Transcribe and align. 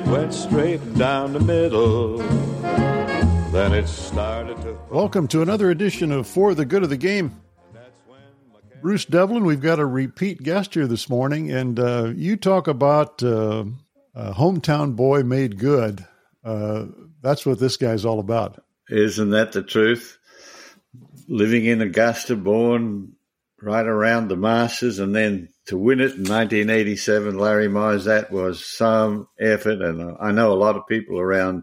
It 0.00 0.06
went 0.06 0.32
straight 0.32 0.94
down 0.94 1.34
the 1.34 1.40
middle. 1.40 2.16
Then 3.52 3.74
it 3.74 3.86
started 3.86 4.60
to. 4.62 4.78
Welcome 4.90 5.28
to 5.28 5.42
another 5.42 5.70
edition 5.70 6.10
of 6.10 6.26
Fore 6.26 6.54
the 6.54 6.64
Good 6.64 6.82
of 6.82 6.88
the 6.88 6.96
Game. 6.96 7.38
Bruce 8.80 9.04
Devlin, 9.04 9.44
we've 9.44 9.60
got 9.60 9.78
a 9.78 9.84
repeat 9.84 10.42
guest 10.42 10.72
here 10.72 10.86
this 10.86 11.10
morning, 11.10 11.52
and 11.52 11.78
uh, 11.78 12.12
you 12.16 12.38
talk 12.38 12.66
about 12.66 13.22
uh, 13.22 13.64
a 14.14 14.32
hometown 14.32 14.96
boy 14.96 15.22
made 15.22 15.58
good. 15.58 16.06
Uh, 16.42 16.86
that's 17.20 17.44
what 17.44 17.58
this 17.58 17.76
guy's 17.76 18.06
all 18.06 18.20
about. 18.20 18.64
Isn't 18.88 19.30
that 19.30 19.52
the 19.52 19.62
truth? 19.62 20.16
Living 21.28 21.66
in 21.66 21.82
Augusta, 21.82 22.36
born 22.36 23.12
right 23.60 23.86
around 23.86 24.28
the 24.28 24.36
Masters, 24.36 24.98
and 24.98 25.14
then 25.14 25.50
to 25.70 25.78
win 25.78 26.00
it 26.00 26.16
in 26.16 26.24
1987, 26.24 27.38
Larry 27.38 27.68
Mize, 27.68 28.06
that 28.06 28.32
was 28.32 28.66
some 28.66 29.28
effort. 29.38 29.80
And 29.80 30.16
I 30.20 30.32
know 30.32 30.52
a 30.52 30.54
lot 30.54 30.74
of 30.74 30.88
people 30.88 31.20
around 31.20 31.62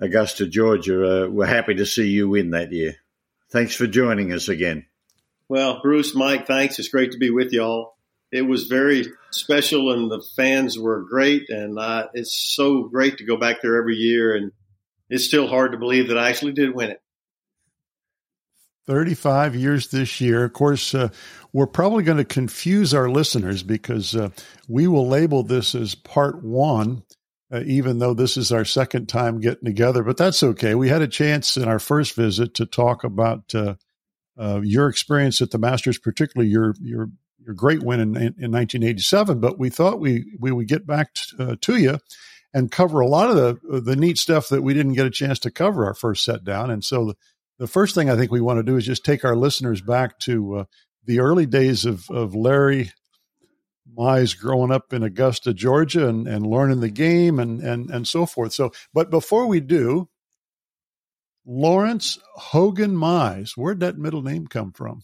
Augusta, 0.00 0.48
Georgia, 0.48 1.26
uh, 1.26 1.28
were 1.28 1.46
happy 1.46 1.76
to 1.76 1.86
see 1.86 2.08
you 2.08 2.28
win 2.28 2.50
that 2.50 2.72
year. 2.72 2.96
Thanks 3.52 3.76
for 3.76 3.86
joining 3.86 4.32
us 4.32 4.48
again. 4.48 4.86
Well, 5.48 5.80
Bruce, 5.80 6.12
Mike, 6.12 6.48
thanks. 6.48 6.80
It's 6.80 6.88
great 6.88 7.12
to 7.12 7.18
be 7.18 7.30
with 7.30 7.52
y'all. 7.52 7.94
It 8.32 8.42
was 8.42 8.64
very 8.64 9.06
special, 9.30 9.92
and 9.92 10.10
the 10.10 10.26
fans 10.34 10.76
were 10.76 11.06
great. 11.08 11.50
And 11.50 11.78
uh, 11.78 12.08
it's 12.14 12.36
so 12.36 12.82
great 12.82 13.18
to 13.18 13.24
go 13.24 13.36
back 13.36 13.62
there 13.62 13.78
every 13.78 13.94
year. 13.94 14.34
And 14.34 14.50
it's 15.08 15.24
still 15.24 15.46
hard 15.46 15.70
to 15.70 15.78
believe 15.78 16.08
that 16.08 16.18
I 16.18 16.30
actually 16.30 16.52
did 16.52 16.74
win 16.74 16.90
it. 16.90 17.00
35 18.88 19.54
years 19.54 19.88
this 19.88 20.18
year. 20.18 20.44
Of 20.44 20.54
course, 20.54 20.94
uh, 20.94 21.10
we're 21.52 21.66
probably 21.66 22.02
going 22.04 22.16
to 22.16 22.24
confuse 22.24 22.94
our 22.94 23.10
listeners 23.10 23.62
because 23.62 24.16
uh, 24.16 24.30
we 24.66 24.88
will 24.88 25.06
label 25.06 25.42
this 25.42 25.74
as 25.74 25.94
part 25.94 26.42
one, 26.42 27.02
uh, 27.52 27.60
even 27.66 27.98
though 27.98 28.14
this 28.14 28.38
is 28.38 28.50
our 28.50 28.64
second 28.64 29.06
time 29.06 29.40
getting 29.40 29.66
together. 29.66 30.02
But 30.02 30.16
that's 30.16 30.42
okay. 30.42 30.74
We 30.74 30.88
had 30.88 31.02
a 31.02 31.06
chance 31.08 31.58
in 31.58 31.68
our 31.68 31.78
first 31.78 32.14
visit 32.14 32.54
to 32.54 32.64
talk 32.64 33.04
about 33.04 33.54
uh, 33.54 33.74
uh, 34.38 34.62
your 34.64 34.88
experience 34.88 35.42
at 35.42 35.50
the 35.50 35.58
Masters, 35.58 35.98
particularly 35.98 36.50
your 36.50 36.74
your 36.80 37.10
your 37.44 37.54
great 37.54 37.82
win 37.82 38.00
in, 38.00 38.16
in, 38.16 38.22
in 38.38 38.52
1987. 38.52 39.38
But 39.38 39.58
we 39.58 39.68
thought 39.68 40.00
we 40.00 40.32
we 40.40 40.50
would 40.50 40.66
get 40.66 40.86
back 40.86 41.12
t- 41.12 41.36
uh, 41.38 41.56
to 41.60 41.76
you 41.76 41.98
and 42.54 42.70
cover 42.70 43.00
a 43.00 43.06
lot 43.06 43.28
of 43.28 43.36
the 43.36 43.80
the 43.80 43.96
neat 43.96 44.16
stuff 44.16 44.48
that 44.48 44.62
we 44.62 44.72
didn't 44.72 44.94
get 44.94 45.04
a 45.04 45.10
chance 45.10 45.38
to 45.40 45.50
cover 45.50 45.84
our 45.84 45.94
first 45.94 46.24
set 46.24 46.42
down. 46.42 46.70
And 46.70 46.82
so 46.82 47.04
the, 47.04 47.16
the 47.58 47.66
first 47.66 47.94
thing 47.94 48.08
I 48.08 48.16
think 48.16 48.30
we 48.30 48.40
want 48.40 48.58
to 48.58 48.62
do 48.62 48.76
is 48.76 48.86
just 48.86 49.04
take 49.04 49.24
our 49.24 49.36
listeners 49.36 49.80
back 49.80 50.18
to 50.20 50.56
uh, 50.56 50.64
the 51.04 51.20
early 51.20 51.46
days 51.46 51.84
of 51.84 52.08
of 52.10 52.34
Larry 52.34 52.92
Mize 53.96 54.38
growing 54.38 54.70
up 54.70 54.92
in 54.92 55.02
Augusta, 55.02 55.54
Georgia, 55.54 56.08
and, 56.08 56.28
and 56.28 56.46
learning 56.46 56.80
the 56.80 56.90
game 56.90 57.38
and 57.38 57.60
and 57.60 57.90
and 57.90 58.06
so 58.06 58.26
forth. 58.26 58.52
So, 58.52 58.72
but 58.92 59.10
before 59.10 59.46
we 59.46 59.60
do, 59.60 60.08
Lawrence 61.46 62.18
Hogan 62.34 62.94
Mize. 62.94 63.56
Where'd 63.56 63.80
that 63.80 63.98
middle 63.98 64.22
name 64.22 64.46
come 64.46 64.72
from? 64.72 65.02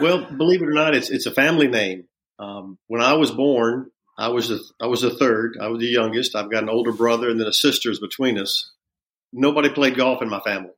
Well, 0.00 0.24
believe 0.36 0.62
it 0.62 0.68
or 0.68 0.72
not, 0.72 0.94
it's 0.94 1.10
it's 1.10 1.26
a 1.26 1.30
family 1.30 1.68
name. 1.68 2.04
Um, 2.38 2.78
when 2.88 3.02
I 3.02 3.14
was 3.14 3.30
born, 3.30 3.90
I 4.18 4.28
was 4.28 4.50
a, 4.50 4.58
I 4.80 4.86
was 4.86 5.04
a 5.04 5.10
third. 5.10 5.58
I 5.60 5.68
was 5.68 5.80
the 5.80 5.86
youngest. 5.86 6.34
I've 6.34 6.50
got 6.50 6.62
an 6.62 6.68
older 6.68 6.92
brother 6.92 7.28
and 7.28 7.38
then 7.38 7.46
a 7.46 7.52
sister's 7.52 8.00
between 8.00 8.38
us. 8.38 8.72
Nobody 9.32 9.68
played 9.68 9.96
golf 9.96 10.22
in 10.22 10.28
my 10.28 10.40
family. 10.40 10.70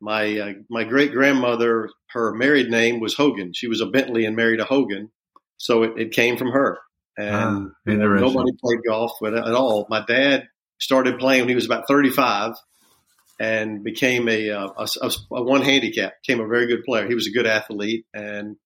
My 0.00 0.38
uh, 0.38 0.52
my 0.68 0.84
great 0.84 1.12
grandmother, 1.12 1.90
her 2.10 2.32
married 2.34 2.70
name 2.70 3.00
was 3.00 3.14
Hogan. 3.14 3.52
She 3.54 3.68
was 3.68 3.80
a 3.80 3.86
Bentley 3.86 4.24
and 4.24 4.36
married 4.36 4.60
a 4.60 4.64
Hogan, 4.64 5.10
so 5.56 5.82
it, 5.82 5.92
it 5.96 6.12
came 6.12 6.36
from 6.36 6.52
her. 6.52 6.78
And 7.18 7.34
Ah, 7.34 7.50
you 7.86 7.96
know, 7.96 8.04
interesting. 8.04 8.32
nobody 8.32 8.50
played 8.62 8.80
golf 8.86 9.12
with 9.20 9.34
it 9.34 9.44
at 9.44 9.54
all. 9.54 9.86
My 9.90 10.04
dad 10.06 10.48
started 10.78 11.18
playing 11.18 11.42
when 11.42 11.48
he 11.50 11.54
was 11.54 11.66
about 11.66 11.86
35 11.86 12.54
and 13.38 13.82
became 13.84 14.28
a, 14.28 14.50
uh, 14.50 14.68
a, 14.78 14.88
a, 15.02 15.10
a 15.32 15.42
one 15.42 15.62
handicap, 15.62 16.14
became 16.26 16.42
a 16.42 16.48
very 16.48 16.66
good 16.66 16.84
player. 16.84 17.06
He 17.08 17.14
was 17.14 17.26
a 17.26 17.30
good 17.32 17.46
athlete. 17.46 18.06
And, 18.14 18.56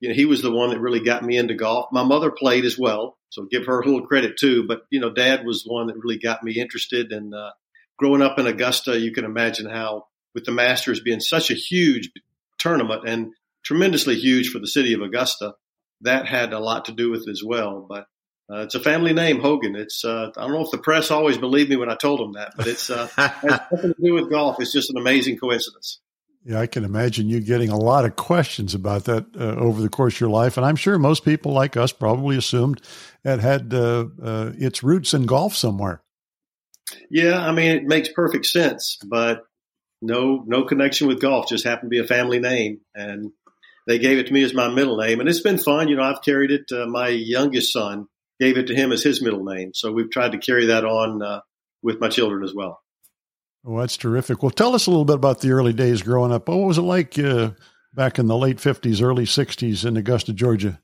you 0.00 0.08
know, 0.08 0.14
he 0.14 0.26
was 0.26 0.42
the 0.42 0.52
one 0.52 0.70
that 0.70 0.80
really 0.80 1.00
got 1.00 1.24
me 1.24 1.36
into 1.36 1.54
golf. 1.54 1.86
My 1.92 2.04
mother 2.04 2.30
played 2.30 2.64
as 2.64 2.78
well. 2.78 3.16
So 3.30 3.46
give 3.50 3.66
her 3.66 3.80
a 3.80 3.84
little 3.84 4.06
credit 4.06 4.36
too. 4.38 4.64
But, 4.66 4.82
you 4.90 5.00
know, 5.00 5.12
dad 5.12 5.44
was 5.44 5.64
the 5.64 5.72
one 5.72 5.86
that 5.86 5.96
really 5.96 6.18
got 6.18 6.42
me 6.44 6.52
interested. 6.60 7.10
And, 7.12 7.34
uh, 7.34 7.50
growing 7.98 8.22
up 8.22 8.38
in 8.38 8.46
Augusta, 8.46 8.98
you 8.98 9.12
can 9.12 9.24
imagine 9.24 9.68
how 9.68 10.06
with 10.34 10.44
the 10.44 10.52
Masters 10.52 11.00
being 11.00 11.20
such 11.20 11.50
a 11.50 11.54
huge 11.54 12.10
tournament 12.58 13.08
and 13.08 13.32
tremendously 13.62 14.16
huge 14.16 14.50
for 14.50 14.58
the 14.58 14.66
city 14.66 14.92
of 14.92 15.00
Augusta, 15.00 15.54
that 16.02 16.26
had 16.26 16.52
a 16.52 16.58
lot 16.58 16.86
to 16.86 16.92
do 16.92 17.10
with 17.10 17.26
it 17.26 17.30
as 17.30 17.42
well. 17.42 17.86
But 17.88 18.06
uh, 18.50 18.60
it's 18.62 18.74
a 18.74 18.80
family 18.80 19.12
name, 19.12 19.40
Hogan. 19.40 19.74
It's 19.74 20.04
uh, 20.04 20.30
I 20.36 20.40
don't 20.42 20.52
know 20.52 20.64
if 20.64 20.70
the 20.70 20.78
press 20.78 21.10
always 21.10 21.38
believed 21.38 21.70
me 21.70 21.76
when 21.76 21.90
I 21.90 21.96
told 21.96 22.20
them 22.20 22.32
that, 22.32 22.52
but 22.56 22.66
it's 22.66 22.90
uh, 22.90 23.06
has 23.16 23.60
nothing 23.70 23.94
to 23.94 24.02
do 24.02 24.14
with 24.14 24.30
golf. 24.30 24.60
It's 24.60 24.72
just 24.72 24.90
an 24.90 24.98
amazing 24.98 25.38
coincidence. 25.38 26.00
Yeah, 26.44 26.60
I 26.60 26.66
can 26.66 26.84
imagine 26.84 27.30
you 27.30 27.40
getting 27.40 27.70
a 27.70 27.78
lot 27.78 28.04
of 28.04 28.16
questions 28.16 28.74
about 28.74 29.04
that 29.04 29.24
uh, 29.34 29.54
over 29.56 29.80
the 29.80 29.88
course 29.88 30.16
of 30.16 30.20
your 30.20 30.30
life, 30.30 30.58
and 30.58 30.66
I'm 30.66 30.76
sure 30.76 30.98
most 30.98 31.24
people 31.24 31.52
like 31.52 31.74
us 31.78 31.90
probably 31.90 32.36
assumed 32.36 32.82
it 33.24 33.40
had 33.40 33.72
uh, 33.72 34.06
uh, 34.22 34.52
its 34.58 34.82
roots 34.82 35.14
in 35.14 35.24
golf 35.24 35.56
somewhere. 35.56 36.02
Yeah, 37.10 37.40
I 37.40 37.52
mean 37.52 37.70
it 37.70 37.84
makes 37.84 38.10
perfect 38.10 38.44
sense, 38.44 38.98
but 39.06 39.46
no 40.04 40.44
no 40.46 40.64
connection 40.64 41.08
with 41.08 41.20
golf. 41.20 41.48
Just 41.48 41.64
happened 41.64 41.90
to 41.90 41.96
be 41.96 41.98
a 41.98 42.06
family 42.06 42.38
name, 42.38 42.80
and 42.94 43.32
they 43.86 43.98
gave 43.98 44.18
it 44.18 44.26
to 44.26 44.32
me 44.32 44.42
as 44.42 44.54
my 44.54 44.68
middle 44.68 44.96
name, 44.96 45.20
and 45.20 45.28
it's 45.28 45.40
been 45.40 45.58
fun. 45.58 45.88
You 45.88 45.96
know, 45.96 46.02
I've 46.02 46.22
carried 46.22 46.50
it. 46.50 46.70
Uh, 46.70 46.86
my 46.86 47.08
youngest 47.08 47.72
son 47.72 48.06
gave 48.40 48.58
it 48.58 48.66
to 48.68 48.74
him 48.74 48.92
as 48.92 49.02
his 49.02 49.22
middle 49.22 49.44
name, 49.44 49.72
so 49.74 49.92
we've 49.92 50.10
tried 50.10 50.32
to 50.32 50.38
carry 50.38 50.66
that 50.66 50.84
on 50.84 51.22
uh, 51.22 51.40
with 51.82 52.00
my 52.00 52.08
children 52.08 52.44
as 52.44 52.54
well. 52.54 52.80
Oh, 53.66 53.80
that's 53.80 53.96
terrific. 53.96 54.42
Well, 54.42 54.50
tell 54.50 54.74
us 54.74 54.86
a 54.86 54.90
little 54.90 55.06
bit 55.06 55.16
about 55.16 55.40
the 55.40 55.52
early 55.52 55.72
days 55.72 56.02
growing 56.02 56.32
up. 56.32 56.48
What 56.48 56.56
was 56.56 56.76
it 56.76 56.82
like 56.82 57.18
uh, 57.18 57.52
back 57.94 58.18
in 58.18 58.26
the 58.26 58.36
late 58.36 58.58
50s, 58.58 59.02
early 59.02 59.24
60s 59.24 59.86
in 59.86 59.96
Augusta, 59.96 60.34
Georgia? 60.34 60.80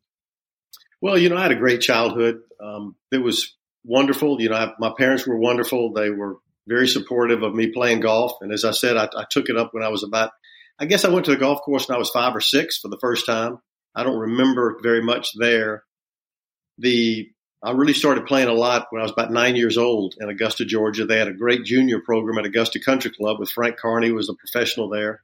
Well, 1.03 1.19
you 1.19 1.29
know, 1.29 1.37
I 1.37 1.43
had 1.43 1.53
a 1.53 1.57
great 1.57 1.83
childhood. 1.83 2.41
Um, 2.59 2.97
it 3.13 3.19
was 3.19 3.55
wonderful. 3.85 4.41
You 4.41 4.49
know, 4.49 4.57
I, 4.57 4.73
my 4.79 4.93
parents 4.97 5.27
were 5.27 5.39
wonderful. 5.39 5.93
They 5.93 6.09
were 6.09 6.37
very 6.67 6.89
supportive 6.89 7.43
of 7.43 7.55
me 7.55 7.69
playing 7.69 8.01
golf. 8.01 8.33
And 8.41 8.53
as 8.53 8.65
I 8.65 8.71
said, 8.71 8.97
I, 8.97 9.09
I 9.17 9.25
took 9.31 9.49
it 9.49 9.57
up 9.57 9.73
when 9.73 9.83
I 9.83 9.89
was 9.89 10.03
about, 10.03 10.31
I 10.79 10.87
guess 10.87 11.05
I 11.05 11.11
went 11.11 11.27
to 11.27 11.33
the 11.33 11.37
golf 11.37 11.61
course 11.63 11.89
when 11.89 11.97
I 11.97 11.99
was 11.99 12.11
five 12.11 12.35
or 12.35 12.41
six 12.41 12.79
for 12.79 12.89
the 12.89 12.99
first 13.01 13.27
time. 13.27 13.59
I 13.95 14.03
don't 14.05 14.19
remember 14.19 14.79
very 14.83 15.03
much 15.03 15.31
there. 15.37 15.85
The 16.79 17.31
I 17.63 17.73
really 17.73 17.93
started 17.93 18.27
playing 18.27 18.49
a 18.49 18.55
lot 18.55 18.87
when 18.89 19.01
I 19.01 19.03
was 19.03 19.13
about 19.13 19.33
nine 19.33 19.55
years 19.55 19.77
old 19.77 20.15
in 20.19 20.31
Augusta, 20.31 20.65
Georgia. 20.65 21.05
They 21.05 21.19
had 21.19 21.29
a 21.29 21.35
great 21.35 21.65
junior 21.65 22.01
program 22.01 22.39
at 22.39 22.47
Augusta 22.47 22.81
Country 22.81 23.11
Club 23.11 23.39
with 23.39 23.51
Frank 23.51 23.77
Carney 23.77 24.09
who 24.09 24.15
was 24.15 24.31
a 24.31 24.35
professional 24.35 24.89
there, 24.89 25.23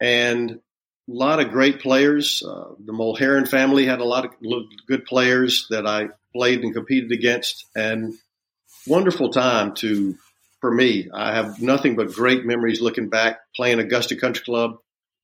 and 0.00 0.52
a 0.52 0.58
lot 1.06 1.40
of 1.40 1.50
great 1.50 1.80
players. 1.80 2.42
Uh, 2.46 2.74
the 2.82 2.92
Mulheron 2.92 3.48
family 3.48 3.84
had 3.84 4.00
a 4.00 4.04
lot 4.04 4.24
of 4.24 4.32
good 4.86 5.04
players 5.04 5.66
that 5.70 5.86
I 5.86 6.08
played 6.34 6.62
and 6.62 6.72
competed 6.72 7.12
against, 7.12 7.66
and 7.74 8.14
wonderful 8.88 9.30
time 9.30 9.74
to 9.76 10.16
for 10.60 10.72
me. 10.72 11.08
I 11.12 11.34
have 11.34 11.60
nothing 11.62 11.96
but 11.96 12.12
great 12.12 12.44
memories 12.44 12.80
looking 12.80 13.08
back 13.08 13.38
playing 13.54 13.78
Augusta 13.78 14.16
Country 14.16 14.44
Club. 14.44 14.78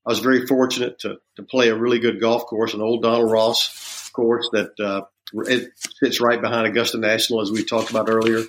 I 0.05 0.09
was 0.09 0.19
very 0.19 0.45
fortunate 0.45 0.99
to 0.99 1.17
to 1.35 1.43
play 1.43 1.69
a 1.69 1.75
really 1.75 1.99
good 1.99 2.19
golf 2.19 2.45
course, 2.45 2.73
an 2.73 2.81
old 2.81 3.01
Donald 3.01 3.31
Ross 3.31 4.09
course 4.13 4.49
that 4.53 4.79
uh, 4.79 5.01
it 5.33 5.71
sits 5.99 6.21
right 6.21 6.41
behind 6.41 6.67
Augusta 6.67 6.97
National, 6.97 7.41
as 7.41 7.51
we 7.51 7.63
talked 7.63 7.89
about 7.89 8.09
earlier. 8.09 8.43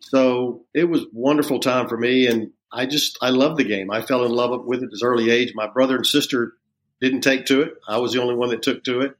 So 0.00 0.64
it 0.74 0.84
was 0.84 1.06
wonderful 1.12 1.60
time 1.60 1.88
for 1.88 1.96
me, 1.96 2.26
and 2.26 2.52
I 2.72 2.86
just 2.86 3.18
I 3.22 3.30
love 3.30 3.56
the 3.56 3.64
game. 3.64 3.90
I 3.90 4.02
fell 4.02 4.24
in 4.24 4.32
love 4.32 4.64
with 4.64 4.82
it 4.82 4.90
an 4.92 4.98
early 5.02 5.30
age. 5.30 5.52
My 5.54 5.68
brother 5.68 5.96
and 5.96 6.06
sister 6.06 6.54
didn't 7.00 7.20
take 7.22 7.46
to 7.46 7.62
it. 7.62 7.74
I 7.86 7.98
was 7.98 8.12
the 8.12 8.22
only 8.22 8.34
one 8.34 8.50
that 8.50 8.62
took 8.62 8.82
to 8.84 9.02
it, 9.02 9.16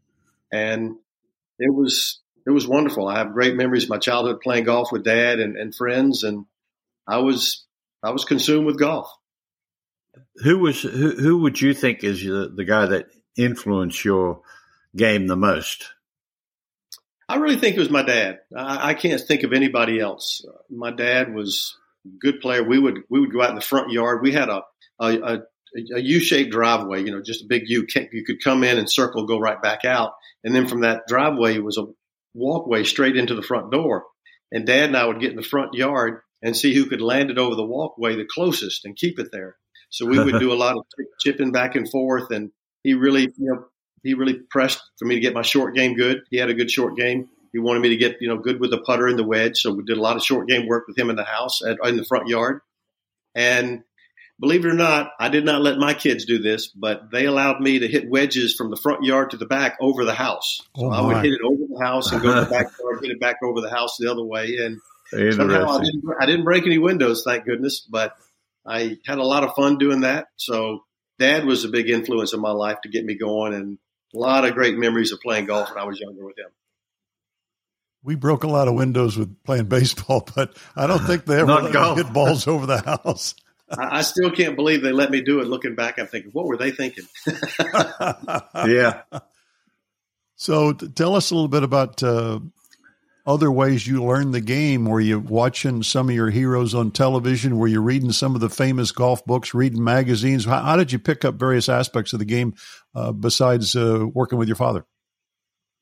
and 0.52 0.96
it 1.58 1.72
was 1.72 2.20
it 2.46 2.50
was 2.50 2.66
wonderful. 2.66 3.08
I 3.08 3.18
have 3.18 3.32
great 3.32 3.54
memories 3.54 3.84
of 3.84 3.90
my 3.90 3.98
childhood 3.98 4.40
playing 4.40 4.64
golf 4.64 4.92
with 4.92 5.04
dad 5.04 5.38
and, 5.38 5.56
and 5.56 5.74
friends, 5.74 6.24
and 6.24 6.46
I 7.06 7.18
was 7.18 7.66
I 8.02 8.10
was 8.10 8.24
consumed 8.24 8.66
with 8.66 8.78
golf. 8.78 9.10
Who 10.42 10.58
was 10.58 10.82
who, 10.82 11.10
who 11.16 11.38
would 11.42 11.60
you 11.60 11.74
think 11.74 12.02
is 12.02 12.22
the, 12.22 12.52
the 12.54 12.64
guy 12.64 12.86
that 12.86 13.06
influenced 13.36 14.04
your 14.04 14.40
game 14.96 15.26
the 15.26 15.36
most? 15.36 15.92
I 17.28 17.36
really 17.36 17.56
think 17.56 17.76
it 17.76 17.80
was 17.80 17.90
my 17.90 18.02
dad. 18.02 18.40
I, 18.56 18.90
I 18.90 18.94
can't 18.94 19.20
think 19.20 19.44
of 19.44 19.52
anybody 19.52 20.00
else. 20.00 20.44
Uh, 20.46 20.56
my 20.68 20.90
dad 20.90 21.32
was 21.32 21.76
a 22.04 22.08
good 22.18 22.40
player. 22.40 22.64
We 22.64 22.78
would 22.78 23.00
we 23.08 23.20
would 23.20 23.32
go 23.32 23.42
out 23.42 23.50
in 23.50 23.54
the 23.54 23.60
front 23.60 23.92
yard. 23.92 24.22
We 24.22 24.32
had 24.32 24.48
a 24.48 24.62
a, 24.98 25.20
a, 25.20 25.38
a 25.94 26.00
U-shaped 26.00 26.50
driveway. 26.50 27.04
You 27.04 27.12
know, 27.12 27.22
just 27.22 27.44
a 27.44 27.48
big 27.48 27.68
U. 27.68 27.86
You 28.12 28.24
could 28.24 28.42
come 28.42 28.64
in 28.64 28.78
and 28.78 28.90
circle, 28.90 29.26
go 29.26 29.38
right 29.38 29.60
back 29.62 29.84
out, 29.84 30.14
and 30.42 30.54
then 30.54 30.66
from 30.66 30.80
that 30.80 31.06
driveway 31.06 31.58
was 31.58 31.78
a 31.78 31.84
walkway 32.34 32.84
straight 32.84 33.16
into 33.16 33.34
the 33.34 33.42
front 33.42 33.70
door. 33.70 34.04
And 34.52 34.66
Dad 34.66 34.88
and 34.88 34.96
I 34.96 35.06
would 35.06 35.20
get 35.20 35.30
in 35.30 35.36
the 35.36 35.42
front 35.42 35.74
yard 35.74 36.22
and 36.42 36.56
see 36.56 36.74
who 36.74 36.86
could 36.86 37.00
land 37.02 37.30
it 37.30 37.38
over 37.38 37.54
the 37.54 37.64
walkway 37.64 38.16
the 38.16 38.26
closest 38.28 38.84
and 38.84 38.96
keep 38.96 39.18
it 39.18 39.28
there. 39.32 39.56
So 39.90 40.06
we 40.06 40.22
would 40.22 40.38
do 40.38 40.52
a 40.52 40.54
lot 40.54 40.76
of 40.76 40.84
chipping 41.20 41.52
back 41.52 41.74
and 41.74 41.90
forth, 41.90 42.30
and 42.30 42.50
he 42.84 42.94
really, 42.94 43.22
you 43.22 43.52
know, 43.52 43.64
he 44.02 44.14
really 44.14 44.34
pressed 44.34 44.80
for 44.98 45.04
me 45.04 45.16
to 45.16 45.20
get 45.20 45.34
my 45.34 45.42
short 45.42 45.74
game 45.74 45.94
good. 45.94 46.22
He 46.30 46.38
had 46.38 46.48
a 46.48 46.54
good 46.54 46.70
short 46.70 46.96
game, 46.96 47.28
He 47.52 47.58
wanted 47.58 47.80
me 47.80 47.90
to 47.90 47.96
get 47.96 48.18
you 48.20 48.28
know 48.28 48.38
good 48.38 48.60
with 48.60 48.70
the 48.70 48.80
putter 48.80 49.08
and 49.08 49.18
the 49.18 49.24
wedge, 49.24 49.58
so 49.58 49.72
we 49.72 49.84
did 49.84 49.98
a 49.98 50.00
lot 50.00 50.16
of 50.16 50.22
short 50.22 50.48
game 50.48 50.66
work 50.66 50.86
with 50.86 50.98
him 50.98 51.10
in 51.10 51.16
the 51.16 51.24
house 51.24 51.60
at, 51.62 51.78
in 51.84 51.96
the 51.96 52.04
front 52.04 52.28
yard. 52.28 52.60
And 53.34 53.82
believe 54.40 54.64
it 54.64 54.68
or 54.68 54.74
not, 54.74 55.10
I 55.18 55.28
did 55.28 55.44
not 55.44 55.60
let 55.60 55.78
my 55.78 55.94
kids 55.94 56.24
do 56.24 56.38
this, 56.38 56.68
but 56.68 57.10
they 57.12 57.26
allowed 57.26 57.60
me 57.60 57.80
to 57.80 57.88
hit 57.88 58.08
wedges 58.08 58.54
from 58.54 58.70
the 58.70 58.76
front 58.76 59.04
yard 59.04 59.32
to 59.32 59.36
the 59.36 59.46
back 59.46 59.76
over 59.80 60.04
the 60.04 60.14
house. 60.14 60.60
Oh, 60.76 60.82
so 60.82 60.86
oh 60.86 60.90
I 60.90 61.00
would 61.02 61.24
hit 61.24 61.34
it 61.34 61.42
over 61.44 61.59
house 61.80 62.12
and 62.12 62.22
go 62.22 62.34
to 62.34 62.40
the 62.42 62.50
back 62.50 62.66
yard, 62.80 63.00
hit 63.02 63.10
it 63.10 63.20
back 63.20 63.36
over 63.42 63.60
the 63.60 63.70
house 63.70 63.96
the 63.98 64.10
other 64.10 64.24
way, 64.24 64.56
and 64.60 64.80
somehow 65.34 65.68
I 65.68 65.82
didn't, 65.82 66.04
I 66.20 66.26
didn't 66.26 66.44
break 66.44 66.66
any 66.66 66.78
windows, 66.78 67.22
thank 67.24 67.44
goodness. 67.44 67.80
But 67.80 68.14
I 68.66 68.98
had 69.06 69.18
a 69.18 69.24
lot 69.24 69.44
of 69.44 69.54
fun 69.54 69.78
doing 69.78 70.00
that. 70.00 70.28
So 70.36 70.84
Dad 71.18 71.44
was 71.44 71.64
a 71.64 71.68
big 71.68 71.88
influence 71.88 72.32
in 72.32 72.40
my 72.40 72.52
life 72.52 72.78
to 72.82 72.88
get 72.88 73.04
me 73.04 73.14
going, 73.16 73.54
and 73.54 73.78
a 74.14 74.18
lot 74.18 74.44
of 74.44 74.54
great 74.54 74.76
memories 74.76 75.12
of 75.12 75.20
playing 75.20 75.46
golf 75.46 75.68
when 75.68 75.78
I 75.78 75.86
was 75.86 76.00
younger 76.00 76.24
with 76.24 76.38
him. 76.38 76.50
We 78.02 78.14
broke 78.14 78.44
a 78.44 78.48
lot 78.48 78.66
of 78.66 78.74
windows 78.74 79.18
with 79.18 79.42
playing 79.44 79.66
baseball, 79.66 80.26
but 80.34 80.56
I 80.74 80.86
don't 80.86 81.04
think 81.04 81.26
they 81.26 81.40
ever 81.40 81.70
got 81.70 81.96
hit 81.96 82.12
balls 82.12 82.46
over 82.46 82.66
the 82.66 82.80
house. 82.80 83.34
I, 83.70 83.98
I, 83.98 84.02
still 84.02 84.32
can't 84.32 84.56
believe 84.56 84.82
they 84.82 84.90
let 84.90 85.12
me 85.12 85.20
do 85.20 85.40
it. 85.40 85.46
Looking 85.46 85.76
back, 85.76 85.98
I'm 85.98 86.08
thinking, 86.08 86.32
what 86.32 86.46
were 86.46 86.56
they 86.56 86.72
thinking? 86.72 87.04
yeah. 88.66 89.02
So, 90.40 90.72
tell 90.72 91.16
us 91.16 91.30
a 91.30 91.34
little 91.34 91.48
bit 91.48 91.64
about 91.64 92.02
uh, 92.02 92.40
other 93.26 93.52
ways 93.52 93.86
you 93.86 94.02
learned 94.02 94.32
the 94.32 94.40
game? 94.40 94.86
Were 94.86 94.98
you 94.98 95.20
watching 95.20 95.82
some 95.82 96.08
of 96.08 96.14
your 96.14 96.30
heroes 96.30 96.74
on 96.74 96.92
television? 96.92 97.58
Were 97.58 97.68
you 97.68 97.82
reading 97.82 98.10
some 98.10 98.34
of 98.34 98.40
the 98.40 98.48
famous 98.48 98.90
golf 98.90 99.22
books, 99.26 99.52
reading 99.52 99.84
magazines? 99.84 100.46
How, 100.46 100.62
how 100.62 100.76
did 100.78 100.92
you 100.92 100.98
pick 100.98 101.26
up 101.26 101.34
various 101.34 101.68
aspects 101.68 102.14
of 102.14 102.20
the 102.20 102.24
game 102.24 102.54
uh, 102.94 103.12
besides 103.12 103.76
uh, 103.76 104.06
working 104.14 104.38
with 104.38 104.48
your 104.48 104.56
father? 104.56 104.86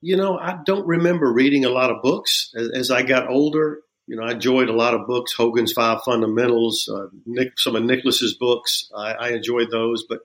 You 0.00 0.16
know, 0.16 0.36
I 0.36 0.56
don't 0.66 0.88
remember 0.88 1.32
reading 1.32 1.64
a 1.64 1.70
lot 1.70 1.92
of 1.92 2.02
books. 2.02 2.50
As, 2.56 2.68
as, 2.74 2.90
I 2.90 3.02
got 3.02 3.30
older, 3.30 3.78
you 4.08 4.16
know, 4.16 4.24
I 4.24 4.32
enjoyed 4.32 4.70
a 4.70 4.76
lot 4.76 4.94
of 4.94 5.06
books, 5.06 5.34
Hogan's 5.34 5.72
Five 5.72 6.02
Fundamentals, 6.04 6.90
uh, 6.92 7.06
Nick, 7.26 7.60
some 7.60 7.76
of 7.76 7.84
Nicklaus's 7.84 8.36
books. 8.36 8.90
I, 8.92 9.12
I, 9.12 9.28
enjoyed 9.34 9.70
those. 9.70 10.04
But 10.08 10.18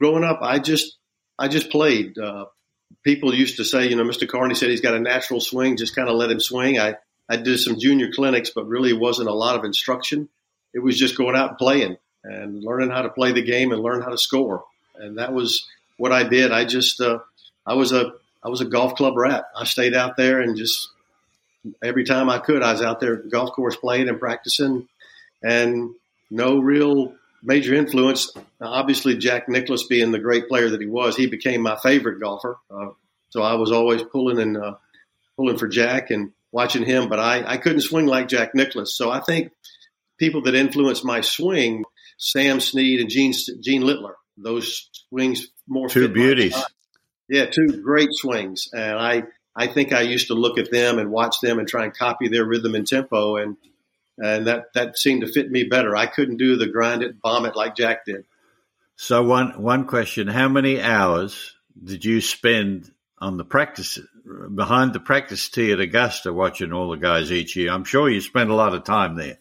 growing 0.00 0.24
up, 0.24 0.40
I 0.42 0.58
just, 0.58 0.98
I 1.38 1.46
just 1.46 1.70
played. 1.70 2.18
People 3.06 3.32
used 3.32 3.58
to 3.58 3.64
say, 3.64 3.88
you 3.88 3.94
know, 3.94 4.02
Mr. 4.02 4.28
Carney 4.28 4.56
said 4.56 4.68
he's 4.68 4.80
got 4.80 4.96
a 4.96 4.98
natural 4.98 5.40
swing, 5.40 5.76
just 5.76 5.94
kind 5.94 6.08
of 6.08 6.16
let 6.16 6.28
him 6.28 6.40
swing. 6.40 6.80
I, 6.80 6.96
I 7.28 7.36
did 7.36 7.60
some 7.60 7.78
junior 7.78 8.10
clinics, 8.12 8.50
but 8.50 8.66
really 8.66 8.92
wasn't 8.92 9.28
a 9.28 9.32
lot 9.32 9.56
of 9.56 9.64
instruction. 9.64 10.28
It 10.74 10.80
was 10.80 10.98
just 10.98 11.16
going 11.16 11.36
out 11.36 11.50
and 11.50 11.58
playing 11.58 11.98
and 12.24 12.64
learning 12.64 12.90
how 12.90 13.02
to 13.02 13.08
play 13.08 13.30
the 13.30 13.44
game 13.44 13.70
and 13.70 13.80
learn 13.80 14.02
how 14.02 14.08
to 14.08 14.18
score. 14.18 14.64
And 14.96 15.18
that 15.18 15.32
was 15.32 15.68
what 15.98 16.10
I 16.10 16.24
did. 16.24 16.50
I 16.50 16.64
just, 16.64 17.00
uh, 17.00 17.20
I 17.64 17.74
was 17.74 17.92
a, 17.92 18.14
I 18.42 18.48
was 18.48 18.60
a 18.60 18.64
golf 18.64 18.96
club 18.96 19.16
rat. 19.16 19.44
I 19.56 19.66
stayed 19.66 19.94
out 19.94 20.16
there 20.16 20.40
and 20.40 20.56
just 20.56 20.90
every 21.84 22.02
time 22.02 22.28
I 22.28 22.40
could, 22.40 22.60
I 22.60 22.72
was 22.72 22.82
out 22.82 22.98
there 22.98 23.14
golf 23.14 23.52
course 23.52 23.76
playing 23.76 24.08
and 24.08 24.18
practicing 24.18 24.88
and 25.44 25.94
no 26.28 26.58
real 26.58 27.14
major 27.42 27.74
influence. 27.74 28.32
Obviously, 28.60 29.16
Jack 29.16 29.48
Nicklaus 29.48 29.86
being 29.86 30.12
the 30.12 30.18
great 30.18 30.48
player 30.48 30.70
that 30.70 30.80
he 30.80 30.86
was, 30.86 31.16
he 31.16 31.26
became 31.26 31.62
my 31.62 31.76
favorite 31.76 32.20
golfer. 32.20 32.58
Uh, 32.70 32.90
so 33.30 33.42
I 33.42 33.54
was 33.54 33.72
always 33.72 34.02
pulling 34.02 34.40
and 34.40 34.56
uh, 34.56 34.74
pulling 35.36 35.58
for 35.58 35.68
Jack 35.68 36.10
and 36.10 36.32
watching 36.52 36.84
him, 36.84 37.08
but 37.08 37.20
I, 37.20 37.44
I 37.46 37.56
couldn't 37.58 37.82
swing 37.82 38.06
like 38.06 38.28
Jack 38.28 38.54
Nicklaus. 38.54 38.96
So 38.96 39.10
I 39.10 39.20
think 39.20 39.52
people 40.18 40.42
that 40.42 40.54
influenced 40.54 41.04
my 41.04 41.20
swing, 41.20 41.84
Sam 42.18 42.60
Snead 42.60 43.00
and 43.00 43.10
Gene 43.10 43.34
Gene 43.60 43.82
Littler, 43.82 44.16
those 44.36 44.88
swings 45.08 45.48
more 45.68 45.88
two 45.88 46.08
beauties. 46.08 46.56
Yeah, 47.28 47.46
two 47.46 47.82
great 47.82 48.10
swings, 48.12 48.68
and 48.72 48.98
I 48.98 49.24
I 49.54 49.66
think 49.66 49.92
I 49.92 50.02
used 50.02 50.28
to 50.28 50.34
look 50.34 50.58
at 50.58 50.70
them 50.70 50.98
and 50.98 51.10
watch 51.10 51.40
them 51.42 51.58
and 51.58 51.66
try 51.66 51.84
and 51.84 51.96
copy 51.96 52.28
their 52.28 52.44
rhythm 52.44 52.74
and 52.74 52.86
tempo, 52.86 53.36
and 53.36 53.56
and 54.18 54.46
that 54.46 54.72
that 54.74 54.98
seemed 54.98 55.22
to 55.22 55.32
fit 55.32 55.50
me 55.50 55.64
better. 55.64 55.96
I 55.96 56.06
couldn't 56.06 56.38
do 56.38 56.56
the 56.56 56.66
grind 56.66 57.02
it, 57.02 57.20
bomb 57.20 57.46
it 57.46 57.56
like 57.56 57.76
Jack 57.76 58.04
did. 58.06 58.24
So 58.96 59.22
one 59.22 59.60
one 59.60 59.86
question: 59.86 60.28
How 60.28 60.48
many 60.48 60.80
hours 60.80 61.54
did 61.82 62.04
you 62.04 62.20
spend 62.20 62.90
on 63.18 63.36
the 63.36 63.44
practice 63.44 63.98
behind 64.54 64.92
the 64.92 65.00
practice 65.00 65.48
tee 65.48 65.72
at 65.72 65.80
Augusta, 65.80 66.32
watching 66.32 66.72
all 66.72 66.90
the 66.90 66.96
guys 66.96 67.30
each 67.30 67.56
year? 67.56 67.70
I'm 67.70 67.84
sure 67.84 68.08
you 68.08 68.20
spent 68.20 68.50
a 68.50 68.54
lot 68.54 68.74
of 68.74 68.84
time 68.84 69.16
there. 69.16 69.38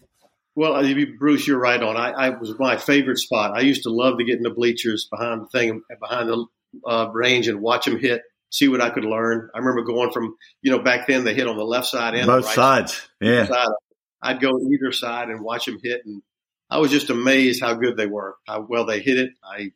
Well, 0.57 0.81
Bruce, 1.17 1.47
you're 1.47 1.59
right 1.59 1.81
on. 1.81 1.97
I, 1.97 2.11
I 2.11 2.29
was 2.29 2.57
my 2.57 2.77
favorite 2.77 3.17
spot. 3.17 3.51
I 3.57 3.61
used 3.61 3.83
to 3.83 3.89
love 3.89 4.17
to 4.19 4.23
get 4.23 4.37
in 4.37 4.43
the 4.43 4.51
bleachers 4.51 5.05
behind 5.11 5.41
the 5.41 5.47
thing, 5.47 5.81
behind 5.99 6.29
the 6.29 6.45
uh, 6.87 7.09
range, 7.13 7.49
and 7.49 7.59
watch 7.61 7.85
them 7.85 7.99
hit 7.99 8.21
see 8.55 8.67
what 8.67 8.81
I 8.81 8.89
could 8.89 9.05
learn. 9.05 9.49
I 9.53 9.59
remember 9.59 9.83
going 9.83 10.11
from, 10.11 10.35
you 10.61 10.71
know, 10.71 10.79
back 10.79 11.07
then 11.07 11.23
they 11.23 11.33
hit 11.33 11.47
on 11.47 11.57
the 11.57 11.63
left 11.63 11.87
side 11.87 12.15
and 12.15 12.27
both 12.27 12.45
right 12.45 12.55
sides. 12.55 12.93
Side. 12.93 13.09
Yeah. 13.21 13.45
Side. 13.45 13.67
I'd 14.25 14.41
go 14.41 14.59
either 14.59 14.91
side 14.91 15.29
and 15.29 15.41
watch 15.41 15.65
them 15.65 15.79
hit, 15.81 16.01
and 16.05 16.23
I 16.69 16.79
was 16.79 16.89
just 16.89 17.11
amazed 17.11 17.61
how 17.61 17.75
good 17.75 17.95
they 17.95 18.07
were, 18.07 18.35
how 18.47 18.65
well 18.67 18.85
they 18.85 18.99
hit 18.99 19.19
it. 19.19 19.31
I 19.43 19.71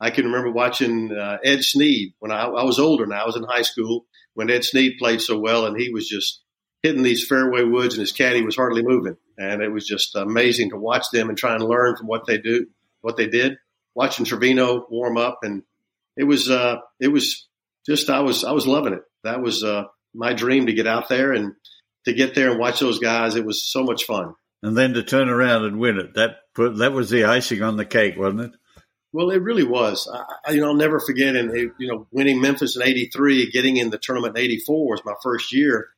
I 0.00 0.10
can 0.10 0.24
remember 0.24 0.50
watching 0.50 1.12
uh, 1.12 1.36
Ed 1.44 1.62
Sneed 1.62 2.14
when 2.18 2.32
I, 2.32 2.44
I 2.44 2.64
was 2.64 2.78
older. 2.78 3.06
Now 3.06 3.22
I 3.22 3.26
was 3.26 3.36
in 3.36 3.42
high 3.42 3.62
school 3.62 4.06
when 4.32 4.48
Ed 4.48 4.64
Sneed 4.64 4.94
played 4.98 5.20
so 5.20 5.38
well, 5.38 5.66
and 5.66 5.78
he 5.78 5.90
was 5.90 6.08
just 6.08 6.40
hitting 6.82 7.02
these 7.02 7.26
fairway 7.26 7.62
woods, 7.64 7.94
and 7.94 8.00
his 8.00 8.12
caddy 8.12 8.42
was 8.42 8.56
hardly 8.56 8.82
moving, 8.82 9.16
and 9.36 9.62
it 9.62 9.70
was 9.70 9.86
just 9.86 10.16
amazing 10.16 10.70
to 10.70 10.78
watch 10.78 11.10
them 11.12 11.28
and 11.28 11.36
try 11.36 11.54
and 11.54 11.62
learn 11.62 11.96
from 11.96 12.06
what 12.06 12.26
they 12.26 12.38
do, 12.38 12.66
what 13.02 13.18
they 13.18 13.28
did. 13.28 13.58
Watching 13.94 14.24
Trevino 14.24 14.86
warm 14.88 15.18
up, 15.18 15.40
and 15.42 15.62
it 16.16 16.24
was 16.24 16.50
uh, 16.50 16.76
it 16.98 17.08
was 17.08 17.46
just 17.84 18.08
I 18.08 18.20
was 18.20 18.44
I 18.44 18.52
was 18.52 18.66
loving 18.66 18.94
it. 18.94 19.02
That 19.24 19.42
was 19.42 19.62
uh, 19.62 19.84
my 20.14 20.32
dream 20.32 20.66
to 20.66 20.72
get 20.72 20.86
out 20.86 21.10
there 21.10 21.32
and 21.32 21.52
to 22.04 22.12
get 22.12 22.34
there 22.34 22.50
and 22.50 22.58
watch 22.58 22.80
those 22.80 22.98
guys. 22.98 23.36
It 23.36 23.44
was 23.44 23.62
so 23.62 23.82
much 23.82 24.04
fun. 24.04 24.34
And 24.62 24.76
then 24.76 24.94
to 24.94 25.02
turn 25.02 25.28
around 25.28 25.64
and 25.64 25.78
win 25.78 25.98
it 25.98 26.14
that 26.14 26.36
put 26.54 26.78
that 26.78 26.92
was 26.92 27.10
the 27.10 27.24
icing 27.24 27.62
on 27.62 27.76
the 27.76 27.86
cake, 27.86 28.14
wasn't 28.16 28.40
it? 28.40 28.52
Well, 29.12 29.30
it 29.30 29.42
really 29.42 29.64
was. 29.64 30.08
I, 30.46 30.52
you 30.52 30.60
know, 30.60 30.68
I'll 30.68 30.74
never 30.74 31.00
forget. 31.00 31.34
And 31.34 31.72
you 31.78 31.88
know, 31.88 32.06
winning 32.10 32.40
Memphis 32.40 32.76
in 32.76 32.82
'83, 32.82 33.50
getting 33.50 33.76
in 33.76 33.90
the 33.90 33.98
tournament 33.98 34.36
in 34.36 34.44
'84 34.44 34.86
was 34.86 35.04
my 35.04 35.14
first 35.22 35.52
year, 35.52 35.88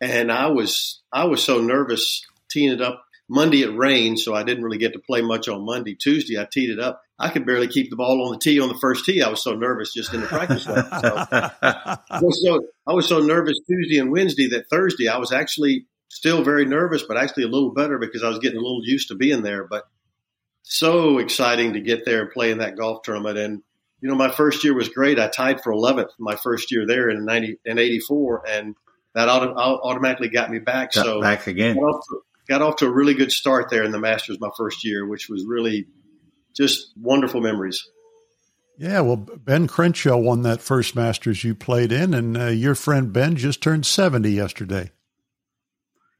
and 0.00 0.32
I 0.32 0.48
was 0.48 1.00
I 1.12 1.24
was 1.24 1.42
so 1.42 1.60
nervous 1.60 2.24
teeing 2.50 2.72
it 2.72 2.82
up. 2.82 3.04
Monday 3.28 3.62
it 3.62 3.76
rained, 3.76 4.18
so 4.18 4.34
I 4.34 4.42
didn't 4.42 4.64
really 4.64 4.78
get 4.78 4.94
to 4.94 4.98
play 4.98 5.22
much 5.22 5.48
on 5.48 5.64
Monday. 5.64 5.94
Tuesday 5.94 6.40
I 6.40 6.46
teed 6.50 6.70
it 6.70 6.80
up, 6.80 7.02
I 7.18 7.30
could 7.30 7.44
barely 7.44 7.66
keep 7.66 7.90
the 7.90 7.96
ball 7.96 8.24
on 8.26 8.32
the 8.32 8.38
tee 8.38 8.60
on 8.60 8.68
the 8.68 8.78
first 8.78 9.04
tee. 9.04 9.22
I 9.22 9.28
was 9.28 9.42
so 9.42 9.54
nervous 9.54 9.92
just 9.92 10.14
in 10.14 10.20
the 10.20 10.26
practice. 10.28 10.64
So, 10.64 10.74
I, 10.76 12.20
was 12.22 12.42
so, 12.44 12.60
I 12.86 12.92
was 12.92 13.08
so 13.08 13.18
nervous 13.18 13.58
Tuesday 13.66 13.98
and 13.98 14.12
Wednesday 14.12 14.48
that 14.50 14.68
Thursday 14.70 15.08
I 15.08 15.18
was 15.18 15.32
actually 15.32 15.86
still 16.08 16.44
very 16.44 16.64
nervous, 16.64 17.02
but 17.02 17.16
actually 17.16 17.42
a 17.42 17.48
little 17.48 17.72
better 17.72 17.98
because 17.98 18.22
I 18.22 18.28
was 18.28 18.38
getting 18.38 18.58
a 18.58 18.62
little 18.62 18.82
used 18.84 19.08
to 19.08 19.16
being 19.16 19.42
there. 19.42 19.64
But 19.64 19.84
so 20.62 21.18
exciting 21.18 21.72
to 21.72 21.80
get 21.80 22.04
there 22.04 22.22
and 22.22 22.30
play 22.30 22.52
in 22.52 22.58
that 22.58 22.76
golf 22.76 23.02
tournament. 23.02 23.36
And, 23.36 23.62
you 24.00 24.08
know, 24.08 24.14
my 24.14 24.30
first 24.30 24.62
year 24.62 24.74
was 24.74 24.88
great. 24.88 25.18
I 25.18 25.26
tied 25.26 25.60
for 25.60 25.72
11th 25.72 26.10
my 26.20 26.36
first 26.36 26.70
year 26.70 26.86
there 26.86 27.10
in 27.10 27.24
90 27.24 27.58
in 27.64 27.78
84. 27.78 28.44
And 28.48 28.76
that 29.14 29.28
auto, 29.28 29.54
automatically 29.56 30.28
got 30.28 30.50
me 30.50 30.60
back. 30.60 30.92
Got 30.92 31.04
so 31.04 31.20
back 31.20 31.48
again. 31.48 31.74
Got 31.74 31.82
off, 31.82 32.04
to, 32.10 32.20
got 32.48 32.62
off 32.62 32.76
to 32.76 32.86
a 32.86 32.92
really 32.92 33.14
good 33.14 33.32
start 33.32 33.70
there 33.70 33.82
in 33.82 33.90
the 33.90 33.98
Masters 33.98 34.38
my 34.38 34.50
first 34.56 34.84
year, 34.84 35.04
which 35.04 35.28
was 35.28 35.44
really 35.44 35.88
just 36.54 36.92
wonderful 37.00 37.40
memories. 37.40 37.88
Yeah, 38.78 39.00
well, 39.00 39.16
Ben 39.16 39.66
Crenshaw 39.66 40.16
won 40.16 40.42
that 40.42 40.60
first 40.60 40.94
Masters 40.94 41.42
you 41.42 41.54
played 41.54 41.90
in, 41.90 42.14
and 42.14 42.36
uh, 42.36 42.46
your 42.46 42.76
friend 42.76 43.12
Ben 43.12 43.34
just 43.36 43.60
turned 43.60 43.84
70 43.84 44.30
yesterday. 44.30 44.92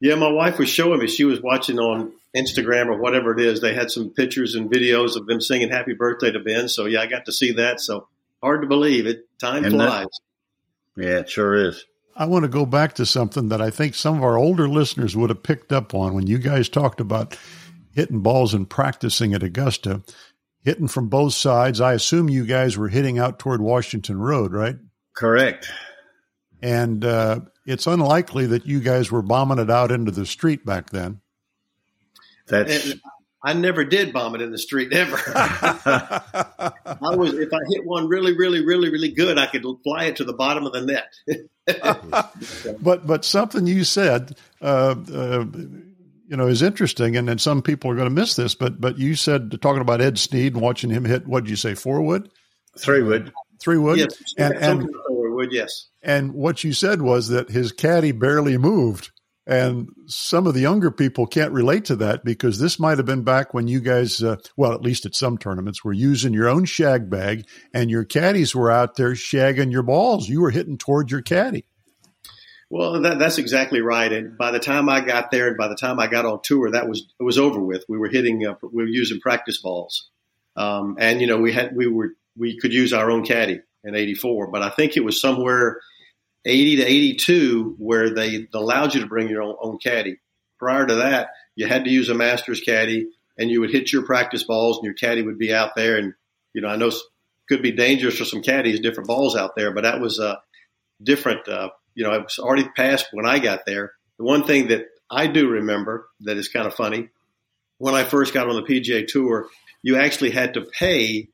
Yeah, 0.01 0.15
my 0.15 0.29
wife 0.29 0.59
was 0.59 0.69
showing 0.69 0.99
me. 0.99 1.07
She 1.07 1.23
was 1.23 1.41
watching 1.41 1.79
on 1.79 2.11
Instagram 2.35 2.87
or 2.87 2.97
whatever 2.97 3.37
it 3.37 3.39
is. 3.39 3.61
They 3.61 3.73
had 3.73 3.91
some 3.91 4.09
pictures 4.09 4.55
and 4.55 4.69
videos 4.69 5.15
of 5.15 5.25
them 5.25 5.39
singing 5.39 5.69
happy 5.69 5.93
birthday 5.93 6.31
to 6.31 6.39
Ben. 6.39 6.67
So, 6.67 6.85
yeah, 6.85 7.01
I 7.01 7.05
got 7.05 7.25
to 7.25 7.31
see 7.31 7.53
that. 7.53 7.79
So, 7.79 8.07
hard 8.41 8.61
to 8.61 8.67
believe 8.67 9.07
it. 9.07 9.27
Time 9.39 9.63
Isn't 9.63 9.79
flies. 9.79 10.05
That, 10.95 11.03
yeah, 11.03 11.19
it 11.19 11.29
sure 11.29 11.55
is. 11.55 11.85
I 12.15 12.25
want 12.25 12.43
to 12.43 12.49
go 12.49 12.65
back 12.65 12.95
to 12.95 13.05
something 13.05 13.47
that 13.49 13.61
I 13.61 13.69
think 13.69 13.95
some 13.95 14.17
of 14.17 14.23
our 14.23 14.37
older 14.37 14.67
listeners 14.67 15.15
would 15.15 15.29
have 15.29 15.43
picked 15.43 15.71
up 15.71 15.93
on 15.93 16.13
when 16.13 16.27
you 16.27 16.37
guys 16.37 16.67
talked 16.67 16.99
about 16.99 17.37
hitting 17.93 18.21
balls 18.21 18.53
and 18.53 18.69
practicing 18.69 19.33
at 19.33 19.43
Augusta 19.43 20.03
hitting 20.61 20.87
from 20.87 21.07
both 21.07 21.33
sides. 21.33 21.81
I 21.81 21.93
assume 21.93 22.29
you 22.29 22.45
guys 22.45 22.77
were 22.77 22.89
hitting 22.89 23.19
out 23.19 23.39
toward 23.39 23.61
Washington 23.61 24.19
Road, 24.19 24.51
right? 24.53 24.77
Correct. 25.15 25.69
And 26.61 27.03
uh, 27.05 27.41
it's 27.65 27.87
unlikely 27.87 28.47
that 28.47 28.65
you 28.65 28.79
guys 28.79 29.11
were 29.11 29.21
bombing 29.21 29.59
it 29.59 29.69
out 29.69 29.91
into 29.91 30.11
the 30.11 30.25
street 30.25 30.65
back 30.65 30.89
then. 30.89 31.21
That's. 32.47 32.95
I 33.41 33.53
never 33.53 33.85
did 33.85 34.11
bomb 34.11 34.35
it 34.35 34.41
in 34.41 34.51
the 34.51 34.57
street 34.57 34.91
ever. 34.91 35.15
I 35.33 36.71
was 37.15 37.33
if 37.35 37.53
I 37.53 37.59
hit 37.69 37.85
one 37.85 38.09
really, 38.09 38.35
really, 38.35 38.65
really, 38.65 38.91
really 38.91 39.11
good, 39.11 39.37
I 39.37 39.45
could 39.45 39.63
fly 39.81 40.05
it 40.05 40.17
to 40.17 40.25
the 40.25 40.33
bottom 40.33 40.65
of 40.65 40.73
the 40.73 40.81
net. 40.81 41.13
but 42.81 43.07
but 43.07 43.23
something 43.23 43.65
you 43.65 43.85
said 43.85 44.35
uh, 44.61 44.95
uh, 45.13 45.45
you 46.29 46.37
know, 46.37 46.47
is 46.47 46.61
interesting, 46.61 47.17
and 47.17 47.27
then 47.27 47.39
some 47.39 47.61
people 47.61 47.89
are 47.89 47.95
going 47.95 48.07
to 48.07 48.13
miss 48.13 48.35
this. 48.35 48.53
But 48.55 48.79
but 48.79 48.97
you 48.99 49.15
said 49.15 49.59
talking 49.61 49.81
about 49.81 50.01
Ed 50.01 50.19
Sneed 50.19 50.53
and 50.53 50.61
watching 50.61 50.91
him 50.91 51.03
hit. 51.03 51.27
What 51.27 51.43
did 51.43 51.49
you 51.49 51.55
say? 51.55 51.73
Four 51.73 52.01
wood, 52.01 52.29
three 52.77 53.01
wood, 53.01 53.33
three 53.59 53.77
wood, 53.77 53.97
yes, 53.97 54.15
and, 54.37 54.53
and 54.55 54.89
would. 55.39 55.51
Yes. 55.51 55.87
And 56.03 56.33
what 56.33 56.63
you 56.63 56.73
said 56.73 57.01
was 57.01 57.29
that 57.29 57.49
his 57.49 57.71
caddy 57.71 58.11
barely 58.11 58.57
moved. 58.57 59.11
And 59.47 59.89
some 60.05 60.45
of 60.45 60.53
the 60.53 60.59
younger 60.59 60.91
people 60.91 61.25
can't 61.25 61.51
relate 61.51 61.85
to 61.85 61.95
that 61.95 62.23
because 62.23 62.59
this 62.59 62.79
might 62.79 62.99
have 62.99 63.07
been 63.07 63.23
back 63.23 63.51
when 63.51 63.67
you 63.67 63.79
guys, 63.79 64.21
uh, 64.21 64.35
well, 64.57 64.73
at 64.73 64.83
least 64.83 65.07
at 65.07 65.15
some 65.15 65.39
tournaments, 65.39 65.83
were 65.83 65.93
using 65.93 66.33
your 66.33 66.47
own 66.47 66.65
shag 66.65 67.09
bag 67.09 67.47
and 67.73 67.89
your 67.89 68.05
caddies 68.05 68.53
were 68.53 68.69
out 68.69 68.95
there 68.95 69.13
shagging 69.13 69.71
your 69.71 69.81
balls. 69.81 70.29
You 70.29 70.41
were 70.41 70.51
hitting 70.51 70.77
toward 70.77 71.09
your 71.09 71.23
caddy. 71.23 71.65
Well, 72.69 73.01
that, 73.01 73.17
that's 73.17 73.39
exactly 73.39 73.81
right. 73.81 74.11
And 74.11 74.37
by 74.37 74.51
the 74.51 74.59
time 74.59 74.89
I 74.89 75.01
got 75.01 75.31
there, 75.31 75.47
and 75.47 75.57
by 75.57 75.67
the 75.67 75.75
time 75.75 75.99
I 75.99 76.07
got 76.07 76.25
on 76.25 76.41
tour, 76.43 76.71
that 76.71 76.87
was 76.87 77.07
it 77.19 77.23
was 77.23 77.39
over 77.39 77.59
with. 77.59 77.83
We 77.89 77.97
were 77.97 78.09
hitting, 78.09 78.45
uh, 78.45 78.55
we 78.61 78.83
were 78.83 78.89
using 78.89 79.19
practice 79.19 79.59
balls, 79.59 80.09
um, 80.55 80.95
and 80.99 81.19
you 81.19 81.27
know 81.27 81.37
we 81.37 81.51
had 81.51 81.75
we 81.75 81.87
were 81.87 82.13
we 82.37 82.59
could 82.59 82.73
use 82.73 82.93
our 82.93 83.09
own 83.09 83.25
caddy 83.25 83.61
in 83.83 83.95
'84, 83.95 84.51
but 84.51 84.61
I 84.61 84.69
think 84.69 84.95
it 84.95 85.03
was 85.03 85.19
somewhere 85.19 85.79
80 86.45 86.77
to 86.77 86.85
82 86.85 87.75
where 87.79 88.13
they 88.13 88.47
allowed 88.53 88.93
you 88.93 89.01
to 89.01 89.07
bring 89.07 89.29
your 89.29 89.41
own, 89.41 89.55
own 89.59 89.77
caddy. 89.79 90.19
Prior 90.57 90.85
to 90.85 90.95
that, 90.95 91.29
you 91.55 91.67
had 91.67 91.85
to 91.85 91.89
use 91.89 92.09
a 92.09 92.13
master's 92.13 92.61
caddy, 92.61 93.07
and 93.37 93.49
you 93.49 93.61
would 93.61 93.71
hit 93.71 93.91
your 93.91 94.03
practice 94.03 94.43
balls, 94.43 94.77
and 94.77 94.85
your 94.85 94.93
caddy 94.93 95.23
would 95.23 95.39
be 95.39 95.53
out 95.53 95.75
there. 95.75 95.97
And 95.97 96.13
you 96.53 96.61
know, 96.61 96.67
I 96.67 96.75
know 96.75 96.91
could 97.47 97.63
be 97.63 97.71
dangerous 97.71 98.19
for 98.19 98.25
some 98.25 98.43
caddies, 98.43 98.79
different 98.79 99.07
balls 99.07 99.35
out 99.35 99.55
there, 99.55 99.73
but 99.73 99.85
that 99.85 99.99
was 99.99 100.19
a 100.19 100.39
different. 101.01 101.47
Uh, 101.47 101.69
you 101.99 102.05
know, 102.05 102.13
it 102.13 102.23
was 102.23 102.39
already 102.39 102.65
past 102.77 103.07
when 103.11 103.25
I 103.25 103.39
got 103.39 103.65
there. 103.65 103.91
The 104.17 104.23
one 104.23 104.45
thing 104.45 104.69
that 104.69 104.85
I 105.11 105.27
do 105.27 105.49
remember 105.49 106.07
that 106.21 106.37
is 106.37 106.47
kind 106.47 106.65
of 106.65 106.73
funny 106.73 107.09
when 107.77 107.93
I 107.93 108.05
first 108.05 108.33
got 108.33 108.47
on 108.47 108.55
the 108.55 108.61
PGA 108.61 109.05
Tour, 109.05 109.47
you 109.81 109.97
actually 109.97 110.31
had 110.31 110.53
to 110.53 110.61
pay 110.61 111.27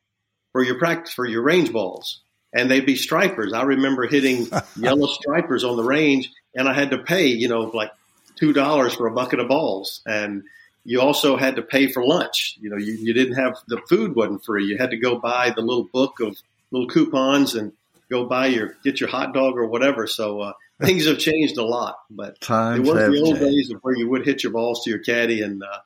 for 0.53 0.63
your 0.63 0.79
practice 0.79 1.13
for 1.13 1.23
your 1.23 1.43
range 1.43 1.71
balls, 1.71 2.21
and 2.51 2.69
they'd 2.69 2.85
be 2.85 2.95
stripers. 2.95 3.53
I 3.53 3.61
remember 3.61 4.07
hitting 4.07 4.47
yellow 4.75 5.05
stripers 5.05 5.63
on 5.63 5.77
the 5.77 5.83
range, 5.83 6.31
and 6.55 6.67
I 6.67 6.73
had 6.73 6.89
to 6.89 6.97
pay, 6.97 7.27
you 7.27 7.47
know, 7.47 7.61
like 7.61 7.91
two 8.35 8.51
dollars 8.51 8.95
for 8.95 9.05
a 9.05 9.13
bucket 9.13 9.39
of 9.39 9.47
balls, 9.47 10.01
and 10.07 10.45
you 10.83 10.99
also 10.99 11.37
had 11.37 11.57
to 11.57 11.61
pay 11.61 11.91
for 11.91 12.03
lunch. 12.03 12.57
You 12.59 12.71
know, 12.71 12.77
you, 12.77 12.93
you 12.93 13.13
didn't 13.13 13.35
have 13.35 13.55
the 13.67 13.81
food 13.87 14.15
wasn't 14.15 14.43
free. 14.43 14.65
You 14.65 14.79
had 14.79 14.89
to 14.89 14.97
go 14.97 15.19
buy 15.19 15.51
the 15.51 15.61
little 15.61 15.87
book 15.93 16.19
of 16.21 16.35
little 16.71 16.87
coupons 16.87 17.53
and 17.53 17.71
go 18.09 18.25
buy 18.25 18.47
your 18.47 18.77
get 18.83 18.99
your 18.99 19.09
hot 19.09 19.33
dog 19.33 19.57
or 19.57 19.67
whatever. 19.67 20.07
So 20.07 20.41
uh, 20.41 20.53
things 20.81 21.07
have 21.07 21.19
changed 21.19 21.57
a 21.57 21.65
lot, 21.65 21.95
but 22.09 22.39
Times 22.41 22.87
it 22.87 22.93
was 22.93 22.95
the 22.95 23.21
old 23.21 23.37
changed. 23.37 23.41
days 23.41 23.71
of 23.71 23.79
where 23.81 23.95
you 23.95 24.09
would 24.09 24.25
hit 24.25 24.43
your 24.43 24.51
balls 24.51 24.83
to 24.83 24.89
your 24.89 24.99
caddy. 24.99 25.41
And 25.41 25.63
uh, 25.63 25.79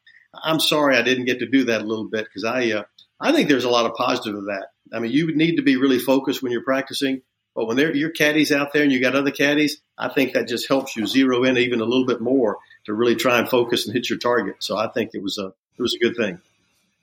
I'm 0.43 0.59
sorry 0.59 0.97
I 0.97 1.01
didn't 1.01 1.25
get 1.25 1.39
to 1.39 1.47
do 1.47 1.65
that 1.65 1.81
a 1.81 1.85
little 1.85 2.07
bit 2.09 2.25
because 2.25 2.43
I 2.43 2.71
uh, 2.71 2.83
I 3.19 3.31
think 3.31 3.49
there's 3.49 3.65
a 3.65 3.69
lot 3.69 3.85
of 3.85 3.93
positive 3.93 4.35
of 4.35 4.45
that. 4.45 4.67
I 4.93 4.99
mean, 4.99 5.11
you 5.11 5.27
would 5.27 5.35
need 5.37 5.57
to 5.57 5.61
be 5.61 5.77
really 5.77 5.99
focused 5.99 6.41
when 6.41 6.51
you're 6.51 6.63
practicing. 6.63 7.21
But 7.55 7.65
when 7.65 7.77
there, 7.77 7.93
your 7.93 8.11
caddies 8.11 8.51
out 8.51 8.73
there 8.73 8.83
and 8.83 8.91
you 8.91 9.01
got 9.01 9.15
other 9.15 9.31
caddies, 9.31 9.81
I 9.97 10.07
think 10.09 10.33
that 10.33 10.47
just 10.47 10.67
helps 10.67 10.95
you 10.95 11.05
zero 11.05 11.43
in 11.43 11.57
even 11.57 11.81
a 11.81 11.85
little 11.85 12.05
bit 12.05 12.21
more 12.21 12.57
to 12.85 12.93
really 12.93 13.15
try 13.15 13.39
and 13.39 13.49
focus 13.49 13.85
and 13.85 13.93
hit 13.93 14.09
your 14.09 14.19
target. 14.19 14.57
So 14.59 14.77
I 14.77 14.87
think 14.87 15.11
it 15.13 15.21
was 15.21 15.37
a 15.37 15.47
it 15.47 15.81
was 15.81 15.93
a 15.95 15.99
good 15.99 16.15
thing. 16.15 16.39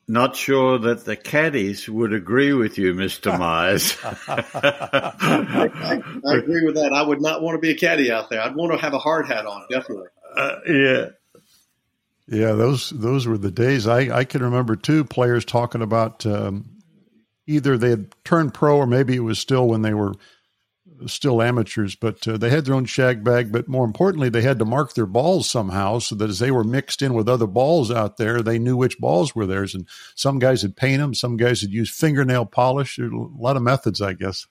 Not 0.08 0.36
sure 0.36 0.78
that 0.78 1.04
the 1.04 1.16
caddies 1.16 1.88
would 1.88 2.12
agree 2.12 2.52
with 2.52 2.78
you, 2.78 2.94
Mr. 2.94 3.36
Myers. 3.38 3.96
I, 4.04 4.44
I, 4.54 6.00
I, 6.24 6.36
agree 6.38 6.64
with 6.64 6.76
that. 6.76 6.92
I 6.92 7.02
would 7.02 7.20
not 7.20 7.42
want 7.42 7.56
to 7.56 7.58
be 7.60 7.70
a 7.70 7.76
caddy 7.76 8.12
out 8.12 8.30
there. 8.30 8.40
I'd 8.40 8.54
want 8.54 8.72
to 8.72 8.78
have 8.78 8.94
a 8.94 8.98
hard 8.98 9.26
hat 9.26 9.46
on, 9.46 9.66
definitely. 9.68 10.08
Uh, 10.36 10.56
yeah. 10.68 11.06
Yeah, 12.28 12.52
those 12.52 12.90
those 12.90 13.26
were 13.26 13.38
the 13.38 13.52
days. 13.52 13.86
I, 13.86 14.18
I 14.18 14.24
can 14.24 14.42
remember 14.42 14.74
two 14.74 15.04
players 15.04 15.44
talking 15.44 15.80
about 15.80 16.26
um, 16.26 16.64
either 17.46 17.78
they 17.78 17.90
had 17.90 18.12
turned 18.24 18.52
pro 18.52 18.78
or 18.78 18.86
maybe 18.86 19.14
it 19.14 19.20
was 19.20 19.38
still 19.38 19.68
when 19.68 19.82
they 19.82 19.94
were 19.94 20.14
still 21.06 21.42
amateurs, 21.42 21.94
but 21.94 22.26
uh, 22.26 22.36
they 22.36 22.50
had 22.50 22.64
their 22.64 22.74
own 22.74 22.84
shag 22.84 23.22
bag. 23.22 23.52
But 23.52 23.68
more 23.68 23.84
importantly, 23.84 24.28
they 24.28 24.42
had 24.42 24.58
to 24.58 24.64
mark 24.64 24.94
their 24.94 25.06
balls 25.06 25.48
somehow 25.48 25.98
so 25.98 26.14
that 26.16 26.30
as 26.30 26.38
they 26.38 26.50
were 26.50 26.64
mixed 26.64 27.02
in 27.02 27.14
with 27.14 27.28
other 27.28 27.46
balls 27.46 27.90
out 27.90 28.16
there, 28.16 28.42
they 28.42 28.58
knew 28.58 28.76
which 28.76 28.98
balls 28.98 29.34
were 29.34 29.46
theirs. 29.46 29.74
And 29.74 29.86
some 30.14 30.38
guys 30.38 30.62
would 30.62 30.76
paint 30.76 31.00
them, 31.00 31.14
some 31.14 31.36
guys 31.36 31.62
would 31.62 31.72
use 31.72 31.90
fingernail 31.90 32.46
polish. 32.46 32.98
A 32.98 33.08
lot 33.12 33.56
of 33.56 33.62
methods, 33.62 34.00
I 34.00 34.14
guess. 34.14 34.46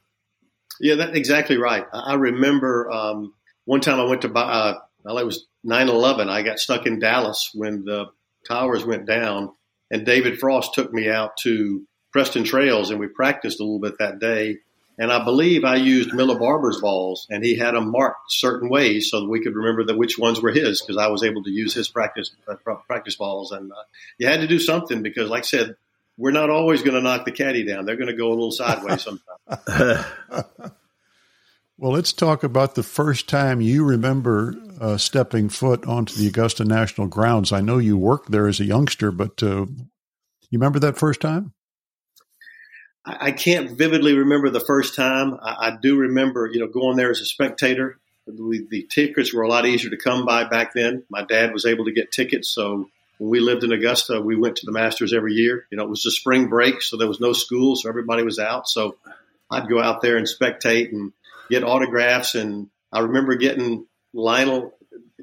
Yeah, 0.80 0.96
that's 0.96 1.18
exactly 1.18 1.58
right. 1.58 1.86
I 1.94 2.16
remember 2.16 2.92
um, 2.92 3.34
one 3.66 3.82
time 3.82 4.00
I 4.00 4.06
went 4.06 4.24
to 4.24 4.30
buy, 4.30 4.42
uh, 4.42 4.80
well, 5.04 5.18
it 5.18 5.26
was 5.26 5.48
9 5.64 5.90
11. 5.90 6.30
I 6.30 6.42
got 6.42 6.60
stuck 6.60 6.86
in 6.86 7.00
Dallas 7.00 7.52
when 7.54 7.86
the 7.86 8.08
towers 8.48 8.86
went 8.86 9.06
down, 9.06 9.52
and 9.90 10.06
David 10.06 10.40
Frost 10.40 10.74
took 10.74 10.92
me 10.94 11.10
out 11.10 11.38
to 11.44 11.86
Preston 12.12 12.44
Trails, 12.44 12.92
and 12.92 13.00
we 13.00 13.08
practiced 13.08 13.60
a 13.60 13.64
little 13.64 13.80
bit 13.80 13.96
that 14.00 14.20
day 14.20 14.58
and 14.98 15.12
I 15.12 15.24
believe 15.24 15.66
I 15.66 15.76
used 15.76 16.14
Miller 16.14 16.40
Barber's 16.40 16.80
balls, 16.80 17.28
and 17.30 17.44
he 17.44 17.56
had 17.56 17.76
them 17.76 17.92
marked 17.92 18.32
certain 18.32 18.70
ways 18.70 19.10
so 19.10 19.22
that 19.22 19.30
we 19.30 19.42
could 19.42 19.56
remember 19.56 19.84
that 19.86 19.98
which 19.98 20.18
ones 20.18 20.42
were 20.42 20.52
his 20.52 20.82
because 20.82 20.98
I 20.98 21.08
was 21.08 21.24
able 21.24 21.44
to 21.44 21.52
use 21.52 21.74
his 21.74 21.90
practice 21.90 22.32
uh, 22.48 22.56
practice 22.88 23.16
balls. 23.16 23.52
And 23.52 23.72
uh, 23.72 23.84
you 24.18 24.28
had 24.28 24.42
to 24.42 24.48
do 24.48 24.60
something 24.60 25.02
because, 25.02 25.30
like 25.30 25.44
I 25.44 25.48
said, 25.48 25.76
we're 26.18 26.32
not 26.32 26.50
always 26.50 26.82
going 26.82 26.96
to 26.96 27.02
knock 27.02 27.26
the 27.26 27.32
caddy 27.32 27.66
down. 27.66 27.86
They're 27.86 27.98
going 27.98 28.08
to 28.08 28.16
go 28.16 28.30
a 28.30 28.30
little 28.30 28.52
sideways 28.52 29.04
sometimes. 29.04 29.26
well, 31.78 31.92
let's 31.92 32.14
talk 32.14 32.44
about 32.44 32.76
the 32.76 32.84
first 32.84 33.28
time 33.28 33.60
you 33.60 33.84
remember 33.84 34.56
uh, 34.80 34.98
stepping 34.98 35.50
foot 35.50 35.86
onto 35.86 36.16
the 36.16 36.28
Augusta 36.28 36.64
National 36.64 37.08
grounds. 37.08 37.52
I 37.52 37.62
know 37.62 37.80
you 37.80 37.98
worked 37.98 38.32
there 38.32 38.48
as 38.48 38.62
a 38.62 38.66
youngster, 38.66 39.12
but 39.12 39.44
uh, 39.44 39.66
you 39.66 40.60
remember 40.60 40.80
that 40.80 40.98
first 40.98 41.20
time? 41.20 41.54
I, 43.06 43.32
can't 43.32 43.72
vividly 43.72 44.14
remember 44.14 44.50
the 44.50 44.60
first 44.60 44.96
time. 44.96 45.38
I, 45.42 45.68
I, 45.68 45.78
do 45.80 45.98
remember, 45.98 46.50
you 46.52 46.60
know, 46.60 46.68
going 46.68 46.98
there 46.98 47.12
as 47.12 47.22
a 47.22 47.26
spectator. 47.26 47.98
The, 48.26 48.66
the 48.70 48.88
tickets 48.92 49.34
were 49.34 49.44
a 49.44 49.48
lot 49.48 49.68
easier 49.68 49.92
to 49.92 49.98
come 49.98 50.26
by 50.26 50.46
back 50.46 50.74
then. 50.74 51.04
My 51.10 51.24
dad 51.24 51.54
was 51.54 51.66
able 51.66 51.86
to 51.86 51.92
get 51.92 52.12
tickets, 52.12 52.50
so 52.50 52.90
when 53.18 53.30
we 53.30 53.40
lived 53.40 53.64
in 53.64 53.72
Augusta, 53.72 54.20
we 54.20 54.36
went 54.36 54.58
to 54.58 54.66
the 54.66 54.72
Masters 54.72 55.14
every 55.14 55.34
year. 55.34 55.66
You 55.70 55.78
know, 55.78 55.84
it 55.84 55.90
was 55.90 56.04
the 56.04 56.12
spring 56.12 56.48
break, 56.48 56.82
so 56.82 56.98
there 56.98 57.08
was 57.08 57.20
no 57.20 57.34
school, 57.34 57.76
so 57.76 57.90
everybody 57.90 58.24
was 58.24 58.40
out. 58.40 58.68
So 58.68 58.96
I'd 59.50 59.70
go 59.70 59.82
out 59.82 60.02
there 60.02 60.18
and 60.18 60.28
spectate 60.28 60.92
and 60.92 61.14
get 61.50 61.64
autographs. 61.64 62.36
And 62.36 62.70
I 62.92 63.02
remember 63.02 63.36
getting 63.36 63.86
Lionel 64.14 64.74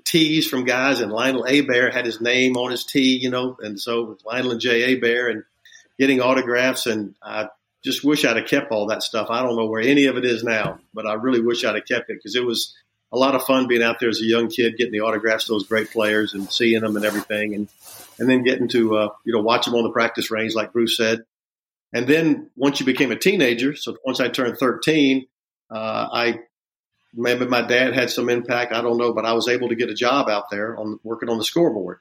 tees 0.04 0.48
from 0.48 0.64
guys, 0.64 1.00
and 1.00 1.12
Lionel 1.12 1.44
Hebert 1.44 1.94
had 1.94 2.06
his 2.06 2.20
name 2.20 2.56
on 2.56 2.70
his 2.70 2.84
tee, 2.84 3.18
you 3.18 3.30
know, 3.30 3.56
and 3.60 3.78
so 3.78 4.16
Lionel 4.24 4.52
and 4.52 4.60
Jay 4.60 4.94
Hebert, 4.94 5.32
and 5.32 5.44
getting 5.98 6.20
autographs. 6.20 6.86
And 6.86 7.14
I 7.22 7.48
just 7.84 8.04
wish 8.04 8.24
I'd 8.24 8.36
have 8.36 8.46
kept 8.46 8.70
all 8.70 8.86
that 8.86 9.02
stuff. 9.02 9.28
I 9.30 9.42
don't 9.42 9.56
know 9.56 9.66
where 9.66 9.82
any 9.82 10.06
of 10.06 10.16
it 10.16 10.24
is 10.24 10.44
now, 10.44 10.78
but 10.94 11.06
I 11.06 11.14
really 11.14 11.40
wish 11.40 11.64
I'd 11.64 11.74
have 11.74 11.86
kept 11.86 12.10
it 12.10 12.18
because 12.18 12.36
it 12.36 12.44
was 12.44 12.74
a 13.10 13.18
lot 13.18 13.34
of 13.34 13.44
fun 13.44 13.66
being 13.68 13.82
out 13.82 14.00
there 14.00 14.08
as 14.08 14.20
a 14.20 14.24
young 14.24 14.48
kid, 14.48 14.76
getting 14.76 14.92
the 14.92 15.00
autographs 15.00 15.44
of 15.44 15.48
those 15.48 15.66
great 15.66 15.90
players 15.90 16.32
and 16.32 16.50
seeing 16.50 16.80
them 16.80 16.96
and 16.96 17.04
everything, 17.04 17.54
and 17.54 17.68
and 18.18 18.28
then 18.28 18.42
getting 18.42 18.68
to 18.68 18.96
uh, 18.96 19.08
you 19.24 19.32
know 19.32 19.42
watch 19.42 19.66
them 19.66 19.74
on 19.74 19.84
the 19.84 19.90
practice 19.90 20.30
range, 20.30 20.54
like 20.54 20.72
Bruce 20.72 20.96
said. 20.96 21.24
And 21.92 22.06
then 22.06 22.50
once 22.56 22.80
you 22.80 22.86
became 22.86 23.12
a 23.12 23.18
teenager, 23.18 23.76
so 23.76 23.96
once 24.04 24.18
I 24.18 24.28
turned 24.28 24.56
13, 24.56 25.26
uh, 25.70 26.08
I 26.10 26.40
maybe 27.12 27.46
my 27.46 27.62
dad 27.62 27.94
had 27.94 28.10
some 28.10 28.30
impact. 28.30 28.72
I 28.72 28.80
don't 28.80 28.96
know, 28.96 29.12
but 29.12 29.26
I 29.26 29.34
was 29.34 29.48
able 29.48 29.68
to 29.68 29.74
get 29.74 29.90
a 29.90 29.94
job 29.94 30.28
out 30.28 30.50
there 30.50 30.78
on 30.78 30.98
working 31.02 31.28
on 31.28 31.38
the 31.38 31.44
scoreboard. 31.44 31.98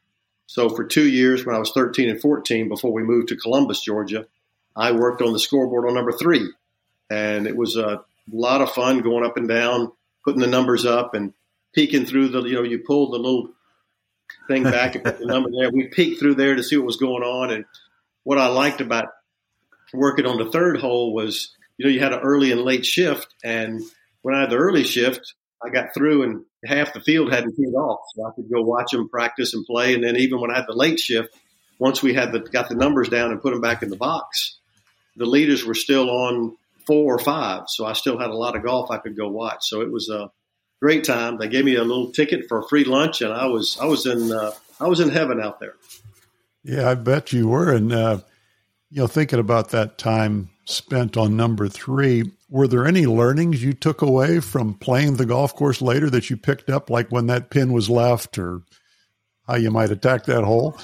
So 0.48 0.70
for 0.70 0.86
two 0.86 1.08
years, 1.08 1.46
when 1.46 1.56
I 1.56 1.60
was 1.60 1.72
13 1.72 2.10
and 2.10 2.22
14, 2.22 2.70
before 2.70 2.92
we 2.92 3.04
moved 3.04 3.30
to 3.30 3.38
Columbus, 3.38 3.82
Georgia, 3.82 4.28
I 4.76 4.92
worked 4.92 5.22
on 5.22 5.34
the 5.34 5.40
scoreboard 5.40 5.88
on 5.88 5.96
number 5.96 6.12
three, 6.12 6.52
and 7.10 7.48
it 7.48 7.56
was 7.56 7.76
a 7.76 8.04
lot 8.32 8.62
of 8.62 8.72
fun 8.72 9.02
going 9.02 9.26
up 9.26 9.38
and 9.38 9.48
down, 9.48 9.92
putting 10.24 10.42
the 10.42 10.48
numbers 10.48 10.86
up, 10.86 11.14
and 11.14 11.34
peeking 11.74 12.06
through 12.06 12.30
the. 12.30 12.42
You 12.44 12.56
know, 12.56 12.64
you 12.64 12.80
pull 12.80 13.12
the 13.12 13.18
little 13.18 13.50
thing 14.48 14.64
back 14.64 14.96
and 14.96 15.04
put 15.04 15.20
the 15.20 15.26
number 15.26 15.50
there. 15.52 15.72
We 15.72 15.88
peeked 15.88 16.20
through 16.20 16.36
there 16.36 16.56
to 16.56 16.64
see 16.64 16.78
what 16.78 16.86
was 16.86 16.98
going 16.98 17.24
on, 17.24 17.52
and 17.52 17.66
what 18.24 18.38
I 18.38 18.48
liked 18.48 18.82
about 18.82 19.10
working 19.94 20.26
on 20.26 20.38
the 20.38 20.52
third 20.52 20.80
hole 20.80 21.14
was, 21.14 21.56
you 21.78 21.86
know, 21.86 21.92
you 21.92 22.00
had 22.00 22.14
an 22.14 22.20
early 22.20 22.52
and 22.52 22.62
late 22.62 22.86
shift, 22.86 23.34
and 23.44 23.82
when 24.22 24.36
I 24.36 24.42
had 24.42 24.50
the 24.50 24.58
early 24.58 24.84
shift, 24.84 25.34
I 25.64 25.70
got 25.70 25.94
through 25.94 26.24
and 26.24 26.46
half 26.64 26.94
the 26.94 27.02
field 27.02 27.32
hadn't 27.32 27.56
teed 27.56 27.74
off, 27.74 28.00
so 28.16 28.26
I 28.26 28.32
could 28.36 28.50
go 28.50 28.62
watch 28.62 28.92
them 28.92 29.10
practice 29.10 29.54
and 29.54 29.66
play. 29.66 29.94
And 29.94 30.04
then 30.04 30.16
even 30.16 30.40
when 30.40 30.52
I 30.52 30.58
had 30.58 30.68
the 30.68 30.76
late 30.76 31.00
shift, 31.00 31.36
once 31.80 32.04
we 32.04 32.14
had 32.14 32.32
the, 32.32 32.40
got 32.40 32.70
the 32.70 32.76
numbers 32.76 33.10
down 33.10 33.32
and 33.32 33.42
put 33.42 33.52
them 33.52 33.62
back 33.62 33.84
in 33.84 33.90
the 33.90 33.96
box, 33.96 34.60
the 35.16 35.26
leaders 35.26 35.66
were 35.66 35.76
still 35.76 36.10
on 36.10 36.56
four 36.86 37.14
or 37.16 37.20
five, 37.20 37.64
so 37.68 37.86
I 37.86 37.94
still 37.94 38.18
had 38.18 38.30
a 38.30 38.36
lot 38.36 38.56
of 38.56 38.64
golf 38.64 38.92
I 38.92 38.98
could 38.98 39.16
go 39.16 39.30
watch. 39.30 39.68
So 39.68 39.82
it 39.82 39.92
was 39.92 40.10
a 40.10 40.32
great 40.82 41.04
time. 41.04 41.38
They 41.38 41.48
gave 41.48 41.66
me 41.66 41.76
a 41.76 41.84
little 41.84 42.12
ticket 42.12 42.48
for 42.48 42.60
a 42.60 42.68
free 42.68 42.84
lunch, 42.84 43.22
and 43.22 43.34
I 43.34 43.46
was 43.46 43.78
I 43.80 43.86
was 43.86 44.06
in 44.06 44.32
uh, 44.32 44.52
I 44.80 44.88
was 44.88 45.00
in 45.00 45.10
heaven 45.10 45.42
out 45.42 45.60
there. 45.60 45.76
Yeah, 46.64 46.90
I 46.90 46.96
bet 46.96 47.34
you 47.34 47.48
were. 47.48 47.74
And 47.74 47.92
uh, 47.92 48.20
you 48.90 49.02
know, 49.02 49.08
thinking 49.08 49.40
about 49.40 49.70
that 49.70 49.98
time 49.98 50.50
spent 50.66 51.18
on 51.18 51.36
number 51.36 51.68
three, 51.68 52.32
were 52.50 52.68
there 52.68 52.86
any 52.86 53.06
learnings 53.06 53.64
you 53.64 53.74
took 53.74 54.02
away 54.02 54.40
from 54.40 54.74
playing 54.76 55.16
the 55.16 55.26
golf 55.26 55.56
course 55.56 55.82
later 55.82 56.10
that 56.10 56.30
you 56.30 56.38
picked 56.38 56.70
up, 56.70 56.90
like 56.90 57.10
when 57.10 57.28
that 57.28 57.50
pin 57.50 57.74
was 57.74 57.90
left, 57.90 58.38
or 58.38 58.62
how 59.48 59.56
you 59.56 59.72
might 59.72 59.92
attack 59.92 60.26
that 60.26 60.44
hole? 60.44 60.78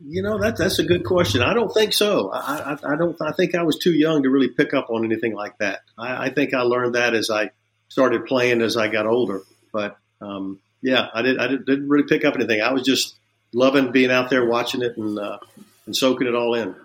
You 0.00 0.22
know 0.22 0.38
that 0.38 0.56
that's 0.56 0.78
a 0.78 0.84
good 0.84 1.04
question. 1.04 1.42
I 1.42 1.54
don't 1.54 1.72
think 1.72 1.92
so. 1.92 2.30
I, 2.30 2.72
I, 2.72 2.92
I 2.92 2.96
don't. 2.96 3.20
I 3.20 3.32
think 3.32 3.54
I 3.54 3.62
was 3.62 3.78
too 3.78 3.92
young 3.92 4.22
to 4.22 4.30
really 4.30 4.48
pick 4.48 4.72
up 4.72 4.90
on 4.90 5.04
anything 5.04 5.34
like 5.34 5.58
that. 5.58 5.80
I, 5.96 6.26
I 6.26 6.30
think 6.30 6.54
I 6.54 6.60
learned 6.60 6.94
that 6.94 7.14
as 7.14 7.30
I 7.30 7.50
started 7.88 8.26
playing 8.26 8.62
as 8.62 8.76
I 8.76 8.88
got 8.88 9.06
older. 9.06 9.42
But 9.72 9.96
um, 10.20 10.60
yeah, 10.82 11.08
I 11.12 11.22
did. 11.22 11.38
I 11.38 11.48
did, 11.48 11.66
not 11.66 11.88
really 11.88 12.06
pick 12.06 12.24
up 12.24 12.36
anything. 12.36 12.60
I 12.60 12.72
was 12.72 12.82
just 12.82 13.16
loving 13.52 13.90
being 13.90 14.12
out 14.12 14.30
there 14.30 14.46
watching 14.46 14.82
it 14.82 14.96
and 14.96 15.18
uh, 15.18 15.38
and 15.86 15.96
soaking 15.96 16.28
it 16.28 16.34
all 16.34 16.54
in. 16.54 16.76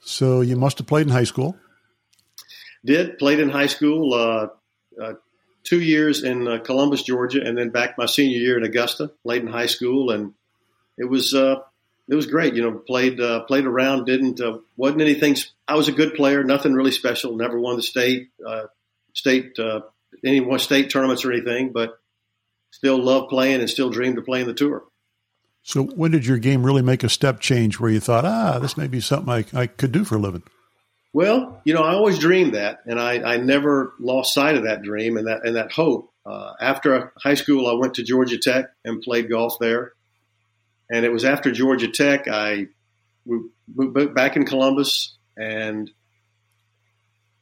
So 0.00 0.42
you 0.42 0.56
must 0.56 0.78
have 0.78 0.86
played 0.86 1.06
in 1.06 1.12
high 1.12 1.24
school. 1.24 1.56
Did 2.84 3.18
played 3.18 3.40
in 3.40 3.48
high 3.48 3.66
school. 3.66 4.12
Uh, 4.12 4.48
uh, 5.02 5.14
two 5.64 5.80
years 5.80 6.22
in 6.24 6.48
uh, 6.48 6.58
Columbus, 6.58 7.02
Georgia, 7.02 7.40
and 7.42 7.56
then 7.56 7.70
back 7.70 7.96
my 7.98 8.06
senior 8.06 8.38
year 8.38 8.58
in 8.58 8.64
Augusta. 8.64 9.12
Played 9.22 9.42
in 9.42 9.48
high 9.48 9.66
school, 9.66 10.10
and 10.10 10.34
it 10.96 11.04
was 11.04 11.34
uh, 11.34 11.56
it 12.08 12.14
was 12.14 12.26
great. 12.26 12.54
You 12.54 12.62
know, 12.62 12.78
played 12.78 13.20
uh, 13.20 13.44
played 13.44 13.66
around. 13.66 14.06
Didn't 14.06 14.40
uh, 14.40 14.58
wasn't 14.76 15.02
anything. 15.02 15.36
I 15.66 15.74
was 15.76 15.88
a 15.88 15.92
good 15.92 16.14
player. 16.14 16.42
Nothing 16.42 16.74
really 16.74 16.92
special. 16.92 17.36
Never 17.36 17.58
won 17.58 17.76
the 17.76 17.82
state 17.82 18.28
uh, 18.46 18.64
state 19.12 19.58
uh, 19.58 19.80
any 20.24 20.40
one 20.40 20.58
state 20.58 20.90
tournaments 20.90 21.24
or 21.24 21.32
anything, 21.32 21.72
but 21.72 21.98
still 22.70 23.02
love 23.02 23.28
playing 23.28 23.60
and 23.60 23.70
still 23.70 23.90
dreamed 23.90 24.18
of 24.18 24.24
playing 24.24 24.46
the 24.46 24.54
tour. 24.54 24.84
So, 25.62 25.82
when 25.82 26.12
did 26.12 26.24
your 26.24 26.38
game 26.38 26.64
really 26.64 26.82
make 26.82 27.04
a 27.04 27.08
step 27.08 27.40
change 27.40 27.78
where 27.78 27.90
you 27.90 28.00
thought, 28.00 28.24
ah, 28.24 28.58
this 28.58 28.76
may 28.76 28.86
be 28.86 29.00
something 29.00 29.30
I, 29.30 29.44
I 29.52 29.66
could 29.66 29.92
do 29.92 30.04
for 30.04 30.16
a 30.16 30.18
living? 30.18 30.42
Well, 31.12 31.60
you 31.64 31.74
know, 31.74 31.82
I 31.82 31.94
always 31.94 32.18
dreamed 32.18 32.54
that, 32.54 32.80
and 32.86 33.00
I, 33.00 33.34
I 33.34 33.36
never 33.38 33.94
lost 33.98 34.34
sight 34.34 34.56
of 34.56 34.64
that 34.64 34.82
dream 34.82 35.16
and 35.16 35.26
that 35.26 35.44
and 35.44 35.56
that 35.56 35.72
hope. 35.72 36.10
Uh, 36.24 36.52
after 36.60 37.12
high 37.22 37.34
school, 37.34 37.66
I 37.66 37.72
went 37.72 37.94
to 37.94 38.02
Georgia 38.02 38.38
Tech 38.38 38.66
and 38.84 39.02
played 39.02 39.30
golf 39.30 39.58
there, 39.58 39.92
and 40.90 41.04
it 41.04 41.12
was 41.12 41.24
after 41.24 41.52
Georgia 41.52 41.88
Tech 41.88 42.28
I 42.28 42.68
moved 43.24 44.14
back 44.14 44.36
in 44.36 44.44
Columbus, 44.44 45.16
and 45.36 45.90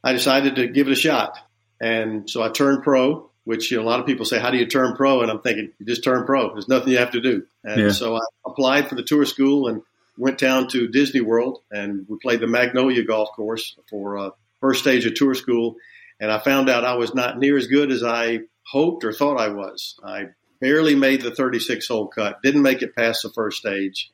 I 0.03 0.13
decided 0.13 0.55
to 0.55 0.67
give 0.67 0.87
it 0.87 0.93
a 0.93 0.95
shot. 0.95 1.37
And 1.79 2.29
so 2.29 2.41
I 2.41 2.49
turned 2.49 2.83
pro, 2.83 3.29
which 3.43 3.71
you 3.71 3.77
know, 3.77 3.83
a 3.83 3.87
lot 3.87 3.99
of 3.99 4.05
people 4.05 4.25
say, 4.25 4.39
"How 4.39 4.51
do 4.51 4.57
you 4.57 4.65
turn 4.65 4.95
pro?" 4.95 5.21
And 5.21 5.31
I'm 5.31 5.41
thinking, 5.41 5.71
you 5.79 5.85
just 5.85 6.03
turn 6.03 6.25
pro. 6.25 6.53
There's 6.53 6.67
nothing 6.67 6.89
you 6.89 6.97
have 6.97 7.11
to 7.11 7.21
do. 7.21 7.45
And 7.63 7.81
yeah. 7.81 7.91
so 7.91 8.15
I 8.15 8.21
applied 8.45 8.89
for 8.89 8.95
the 8.95 9.03
tour 9.03 9.25
school 9.25 9.67
and 9.67 9.81
went 10.17 10.39
down 10.39 10.67
to 10.69 10.87
Disney 10.87 11.21
World 11.21 11.59
and 11.71 12.05
we 12.09 12.17
played 12.21 12.39
the 12.39 12.47
Magnolia 12.47 13.03
Golf 13.03 13.29
Course 13.35 13.77
for 13.89 14.17
uh, 14.17 14.29
first 14.59 14.81
stage 14.81 15.05
of 15.05 15.13
tour 15.13 15.35
school. 15.35 15.75
And 16.19 16.31
I 16.31 16.39
found 16.39 16.69
out 16.69 16.83
I 16.83 16.95
was 16.95 17.13
not 17.13 17.37
near 17.37 17.55
as 17.57 17.67
good 17.67 17.91
as 17.91 18.03
I 18.03 18.39
hoped 18.63 19.03
or 19.03 19.13
thought 19.13 19.39
I 19.39 19.49
was. 19.49 19.99
I 20.03 20.29
barely 20.59 20.95
made 20.95 21.21
the 21.21 21.33
36 21.33 21.87
hole 21.87 22.07
cut, 22.07 22.41
didn't 22.41 22.61
make 22.61 22.81
it 22.81 22.95
past 22.95 23.23
the 23.23 23.29
first 23.29 23.57
stage. 23.57 24.11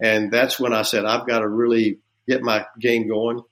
And 0.00 0.32
that's 0.32 0.58
when 0.58 0.72
I 0.72 0.82
said, 0.82 1.04
I've 1.04 1.26
got 1.26 1.40
to 1.40 1.48
really 1.48 1.98
get 2.26 2.42
my 2.42 2.66
game 2.78 3.08
going. 3.08 3.42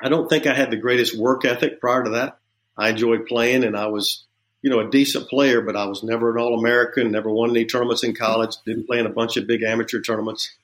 I 0.00 0.08
don't 0.08 0.28
think 0.28 0.46
I 0.46 0.54
had 0.54 0.70
the 0.70 0.76
greatest 0.76 1.16
work 1.16 1.44
ethic 1.44 1.80
prior 1.80 2.04
to 2.04 2.10
that. 2.10 2.38
I 2.76 2.90
enjoyed 2.90 3.26
playing 3.26 3.64
and 3.64 3.76
I 3.76 3.86
was, 3.86 4.24
you 4.62 4.70
know, 4.70 4.80
a 4.80 4.90
decent 4.90 5.28
player, 5.28 5.60
but 5.62 5.76
I 5.76 5.86
was 5.86 6.02
never 6.02 6.34
an 6.34 6.42
All 6.42 6.58
American, 6.58 7.12
never 7.12 7.30
won 7.30 7.50
any 7.50 7.64
tournaments 7.64 8.04
in 8.04 8.14
college, 8.14 8.56
didn't 8.66 8.86
play 8.86 8.98
in 8.98 9.06
a 9.06 9.10
bunch 9.10 9.36
of 9.36 9.46
big 9.46 9.62
amateur 9.62 10.00
tournaments. 10.00 10.54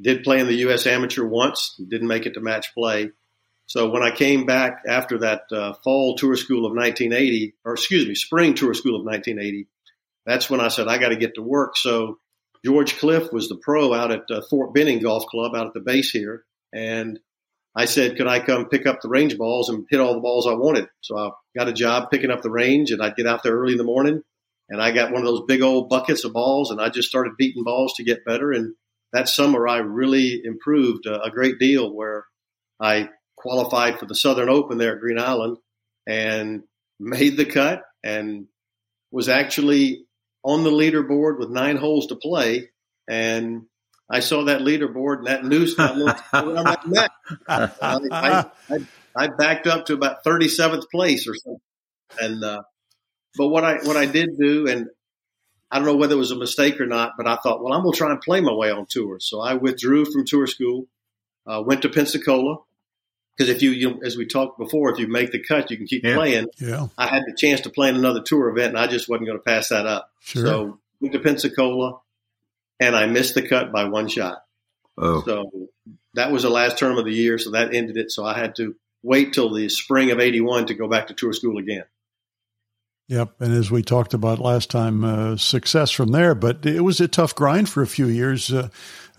Did 0.00 0.24
play 0.24 0.40
in 0.40 0.48
the 0.48 0.56
U.S. 0.56 0.86
Amateur 0.86 1.24
once, 1.24 1.76
didn't 1.76 2.08
make 2.08 2.26
it 2.26 2.34
to 2.34 2.40
match 2.40 2.74
play. 2.74 3.12
So 3.66 3.90
when 3.90 4.02
I 4.02 4.10
came 4.10 4.44
back 4.44 4.82
after 4.86 5.18
that 5.18 5.44
uh, 5.50 5.74
fall 5.84 6.16
tour 6.16 6.36
school 6.36 6.66
of 6.66 6.72
1980, 6.72 7.54
or 7.64 7.74
excuse 7.74 8.06
me, 8.06 8.14
spring 8.14 8.54
tour 8.54 8.74
school 8.74 8.96
of 8.96 9.04
1980, 9.04 9.68
that's 10.26 10.48
when 10.48 10.60
I 10.60 10.68
said 10.68 10.88
I 10.88 10.98
got 10.98 11.10
to 11.10 11.16
get 11.16 11.34
to 11.34 11.42
work. 11.42 11.76
So 11.76 12.18
George 12.64 12.96
Cliff 12.98 13.32
was 13.32 13.48
the 13.48 13.58
pro 13.62 13.92
out 13.92 14.10
at 14.10 14.22
uh, 14.30 14.42
Fort 14.48 14.72
Benning 14.74 15.00
Golf 15.00 15.26
Club 15.26 15.54
out 15.54 15.66
at 15.66 15.74
the 15.74 15.80
base 15.80 16.10
here, 16.10 16.44
and 16.72 17.18
I 17.76 17.86
said, 17.86 18.16
could 18.16 18.28
I 18.28 18.40
come 18.40 18.68
pick 18.68 18.86
up 18.86 19.00
the 19.00 19.08
range 19.08 19.36
balls 19.36 19.68
and 19.68 19.84
hit 19.90 20.00
all 20.00 20.14
the 20.14 20.20
balls 20.20 20.46
I 20.46 20.54
wanted? 20.54 20.86
So 21.00 21.18
I 21.18 21.30
got 21.56 21.68
a 21.68 21.72
job 21.72 22.10
picking 22.10 22.30
up 22.30 22.42
the 22.42 22.50
range, 22.50 22.90
and 22.90 23.02
I'd 23.02 23.16
get 23.16 23.26
out 23.26 23.42
there 23.42 23.54
early 23.54 23.72
in 23.72 23.78
the 23.78 23.84
morning, 23.84 24.22
and 24.68 24.80
I 24.80 24.92
got 24.92 25.12
one 25.12 25.22
of 25.22 25.26
those 25.26 25.44
big 25.46 25.62
old 25.62 25.88
buckets 25.88 26.24
of 26.24 26.32
balls, 26.32 26.70
and 26.70 26.80
I 26.80 26.88
just 26.88 27.08
started 27.08 27.36
beating 27.36 27.64
balls 27.64 27.94
to 27.96 28.04
get 28.04 28.24
better, 28.24 28.52
and 28.52 28.74
that 29.12 29.28
summer 29.28 29.68
I 29.68 29.78
really 29.78 30.40
improved 30.44 31.06
a, 31.06 31.22
a 31.22 31.30
great 31.30 31.58
deal 31.58 31.92
where 31.92 32.24
I 32.80 33.08
qualified 33.36 33.98
for 33.98 34.06
the 34.06 34.14
Southern 34.14 34.48
Open 34.48 34.78
there 34.78 34.94
at 34.94 35.00
Green 35.00 35.18
Island 35.18 35.58
and 36.06 36.62
made 36.98 37.36
the 37.36 37.44
cut 37.44 37.82
and 38.02 38.46
was 39.10 39.28
actually 39.28 40.06
on 40.44 40.62
the 40.62 40.70
leaderboard 40.70 41.38
with 41.38 41.50
nine 41.50 41.76
holes 41.76 42.08
to 42.08 42.16
play. 42.16 42.70
And 43.08 43.62
I 44.10 44.20
saw 44.20 44.44
that 44.44 44.60
leaderboard 44.60 45.18
and 45.18 45.26
that 45.26 45.44
noose 45.44 45.76
my 45.78 46.76
neck. 46.86 47.10
I, 47.48 47.70
I, 48.68 48.86
I, 49.16 49.28
backed 49.28 49.66
up 49.66 49.86
to 49.86 49.94
about 49.94 50.22
37th 50.24 50.90
place 50.90 51.26
or 51.26 51.34
something. 51.34 51.60
And, 52.20 52.44
uh, 52.44 52.62
but 53.36 53.48
what 53.48 53.64
I, 53.64 53.76
what 53.82 53.96
I 53.96 54.06
did 54.06 54.38
do, 54.38 54.68
and 54.68 54.88
I 55.70 55.78
don't 55.78 55.86
know 55.86 55.96
whether 55.96 56.14
it 56.14 56.18
was 56.18 56.30
a 56.30 56.36
mistake 56.36 56.80
or 56.80 56.86
not, 56.86 57.14
but 57.16 57.26
I 57.26 57.36
thought, 57.36 57.62
well, 57.62 57.72
I'm 57.72 57.82
going 57.82 57.92
to 57.92 57.98
try 57.98 58.10
and 58.10 58.20
play 58.20 58.40
my 58.40 58.52
way 58.52 58.70
on 58.70 58.86
tour. 58.88 59.18
So 59.20 59.40
I 59.40 59.54
withdrew 59.54 60.04
from 60.04 60.26
tour 60.26 60.46
school, 60.46 60.86
uh, 61.46 61.62
went 61.64 61.82
to 61.82 61.88
Pensacola. 61.88 62.58
Because 63.36 63.50
if 63.50 63.62
you, 63.62 63.70
you, 63.70 64.00
as 64.04 64.16
we 64.16 64.26
talked 64.26 64.58
before, 64.58 64.92
if 64.92 64.98
you 64.98 65.08
make 65.08 65.32
the 65.32 65.42
cut, 65.42 65.70
you 65.70 65.76
can 65.76 65.86
keep 65.86 66.04
yeah. 66.04 66.14
playing. 66.14 66.46
Yeah. 66.58 66.86
I 66.96 67.08
had 67.08 67.24
the 67.26 67.34
chance 67.34 67.62
to 67.62 67.70
play 67.70 67.88
in 67.88 67.96
another 67.96 68.22
tour 68.22 68.48
event, 68.48 68.70
and 68.70 68.78
I 68.78 68.86
just 68.86 69.08
wasn't 69.08 69.26
going 69.26 69.38
to 69.38 69.44
pass 69.44 69.70
that 69.70 69.86
up. 69.86 70.10
Sure. 70.20 70.46
So 70.46 70.78
went 71.00 71.14
to 71.14 71.20
Pensacola, 71.20 71.98
and 72.78 72.94
I 72.94 73.06
missed 73.06 73.34
the 73.34 73.46
cut 73.46 73.72
by 73.72 73.84
one 73.84 74.08
shot. 74.08 74.44
Oh. 74.96 75.22
So 75.24 75.50
that 76.14 76.30
was 76.30 76.44
the 76.44 76.50
last 76.50 76.78
term 76.78 76.96
of 76.96 77.04
the 77.04 77.12
year, 77.12 77.38
so 77.38 77.50
that 77.52 77.74
ended 77.74 77.96
it. 77.96 78.12
So 78.12 78.24
I 78.24 78.38
had 78.38 78.54
to 78.56 78.76
wait 79.02 79.32
till 79.32 79.52
the 79.52 79.68
spring 79.68 80.12
of 80.12 80.20
'81 80.20 80.66
to 80.66 80.74
go 80.74 80.86
back 80.88 81.08
to 81.08 81.14
tour 81.14 81.32
school 81.32 81.58
again. 81.58 81.84
Yep, 83.08 83.34
and 83.40 83.52
as 83.52 83.70
we 83.70 83.82
talked 83.82 84.14
about 84.14 84.38
last 84.38 84.70
time, 84.70 85.04
uh, 85.04 85.36
success 85.36 85.90
from 85.90 86.12
there. 86.12 86.34
But 86.34 86.64
it 86.64 86.80
was 86.80 87.00
a 87.00 87.08
tough 87.08 87.34
grind 87.34 87.68
for 87.68 87.82
a 87.82 87.86
few 87.86 88.06
years, 88.06 88.50
uh, 88.50 88.70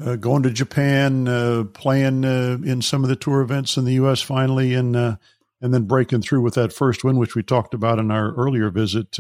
uh, 0.03 0.15
going 0.15 0.41
to 0.43 0.49
Japan, 0.49 1.27
uh, 1.27 1.65
playing 1.71 2.25
uh, 2.25 2.57
in 2.65 2.81
some 2.81 3.03
of 3.03 3.09
the 3.09 3.15
tour 3.15 3.41
events 3.41 3.77
in 3.77 3.85
the 3.85 3.93
U.S. 3.93 4.21
Finally, 4.21 4.73
and 4.73 4.95
uh, 4.95 5.17
and 5.61 5.71
then 5.71 5.83
breaking 5.83 6.23
through 6.23 6.41
with 6.41 6.55
that 6.55 6.73
first 6.73 7.03
win, 7.03 7.17
which 7.17 7.35
we 7.35 7.43
talked 7.43 7.75
about 7.75 7.99
in 7.99 8.09
our 8.09 8.33
earlier 8.33 8.71
visit 8.71 9.19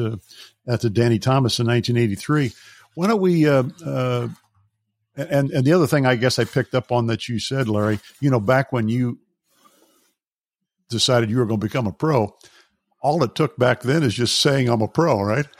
at 0.67 0.81
the 0.81 0.89
Danny 0.89 1.19
Thomas 1.19 1.59
in 1.59 1.67
1983. 1.67 2.51
Why 2.95 3.07
don't 3.07 3.21
we? 3.21 3.47
and 3.47 4.35
and 5.15 5.63
the 5.63 5.73
other 5.73 5.87
thing 5.87 6.07
I 6.07 6.15
guess 6.15 6.39
I 6.39 6.43
picked 6.43 6.73
up 6.73 6.91
on 6.91 7.05
that 7.07 7.29
you 7.29 7.37
said, 7.37 7.69
Larry, 7.69 7.99
you 8.19 8.31
know, 8.31 8.39
back 8.39 8.71
when 8.71 8.89
you 8.89 9.19
decided 10.89 11.29
you 11.29 11.37
were 11.37 11.45
going 11.45 11.59
to 11.59 11.65
become 11.65 11.85
a 11.85 11.91
pro 11.91 12.35
all 13.05 13.23
it 13.23 13.35
took 13.35 13.55
back 13.55 13.81
then 13.81 14.01
is 14.01 14.15
just 14.15 14.41
saying 14.41 14.67
I'm 14.67 14.81
a 14.81 14.87
pro, 14.87 15.21
right? 15.21 15.45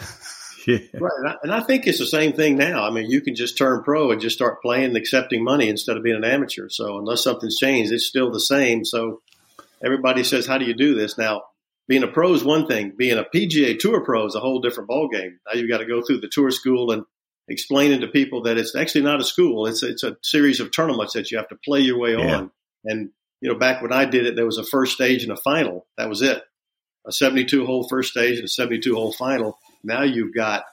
Yeah. 0.68 0.80
Right. 1.00 1.36
And 1.44 1.54
I 1.54 1.62
think 1.62 1.86
it's 1.86 2.00
the 2.00 2.08
same 2.08 2.34
thing 2.34 2.58
now. 2.58 2.88
I 2.88 2.90
mean, 2.90 3.08
you 3.08 3.22
can 3.22 3.36
just 3.36 3.56
turn 3.56 3.84
pro 3.84 4.10
and 4.10 4.20
just 4.20 4.36
start 4.36 4.64
playing 4.64 4.86
and 4.86 4.98
accepting 4.98 5.44
money 5.44 5.70
instead 5.70 5.96
of 5.96 6.02
being 6.02 6.16
an 6.16 6.24
amateur. 6.24 6.70
So 6.70 6.98
unless 6.98 7.24
something's 7.24 7.58
changed, 7.58 7.92
it's 7.92 8.08
still 8.08 8.32
the 8.32 8.40
same. 8.40 8.84
So 8.84 9.22
everybody 9.84 10.24
says, 10.24 10.48
how 10.48 10.58
do 10.58 10.66
you 10.66 10.74
do 10.74 10.96
this? 10.96 11.20
Now, 11.20 11.44
being 11.88 12.02
a 12.02 12.08
pro 12.08 12.34
is 12.34 12.44
one 12.44 12.66
thing. 12.66 12.94
Being 12.98 13.20
a 13.20 13.24
PGA 13.24 13.78
Tour 13.78 14.04
pro 14.04 14.26
is 14.26 14.34
a 14.34 14.40
whole 14.40 14.60
different 14.60 14.90
ballgame. 14.90 15.34
Now 15.46 15.54
you've 15.54 15.70
got 15.70 15.82
to 15.82 15.86
go 15.86 16.02
through 16.02 16.22
the 16.22 16.32
tour 16.32 16.50
school 16.50 16.92
and 16.92 17.04
explaining 17.48 18.02
to 18.02 18.08
people 18.08 18.42
that 18.46 18.58
it's 18.58 18.76
actually 18.76 19.04
not 19.04 19.22
a 19.22 19.24
school. 19.24 19.68
It's 19.68 19.84
it's 19.84 20.02
a 20.02 20.18
series 20.24 20.62
of 20.62 20.72
tournaments 20.72 21.14
that 21.14 21.30
you 21.30 21.38
have 21.38 21.50
to 21.50 21.60
play 21.64 21.82
your 21.82 22.00
way 22.00 22.14
yeah. 22.14 22.38
on. 22.38 22.52
And 22.86 23.12
you 23.40 23.54
know, 23.54 23.60
back 23.60 23.84
when 23.84 23.94
I 23.94 24.06
did 24.06 24.26
it, 24.26 24.36
there 24.36 24.48
was 24.48 24.58
a 24.58 24.64
first 24.64 24.94
stage 24.94 25.22
and 25.22 25.32
a 25.32 25.38
final. 25.38 25.86
That 25.96 26.10
was 26.10 26.24
it 26.24 26.42
a 27.08 27.12
72 27.12 27.66
hole 27.66 27.88
first 27.88 28.12
stage 28.12 28.38
and 28.38 28.46
a 28.46 28.50
72 28.50 28.94
hole 28.96 29.14
final. 29.14 29.58
Now 29.84 30.04
you've 30.04 30.34
got 30.34 30.64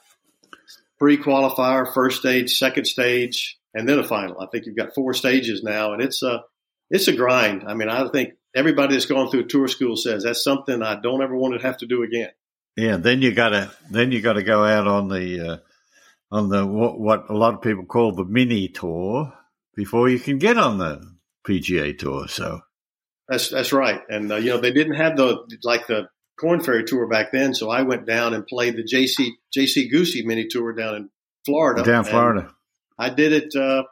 pre 0.99 1.17
qualifier, 1.17 1.91
first 1.93 2.19
stage, 2.19 2.57
second 2.57 2.85
stage, 2.85 3.57
and 3.73 3.87
then 3.87 3.99
a 3.99 4.03
final. 4.03 4.39
I 4.39 4.47
think 4.47 4.65
you've 4.65 4.77
got 4.77 4.95
four 4.95 5.13
stages 5.13 5.63
now, 5.63 5.93
and 5.93 6.01
it's 6.01 6.23
a 6.23 6.43
it's 6.89 7.07
a 7.07 7.15
grind. 7.15 7.63
I 7.67 7.73
mean, 7.73 7.89
I 7.89 8.07
think 8.09 8.33
everybody 8.55 8.93
that's 8.93 9.05
gone 9.05 9.29
through 9.29 9.41
a 9.41 9.47
tour 9.47 9.67
school 9.67 9.95
says 9.95 10.23
that's 10.23 10.43
something 10.43 10.81
I 10.81 10.99
don't 10.99 11.23
ever 11.23 11.35
want 11.35 11.59
to 11.59 11.65
have 11.65 11.77
to 11.77 11.87
do 11.87 12.03
again. 12.03 12.29
Yeah, 12.75 12.97
then 12.97 13.21
you 13.21 13.33
gotta 13.33 13.71
then 13.91 14.11
you 14.11 14.21
got 14.21 14.33
to 14.33 14.43
go 14.43 14.63
out 14.63 14.87
on 14.87 15.07
the 15.07 15.51
uh, 15.51 15.57
on 16.31 16.49
the 16.49 16.65
what, 16.65 16.99
what 16.99 17.29
a 17.29 17.37
lot 17.37 17.53
of 17.53 17.61
people 17.61 17.85
call 17.85 18.13
the 18.13 18.25
mini 18.25 18.67
tour 18.67 19.33
before 19.75 20.09
you 20.09 20.19
can 20.19 20.39
get 20.39 20.57
on 20.57 20.79
the 20.79 21.01
PGA 21.47 21.97
tour. 21.97 22.27
So 22.27 22.61
that's 23.27 23.49
that's 23.49 23.73
right, 23.73 24.01
and 24.09 24.31
uh, 24.31 24.37
you 24.37 24.49
know 24.49 24.57
they 24.57 24.71
didn't 24.71 24.95
have 24.95 25.17
the 25.17 25.37
like 25.63 25.87
the 25.87 26.07
Korn 26.39 26.61
Ferry 26.61 26.83
tour 26.83 27.07
back 27.07 27.31
then. 27.31 27.53
So 27.53 27.69
I 27.69 27.83
went 27.83 28.05
down 28.05 28.33
and 28.33 28.45
played 28.45 28.75
the 28.75 28.83
JC 28.83 29.31
JC 29.55 29.91
Goosie 29.91 30.25
mini 30.25 30.47
tour 30.47 30.73
down 30.73 30.95
in 30.95 31.09
Florida. 31.45 31.83
Down 31.83 32.03
Florida. 32.03 32.51
I 32.97 33.09
did 33.09 33.33
it 33.33 33.55
uh, 33.55 33.83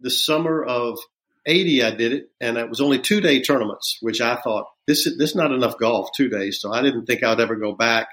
the 0.00 0.10
summer 0.10 0.62
of 0.62 0.98
'80. 1.46 1.82
I 1.82 1.90
did 1.90 2.12
it, 2.12 2.30
and 2.40 2.56
it 2.56 2.68
was 2.68 2.80
only 2.80 3.00
two 3.00 3.20
day 3.20 3.42
tournaments, 3.42 3.98
which 4.00 4.20
I 4.20 4.36
thought 4.36 4.66
this 4.86 5.06
is 5.06 5.18
this 5.18 5.30
is 5.30 5.36
not 5.36 5.52
enough 5.52 5.78
golf 5.78 6.10
two 6.16 6.28
days. 6.28 6.60
So 6.60 6.72
I 6.72 6.82
didn't 6.82 7.06
think 7.06 7.22
I'd 7.22 7.40
ever 7.40 7.56
go 7.56 7.72
back. 7.72 8.08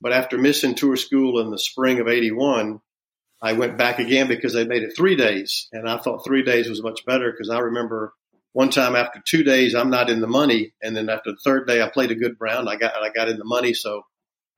But 0.00 0.12
after 0.12 0.38
missing 0.38 0.74
tour 0.74 0.96
school 0.96 1.40
in 1.40 1.50
the 1.50 1.58
spring 1.58 2.00
of 2.00 2.08
'81, 2.08 2.80
I 3.42 3.52
went 3.52 3.76
back 3.76 3.98
again 3.98 4.28
because 4.28 4.54
they 4.54 4.66
made 4.66 4.82
it 4.82 4.96
three 4.96 5.16
days, 5.16 5.68
and 5.72 5.88
I 5.88 5.98
thought 5.98 6.24
three 6.24 6.42
days 6.42 6.68
was 6.68 6.82
much 6.82 7.04
better 7.04 7.30
because 7.30 7.50
I 7.50 7.58
remember 7.58 8.14
one 8.52 8.70
time 8.70 8.96
after 8.96 9.20
two 9.24 9.42
days, 9.44 9.74
I'm 9.74 9.90
not 9.90 10.10
in 10.10 10.20
the 10.20 10.26
money, 10.26 10.72
and 10.82 10.96
then 10.96 11.08
after 11.08 11.30
the 11.30 11.38
third 11.44 11.66
day, 11.66 11.82
I 11.82 11.88
played 11.88 12.10
a 12.10 12.16
good 12.16 12.36
round. 12.40 12.68
I 12.68 12.76
got 12.76 12.94
I 12.94 13.10
got 13.10 13.28
in 13.28 13.38
the 13.38 13.44
money, 13.44 13.74
so 13.74 14.02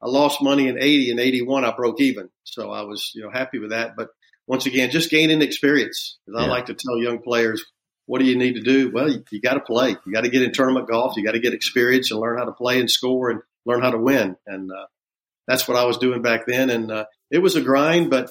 I 0.02 0.08
lost 0.08 0.42
money 0.42 0.68
in 0.68 0.78
80 0.82 1.12
and 1.12 1.20
81. 1.20 1.64
I 1.64 1.72
broke 1.72 2.00
even. 2.00 2.28
So 2.44 2.70
I 2.70 2.82
was, 2.82 3.12
you 3.14 3.22
know, 3.22 3.30
happy 3.30 3.58
with 3.58 3.70
that. 3.70 3.94
But 3.96 4.08
once 4.48 4.66
again, 4.66 4.90
just 4.90 5.10
gaining 5.10 5.42
experience. 5.42 6.18
Because 6.26 6.42
I 6.42 6.46
like 6.48 6.66
to 6.66 6.74
tell 6.74 6.98
young 6.98 7.22
players, 7.22 7.64
what 8.06 8.18
do 8.18 8.24
you 8.24 8.36
need 8.36 8.54
to 8.54 8.62
do? 8.62 8.90
Well, 8.90 9.08
you, 9.08 9.22
you 9.30 9.40
got 9.40 9.54
to 9.54 9.60
play. 9.60 9.90
You 9.90 10.12
got 10.12 10.24
to 10.24 10.30
get 10.30 10.42
in 10.42 10.52
tournament 10.52 10.88
golf. 10.88 11.16
You 11.16 11.24
got 11.24 11.32
to 11.32 11.40
get 11.40 11.54
experience 11.54 12.10
and 12.10 12.18
learn 12.18 12.38
how 12.38 12.46
to 12.46 12.52
play 12.52 12.80
and 12.80 12.90
score 12.90 13.30
and 13.30 13.40
learn 13.64 13.80
how 13.80 13.90
to 13.90 13.98
win. 13.98 14.36
And 14.44 14.72
uh, 14.72 14.86
that's 15.46 15.68
what 15.68 15.76
I 15.76 15.84
was 15.84 15.98
doing 15.98 16.20
back 16.20 16.46
then. 16.46 16.68
And 16.70 16.90
uh, 16.90 17.04
it 17.30 17.38
was 17.38 17.54
a 17.54 17.60
grind, 17.60 18.10
but 18.10 18.30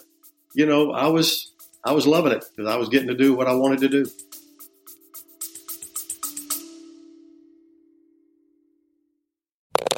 you 0.53 0.65
know, 0.65 0.91
I 0.91 1.07
was 1.07 1.53
I 1.85 1.93
was 1.93 2.05
loving 2.05 2.33
it 2.33 2.43
because 2.55 2.69
I 2.69 2.75
was 2.75 2.89
getting 2.89 3.07
to 3.07 3.15
do 3.15 3.33
what 3.33 3.47
I 3.47 3.53
wanted 3.53 3.79
to 3.79 3.89
do. 3.89 4.05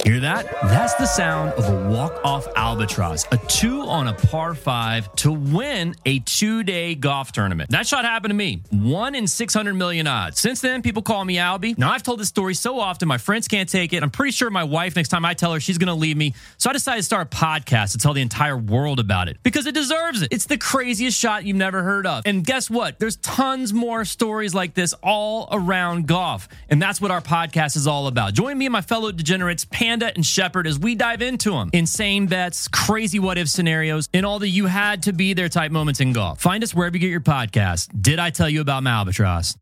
Hear 0.03 0.19
that? 0.19 0.51
That's 0.63 0.95
the 0.95 1.05
sound 1.05 1.53
of 1.53 1.69
a 1.69 1.89
walk-off 1.89 2.45
albatross, 2.57 3.25
a 3.31 3.37
two 3.47 3.83
on 3.83 4.09
a 4.09 4.13
par 4.13 4.53
five 4.53 5.09
to 5.15 5.31
win 5.31 5.95
a 6.05 6.19
two-day 6.19 6.95
golf 6.95 7.31
tournament. 7.31 7.69
That 7.69 7.87
shot 7.87 8.03
happened 8.03 8.31
to 8.31 8.35
me. 8.35 8.63
One 8.69 9.15
in 9.15 9.27
600 9.27 9.73
million 9.75 10.05
odds. 10.05 10.41
Since 10.41 10.59
then, 10.59 10.81
people 10.81 11.03
call 11.03 11.23
me 11.23 11.37
Albie. 11.37 11.77
Now, 11.77 11.89
I've 11.89 12.03
told 12.03 12.19
this 12.19 12.27
story 12.27 12.53
so 12.53 12.81
often, 12.81 13.07
my 13.07 13.17
friends 13.17 13.47
can't 13.47 13.69
take 13.69 13.93
it. 13.93 14.03
I'm 14.03 14.09
pretty 14.09 14.33
sure 14.33 14.49
my 14.49 14.65
wife, 14.65 14.97
next 14.97 15.07
time 15.07 15.23
I 15.23 15.35
tell 15.35 15.53
her, 15.53 15.61
she's 15.61 15.77
going 15.77 15.87
to 15.87 15.93
leave 15.93 16.17
me. 16.17 16.33
So 16.57 16.69
I 16.69 16.73
decided 16.73 16.97
to 16.97 17.03
start 17.03 17.33
a 17.33 17.37
podcast 17.37 17.93
to 17.93 17.97
tell 17.97 18.11
the 18.11 18.21
entire 18.21 18.57
world 18.57 18.99
about 18.99 19.29
it 19.29 19.37
because 19.41 19.67
it 19.67 19.73
deserves 19.73 20.21
it. 20.21 20.33
It's 20.33 20.47
the 20.47 20.57
craziest 20.57 21.17
shot 21.17 21.45
you've 21.45 21.55
never 21.55 21.81
heard 21.81 22.05
of. 22.05 22.23
And 22.25 22.45
guess 22.45 22.69
what? 22.69 22.99
There's 22.99 23.15
tons 23.17 23.71
more 23.71 24.03
stories 24.03 24.53
like 24.53 24.73
this 24.73 24.93
all 25.01 25.47
around 25.49 26.09
golf. 26.09 26.49
And 26.67 26.81
that's 26.81 26.99
what 26.99 27.09
our 27.09 27.21
podcast 27.21 27.77
is 27.77 27.87
all 27.87 28.07
about. 28.07 28.33
Join 28.33 28.57
me 28.57 28.65
and 28.65 28.73
my 28.73 28.81
fellow 28.81 29.09
degenerates, 29.13 29.63
Pan 29.63 29.92
Panda 29.93 30.11
and 30.15 30.25
Shepard 30.25 30.65
as 30.65 30.79
we 30.79 30.95
dive 30.95 31.21
into 31.21 31.51
them. 31.51 31.69
Insane 31.71 32.25
bets, 32.25 32.67
crazy 32.67 33.19
what 33.19 33.37
if 33.37 33.47
scenarios, 33.47 34.09
and 34.11 34.25
all 34.25 34.39
the 34.39 34.49
you 34.49 34.65
had 34.65 35.03
to 35.03 35.13
be 35.13 35.33
there 35.33 35.49
type 35.49 35.71
moments 35.71 35.99
in 35.99 36.13
golf. 36.13 36.41
Find 36.41 36.63
us 36.63 36.73
wherever 36.73 36.97
you 36.97 36.99
get 36.99 37.11
your 37.11 37.21
podcast. 37.21 37.89
Did 38.01 38.17
I 38.17 38.31
tell 38.31 38.49
you 38.49 38.59
about 38.59 38.81
Malbatross? 38.81 39.55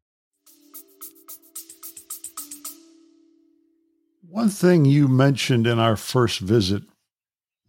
One 4.22 4.48
thing 4.48 4.86
you 4.86 5.10
mentioned 5.10 5.67
in 5.67 5.80
our 5.80 5.98
first 5.98 6.39
visit 6.39 6.84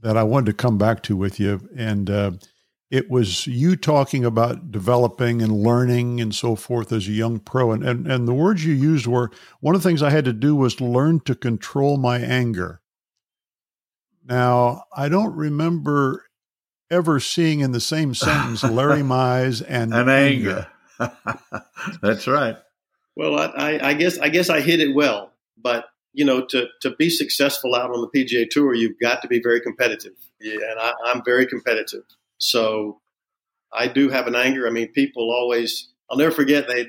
that 0.00 0.16
I 0.16 0.22
wanted 0.22 0.46
to 0.46 0.52
come 0.52 0.78
back 0.78 1.02
to 1.04 1.16
with 1.16 1.40
you, 1.40 1.68
and 1.76 2.08
uh, 2.08 2.30
it 2.92 3.10
was 3.10 3.46
you 3.46 3.74
talking 3.74 4.22
about 4.22 4.70
developing 4.70 5.40
and 5.40 5.50
learning 5.50 6.20
and 6.20 6.34
so 6.34 6.54
forth 6.54 6.92
as 6.92 7.08
a 7.08 7.12
young 7.12 7.38
pro. 7.40 7.72
And, 7.72 7.82
and, 7.82 8.06
and 8.06 8.28
the 8.28 8.34
words 8.34 8.66
you 8.66 8.74
used 8.74 9.06
were 9.06 9.30
one 9.60 9.74
of 9.74 9.82
the 9.82 9.88
things 9.88 10.02
I 10.02 10.10
had 10.10 10.26
to 10.26 10.32
do 10.34 10.54
was 10.54 10.78
learn 10.78 11.20
to 11.20 11.34
control 11.34 11.96
my 11.96 12.18
anger. 12.18 12.82
Now, 14.28 14.84
I 14.94 15.08
don't 15.08 15.34
remember 15.34 16.26
ever 16.90 17.18
seeing 17.18 17.60
in 17.60 17.72
the 17.72 17.80
same 17.80 18.14
sentence 18.14 18.62
Larry 18.70 19.00
Mize 19.00 19.64
and, 19.66 19.94
and 19.94 20.10
anger. 20.10 20.68
anger. 21.00 21.16
That's 22.02 22.28
right. 22.28 22.58
Well, 23.16 23.38
I, 23.38 23.80
I, 23.82 23.94
guess 23.94 24.18
I 24.18 24.28
guess 24.28 24.50
I 24.50 24.60
hit 24.60 24.80
it 24.80 24.94
well, 24.94 25.32
but 25.56 25.86
you 26.12 26.26
know, 26.26 26.44
to 26.44 26.66
to 26.82 26.90
be 26.96 27.08
successful 27.08 27.74
out 27.74 27.90
on 27.90 28.02
the 28.02 28.08
PGA 28.08 28.48
Tour, 28.50 28.74
you've 28.74 28.98
got 29.00 29.22
to 29.22 29.28
be 29.28 29.40
very 29.42 29.62
competitive. 29.62 30.12
Yeah, 30.40 30.58
and 30.70 30.78
I, 30.78 30.92
I'm 31.06 31.22
very 31.24 31.46
competitive. 31.46 32.04
So 32.42 33.00
I 33.72 33.86
do 33.86 34.08
have 34.08 34.26
an 34.26 34.34
anger. 34.34 34.66
I 34.66 34.70
mean, 34.70 34.88
people 34.88 35.30
always, 35.30 35.88
I'll 36.10 36.18
never 36.18 36.32
forget 36.32 36.66
they, 36.66 36.88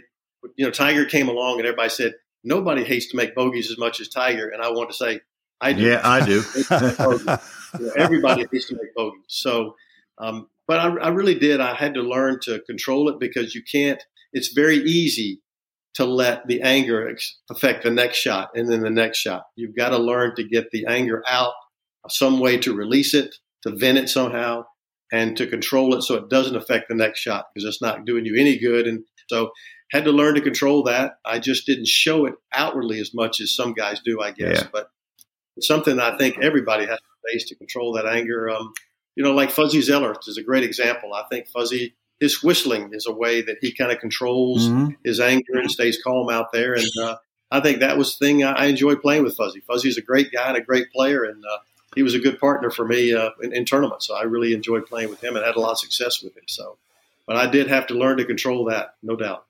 you 0.56 0.66
know, 0.66 0.72
Tiger 0.72 1.06
came 1.06 1.30
along 1.30 1.60
and 1.60 1.68
everybody 1.68 1.90
said, 1.90 2.16
nobody 2.44 2.84
hates 2.84 3.08
to 3.12 3.18
make 3.18 3.36
bogeys 3.36 3.70
as 3.70 3.78
much 3.78 4.02
as 4.02 4.10
Tiger. 4.10 4.50
And 4.50 4.62
I 4.62 4.72
want 4.72 4.90
to 4.90 4.96
say, 4.96 5.22
I 5.62 5.74
do. 5.74 5.84
Yeah, 5.84 6.02
I 6.04 6.26
do. 6.26 6.44
you 7.80 7.86
know, 7.86 7.92
everybody 7.96 8.46
hates 8.52 8.68
to 8.68 8.76
make 8.76 8.94
bogeys. 8.96 9.24
So, 9.28 9.76
um, 10.18 10.50
but 10.68 10.80
I, 10.80 10.88
I 10.98 11.08
really 11.10 11.36
did. 11.36 11.62
I 11.62 11.76
had 11.76 11.94
to 11.94 12.02
learn 12.02 12.40
to 12.44 12.60
control 12.62 13.08
it 13.10 13.20
because 13.20 13.54
you 13.54 13.62
can't, 13.64 14.04
it's 14.34 14.54
very 14.54 14.78
easy 14.78 15.40
to 15.94 16.06
let 16.06 16.48
the 16.48 16.62
anger 16.62 17.16
affect 17.52 17.84
the 17.84 17.92
next 17.92 18.18
shot 18.18 18.50
and 18.56 18.68
then 18.68 18.82
the 18.82 18.90
next 18.90 19.20
shot. 19.20 19.44
You've 19.56 19.76
got 19.76 19.90
to 19.90 20.00
learn 20.00 20.36
to 20.36 20.44
get 20.44 20.72
the 20.72 20.88
anger 20.88 21.24
out, 21.28 21.54
some 22.10 22.40
way 22.40 22.58
to 22.58 22.74
release 22.74 23.14
it, 23.14 23.36
to 23.62 23.76
vent 23.76 24.00
it 24.00 24.10
somehow, 24.10 24.66
and 25.14 25.38
to 25.38 25.46
control 25.46 25.94
it 25.96 26.02
so 26.02 26.16
it 26.16 26.28
doesn't 26.28 26.56
affect 26.56 26.90
the 26.90 26.96
next 26.96 27.20
shot 27.20 27.46
because 27.54 27.68
it's 27.68 27.82
not 27.82 28.04
doing 28.04 28.26
you 28.26 28.36
any 28.36 28.58
good. 28.58 28.88
And 28.88 29.04
so 29.30 29.52
had 29.92 30.06
to 30.06 30.12
learn 30.12 30.34
to 30.34 30.42
control 30.42 30.84
that. 30.86 31.20
I 31.24 31.38
just 31.38 31.68
didn't 31.68 31.88
show 31.88 32.26
it 32.26 32.34
outwardly 32.52 33.00
as 33.00 33.14
much 33.14 33.40
as 33.40 33.56
some 33.56 33.74
guys 33.74 34.02
do, 34.04 34.20
I 34.20 34.32
guess. 34.32 34.62
Yeah. 34.62 34.68
But 34.74 34.90
it's 35.56 35.68
something 35.68 36.00
I 36.00 36.18
think 36.18 36.40
everybody 36.42 36.88
has 36.88 36.98
to 36.98 37.32
face 37.32 37.46
to 37.50 37.56
control 37.56 37.94
that 37.94 38.08
anger. 38.08 38.50
Um, 38.50 38.74
you 39.16 39.24
know, 39.24 39.34
like 39.34 39.52
Fuzzy 39.52 39.82
Zoeller 39.82 40.16
is 40.28 40.38
a 40.38 40.44
great 40.44 40.64
example. 40.64 41.14
I 41.14 41.26
think 41.30 41.48
Fuzzy, 41.48 41.94
his 42.20 42.42
whistling 42.42 42.90
is 42.94 43.06
a 43.06 43.14
way 43.14 43.44
that 43.44 43.58
he 43.62 43.72
kind 43.72 43.92
of 43.92 44.00
controls 44.00 44.68
mm-hmm. 44.68 44.94
his 45.06 45.20
anger 45.20 45.54
and 45.54 45.70
stays 45.70 46.02
calm 46.04 46.32
out 46.32 46.52
there. 46.52 46.74
And 46.74 46.90
uh, 47.00 47.18
I 47.52 47.60
think 47.60 47.82
that 47.82 48.00
was 48.00 48.18
the 48.18 48.26
thing 48.26 48.44
I, 48.44 48.54
I 48.54 48.66
enjoyed 48.66 49.04
playing 49.04 49.22
with 49.22 49.38
Fuzzy. 49.38 49.60
Fuzzy's 49.60 50.00
a 50.00 50.02
great 50.02 50.32
guy 50.32 50.48
and 50.48 50.58
a 50.58 50.62
great 50.62 50.92
player. 50.92 51.24
And 51.24 51.44
uh, 51.46 51.58
he 51.96 52.04
was 52.04 52.14
a 52.14 52.20
good 52.20 52.40
partner 52.40 52.70
for 52.70 52.86
me 52.86 53.14
uh, 53.14 53.32
in, 53.42 53.54
in, 53.54 53.66
tournaments. 53.66 54.08
So 54.08 54.16
I 54.16 54.24
really 54.24 54.54
enjoyed 54.54 54.86
playing 54.86 55.10
with 55.10 55.24
him 55.24 55.36
and 55.36 55.46
had 55.46 55.56
a 55.56 55.60
lot 55.60 55.72
of 55.72 55.80
success 55.80 56.22
with 56.24 56.36
him. 56.36 56.44
So, 56.48 56.78
but 57.28 57.36
I 57.36 57.50
did 57.50 57.68
have 57.68 57.88
to 57.88 57.94
learn 57.94 58.18
to 58.18 58.26
control 58.26 58.66
that, 58.66 58.96
no 59.02 59.16
doubt. 59.16 59.46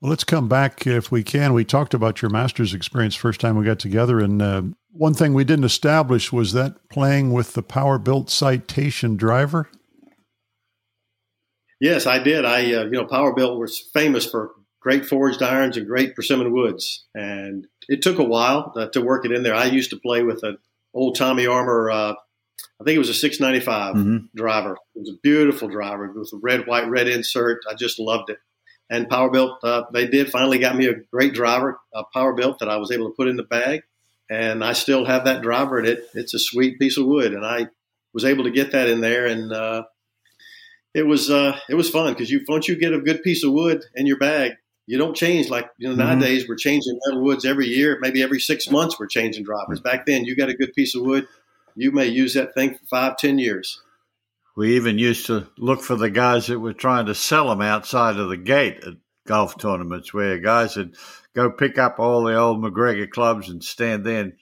Well, 0.00 0.10
let's 0.10 0.24
come 0.24 0.48
back 0.48 0.86
if 0.86 1.12
we 1.12 1.22
can. 1.22 1.52
We 1.52 1.64
talked 1.64 1.92
about 1.92 2.22
your 2.22 2.30
master's 2.30 2.72
experience 2.72 3.14
first 3.14 3.40
time 3.40 3.56
we 3.56 3.66
got 3.66 3.78
together, 3.78 4.18
and 4.18 4.40
uh, 4.40 4.62
one 4.92 5.12
thing 5.12 5.34
we 5.34 5.44
didn't 5.44 5.64
establish 5.64 6.32
was 6.32 6.52
that 6.54 6.88
playing 6.88 7.32
with 7.32 7.52
the 7.52 7.62
PowerBilt 7.62 8.30
citation 8.30 9.16
driver. 9.16 9.68
Yes, 11.80 12.06
I 12.06 12.18
did. 12.18 12.46
I 12.46 12.60
uh, 12.74 12.84
you 12.84 12.92
know 12.92 13.04
PowerBilt 13.04 13.58
was 13.58 13.90
famous 13.92 14.24
for 14.24 14.52
great 14.80 15.04
forged 15.04 15.42
irons 15.42 15.76
and 15.76 15.86
great 15.86 16.16
persimmon 16.16 16.52
woods. 16.52 17.06
And 17.14 17.66
it 17.88 18.02
took 18.02 18.18
a 18.18 18.24
while 18.24 18.72
uh, 18.76 18.86
to 18.88 19.00
work 19.00 19.24
it 19.24 19.32
in 19.32 19.42
there. 19.42 19.54
I 19.54 19.66
used 19.66 19.90
to 19.90 19.98
play 19.98 20.22
with 20.22 20.42
an 20.42 20.58
old 20.94 21.16
Tommy 21.16 21.46
Armour, 21.46 21.90
uh, 21.90 22.14
I 22.80 22.84
think 22.84 22.96
it 22.96 23.00
was 23.00 23.10
a 23.10 23.14
695 23.14 23.94
mm-hmm. 23.94 24.26
driver. 24.34 24.72
It 24.94 25.00
was 25.00 25.10
a 25.10 25.18
beautiful 25.22 25.68
driver 25.68 26.10
with 26.10 26.32
a 26.32 26.36
red, 26.36 26.66
white, 26.66 26.88
red 26.88 27.08
insert. 27.08 27.60
I 27.68 27.74
just 27.74 27.98
loved 27.98 28.30
it. 28.30 28.38
And 28.88 29.08
PowerBilt, 29.08 29.58
uh, 29.62 29.82
they 29.92 30.08
did 30.08 30.30
finally 30.30 30.58
got 30.58 30.76
me 30.76 30.86
a 30.86 30.94
great 30.94 31.34
driver, 31.34 31.78
a 31.94 32.02
PowerBilt 32.14 32.58
that 32.58 32.68
I 32.68 32.78
was 32.78 32.90
able 32.90 33.08
to 33.08 33.14
put 33.14 33.28
in 33.28 33.36
the 33.36 33.44
bag. 33.44 33.82
And 34.28 34.64
I 34.64 34.72
still 34.72 35.04
have 35.04 35.24
that 35.24 35.42
driver, 35.42 35.78
and 35.78 35.88
it, 35.88 36.08
it's 36.14 36.34
a 36.34 36.38
sweet 36.38 36.78
piece 36.78 36.96
of 36.96 37.04
wood. 37.04 37.34
And 37.34 37.44
I 37.44 37.68
was 38.12 38.24
able 38.24 38.44
to 38.44 38.50
get 38.50 38.72
that 38.72 38.88
in 38.88 39.00
there, 39.00 39.26
and 39.26 39.52
uh, 39.52 39.82
it 40.94 41.04
was 41.04 41.30
uh, 41.30 41.58
it 41.68 41.74
was 41.74 41.90
fun 41.90 42.12
because 42.12 42.30
you 42.30 42.40
once 42.46 42.68
you 42.68 42.76
get 42.76 42.94
a 42.94 43.00
good 43.00 43.24
piece 43.24 43.42
of 43.42 43.52
wood 43.52 43.82
in 43.96 44.06
your 44.06 44.18
bag, 44.18 44.52
you 44.86 44.98
don't 44.98 45.16
change 45.16 45.48
like 45.50 45.68
you 45.78 45.88
know 45.88 45.94
mm-hmm. 45.94 46.18
nowadays 46.20 46.48
we're 46.48 46.56
changing 46.56 46.98
metal 47.06 47.22
woods 47.22 47.44
every 47.44 47.68
year. 47.68 47.98
Maybe 48.00 48.22
every 48.22 48.40
six 48.40 48.70
months 48.70 48.98
we're 48.98 49.06
changing 49.06 49.44
drivers 49.44 49.80
back 49.80 50.06
then 50.06 50.24
you 50.24 50.36
got 50.36 50.48
a 50.48 50.54
good 50.54 50.72
piece 50.74 50.94
of 50.94 51.02
wood 51.02 51.26
you 51.76 51.92
may 51.92 52.06
use 52.06 52.34
that 52.34 52.54
thing 52.54 52.74
for 52.74 52.84
five 52.86 53.16
ten 53.16 53.38
years. 53.38 53.80
We 54.56 54.76
even 54.76 54.98
used 54.98 55.26
to 55.26 55.48
look 55.56 55.80
for 55.80 55.96
the 55.96 56.10
guys 56.10 56.48
that 56.48 56.58
were 56.58 56.72
trying 56.72 57.06
to 57.06 57.14
sell 57.14 57.48
them 57.48 57.62
outside 57.62 58.16
of 58.16 58.28
the 58.28 58.36
gate 58.36 58.84
at 58.84 58.94
golf 59.26 59.56
tournaments 59.58 60.12
where 60.12 60.38
guys 60.38 60.76
would 60.76 60.96
go 61.34 61.50
pick 61.50 61.78
up 61.78 61.98
all 61.98 62.24
the 62.24 62.36
old 62.36 62.60
MacGregor 62.60 63.06
clubs 63.06 63.48
and 63.48 63.62
stand 63.62 64.04
there 64.04 64.22
and 64.22 64.32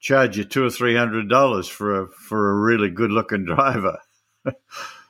charge 0.00 0.36
you 0.36 0.44
two 0.44 0.64
or 0.64 0.70
three 0.70 0.96
hundred 0.96 1.28
dollars 1.28 1.68
for 1.68 2.02
a 2.02 2.08
for 2.08 2.50
a 2.50 2.60
really 2.60 2.90
good 2.90 3.10
looking 3.10 3.44
driver 3.46 3.98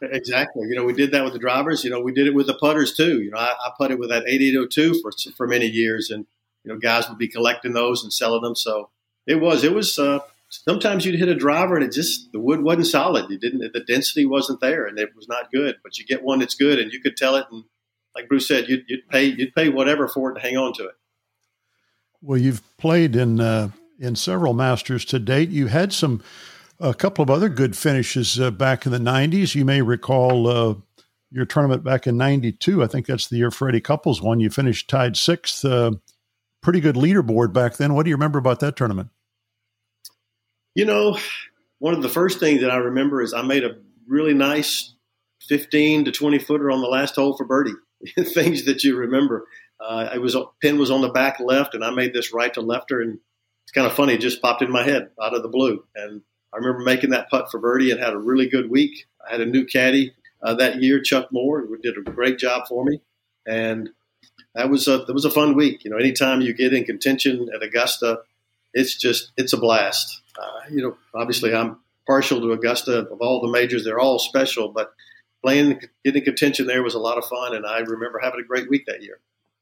Exactly. 0.02 0.66
You 0.68 0.74
know, 0.74 0.84
we 0.84 0.92
did 0.92 1.12
that 1.12 1.22
with 1.22 1.32
the 1.32 1.38
drivers. 1.38 1.84
You 1.84 1.90
know, 1.90 2.00
we 2.00 2.12
did 2.12 2.26
it 2.26 2.34
with 2.34 2.46
the 2.46 2.54
putters 2.54 2.94
too. 2.94 3.22
You 3.22 3.30
know, 3.30 3.38
I, 3.38 3.52
I 3.52 3.70
putted 3.78 3.98
with 3.98 4.10
that 4.10 4.24
8802 4.26 5.00
for 5.00 5.12
for 5.36 5.46
many 5.46 5.66
years, 5.66 6.10
and 6.10 6.26
you 6.64 6.72
know, 6.72 6.78
guys 6.78 7.08
would 7.08 7.18
be 7.18 7.28
collecting 7.28 7.72
those 7.72 8.02
and 8.02 8.12
selling 8.12 8.42
them. 8.42 8.56
So 8.56 8.90
it 9.26 9.36
was 9.40 9.64
it 9.64 9.74
was. 9.74 9.98
Uh, 9.98 10.20
sometimes 10.48 11.06
you'd 11.06 11.18
hit 11.18 11.28
a 11.28 11.34
driver 11.34 11.76
and 11.76 11.84
it 11.84 11.92
just 11.92 12.30
the 12.32 12.40
wood 12.40 12.62
wasn't 12.62 12.86
solid. 12.86 13.30
You 13.30 13.38
didn't 13.38 13.72
the 13.72 13.80
density 13.80 14.26
wasn't 14.26 14.60
there, 14.60 14.86
and 14.86 14.98
it 14.98 15.14
was 15.14 15.28
not 15.28 15.52
good. 15.52 15.76
But 15.82 15.98
you 15.98 16.04
get 16.04 16.22
one 16.22 16.40
that's 16.40 16.54
good, 16.54 16.78
and 16.78 16.92
you 16.92 17.00
could 17.00 17.16
tell 17.16 17.36
it. 17.36 17.46
And 17.50 17.64
like 18.14 18.28
Bruce 18.28 18.48
said, 18.48 18.68
you'd, 18.68 18.84
you'd 18.88 19.08
pay 19.08 19.24
you'd 19.24 19.54
pay 19.54 19.68
whatever 19.68 20.08
for 20.08 20.32
it 20.32 20.34
to 20.34 20.40
hang 20.40 20.56
on 20.56 20.72
to 20.74 20.86
it. 20.86 20.94
Well, 22.20 22.38
you've 22.38 22.62
played 22.76 23.16
in 23.16 23.40
uh, 23.40 23.70
in 23.98 24.16
several 24.16 24.52
Masters 24.52 25.04
to 25.06 25.18
date. 25.18 25.50
You 25.50 25.68
had 25.68 25.92
some 25.92 26.22
a 26.82 26.94
couple 26.94 27.22
of 27.22 27.30
other 27.30 27.48
good 27.48 27.76
finishes 27.76 28.40
uh, 28.40 28.50
back 28.50 28.84
in 28.86 28.92
the 28.92 28.98
90s. 28.98 29.54
You 29.54 29.64
may 29.64 29.82
recall 29.82 30.48
uh, 30.48 30.74
your 31.30 31.46
tournament 31.46 31.84
back 31.84 32.06
in 32.06 32.16
92. 32.16 32.82
I 32.82 32.86
think 32.88 33.06
that's 33.06 33.28
the 33.28 33.36
year 33.36 33.50
Freddie 33.50 33.80
Couples 33.80 34.20
won. 34.20 34.40
You 34.40 34.50
finished 34.50 34.90
tied 34.90 35.16
sixth. 35.16 35.64
Uh, 35.64 35.92
pretty 36.60 36.80
good 36.80 36.96
leaderboard 36.96 37.52
back 37.52 37.76
then. 37.76 37.94
What 37.94 38.02
do 38.02 38.10
you 38.10 38.16
remember 38.16 38.38
about 38.38 38.60
that 38.60 38.76
tournament? 38.76 39.10
You 40.74 40.84
know, 40.84 41.18
one 41.78 41.94
of 41.94 42.02
the 42.02 42.08
first 42.08 42.40
things 42.40 42.62
that 42.62 42.70
I 42.70 42.76
remember 42.76 43.22
is 43.22 43.32
I 43.32 43.42
made 43.42 43.64
a 43.64 43.76
really 44.08 44.34
nice 44.34 44.94
15 45.48 46.06
to 46.06 46.12
20 46.12 46.38
footer 46.40 46.70
on 46.70 46.80
the 46.80 46.88
last 46.88 47.14
hole 47.14 47.36
for 47.36 47.44
birdie. 47.44 47.74
things 48.18 48.64
that 48.64 48.82
you 48.82 48.96
remember. 48.96 49.46
Uh, 49.80 50.08
it 50.14 50.18
was 50.18 50.36
pin 50.60 50.78
was 50.78 50.90
on 50.90 51.02
the 51.02 51.08
back 51.08 51.38
left, 51.40 51.74
and 51.74 51.84
I 51.84 51.90
made 51.90 52.12
this 52.12 52.32
right 52.32 52.52
to 52.54 52.60
lefter, 52.60 53.00
and 53.00 53.18
it's 53.64 53.72
kind 53.72 53.86
of 53.86 53.94
funny. 53.94 54.14
It 54.14 54.20
just 54.20 54.42
popped 54.42 54.62
in 54.62 54.70
my 54.70 54.82
head 54.82 55.10
out 55.20 55.34
of 55.34 55.42
the 55.42 55.48
blue. 55.48 55.84
And 55.94 56.22
I 56.52 56.58
remember 56.58 56.80
making 56.80 57.10
that 57.10 57.30
putt 57.30 57.50
for 57.50 57.58
birdie 57.58 57.90
and 57.90 58.00
had 58.00 58.12
a 58.12 58.18
really 58.18 58.48
good 58.48 58.70
week. 58.70 59.06
I 59.26 59.32
had 59.32 59.40
a 59.40 59.46
new 59.46 59.64
caddy 59.64 60.14
uh, 60.42 60.54
that 60.54 60.82
year, 60.82 61.00
Chuck 61.00 61.28
Moore, 61.32 61.64
who 61.64 61.78
did 61.78 61.96
a 61.96 62.02
great 62.02 62.38
job 62.38 62.66
for 62.68 62.84
me. 62.84 63.00
And 63.46 63.90
that 64.54 64.70
was 64.70 64.86
a 64.88 64.98
that 64.98 65.12
was 65.12 65.24
a 65.24 65.30
fun 65.30 65.54
week. 65.54 65.84
You 65.84 65.90
know, 65.90 65.96
anytime 65.96 66.40
you 66.40 66.52
get 66.52 66.74
in 66.74 66.84
contention 66.84 67.48
at 67.54 67.62
Augusta, 67.62 68.20
it's 68.74 68.96
just 68.96 69.32
it's 69.36 69.52
a 69.52 69.56
blast. 69.58 70.20
Uh, 70.38 70.70
you 70.70 70.82
know, 70.82 70.96
obviously 71.14 71.54
I'm 71.54 71.78
partial 72.06 72.40
to 72.40 72.52
Augusta. 72.52 73.06
Of 73.10 73.20
all 73.20 73.40
the 73.40 73.50
majors, 73.50 73.84
they're 73.84 74.00
all 74.00 74.18
special, 74.18 74.68
but 74.68 74.92
playing 75.42 75.80
getting 76.04 76.24
contention 76.24 76.66
there 76.66 76.82
was 76.82 76.94
a 76.94 76.98
lot 76.98 77.18
of 77.18 77.24
fun, 77.24 77.54
and 77.54 77.66
I 77.66 77.78
remember 77.78 78.20
having 78.22 78.40
a 78.40 78.46
great 78.46 78.68
week 78.68 78.86
that 78.86 79.02
year. 79.02 79.18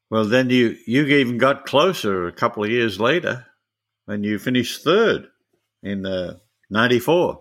Well, 0.09 0.25
then 0.25 0.49
you 0.49 0.77
you 0.85 1.05
even 1.05 1.37
got 1.37 1.65
closer 1.65 2.27
a 2.27 2.33
couple 2.33 2.63
of 2.63 2.69
years 2.69 2.99
later, 2.99 3.45
when 4.05 4.23
you 4.23 4.39
finished 4.39 4.83
third 4.83 5.27
in 5.81 6.05
'94. 6.71 7.33
Uh, 7.33 7.35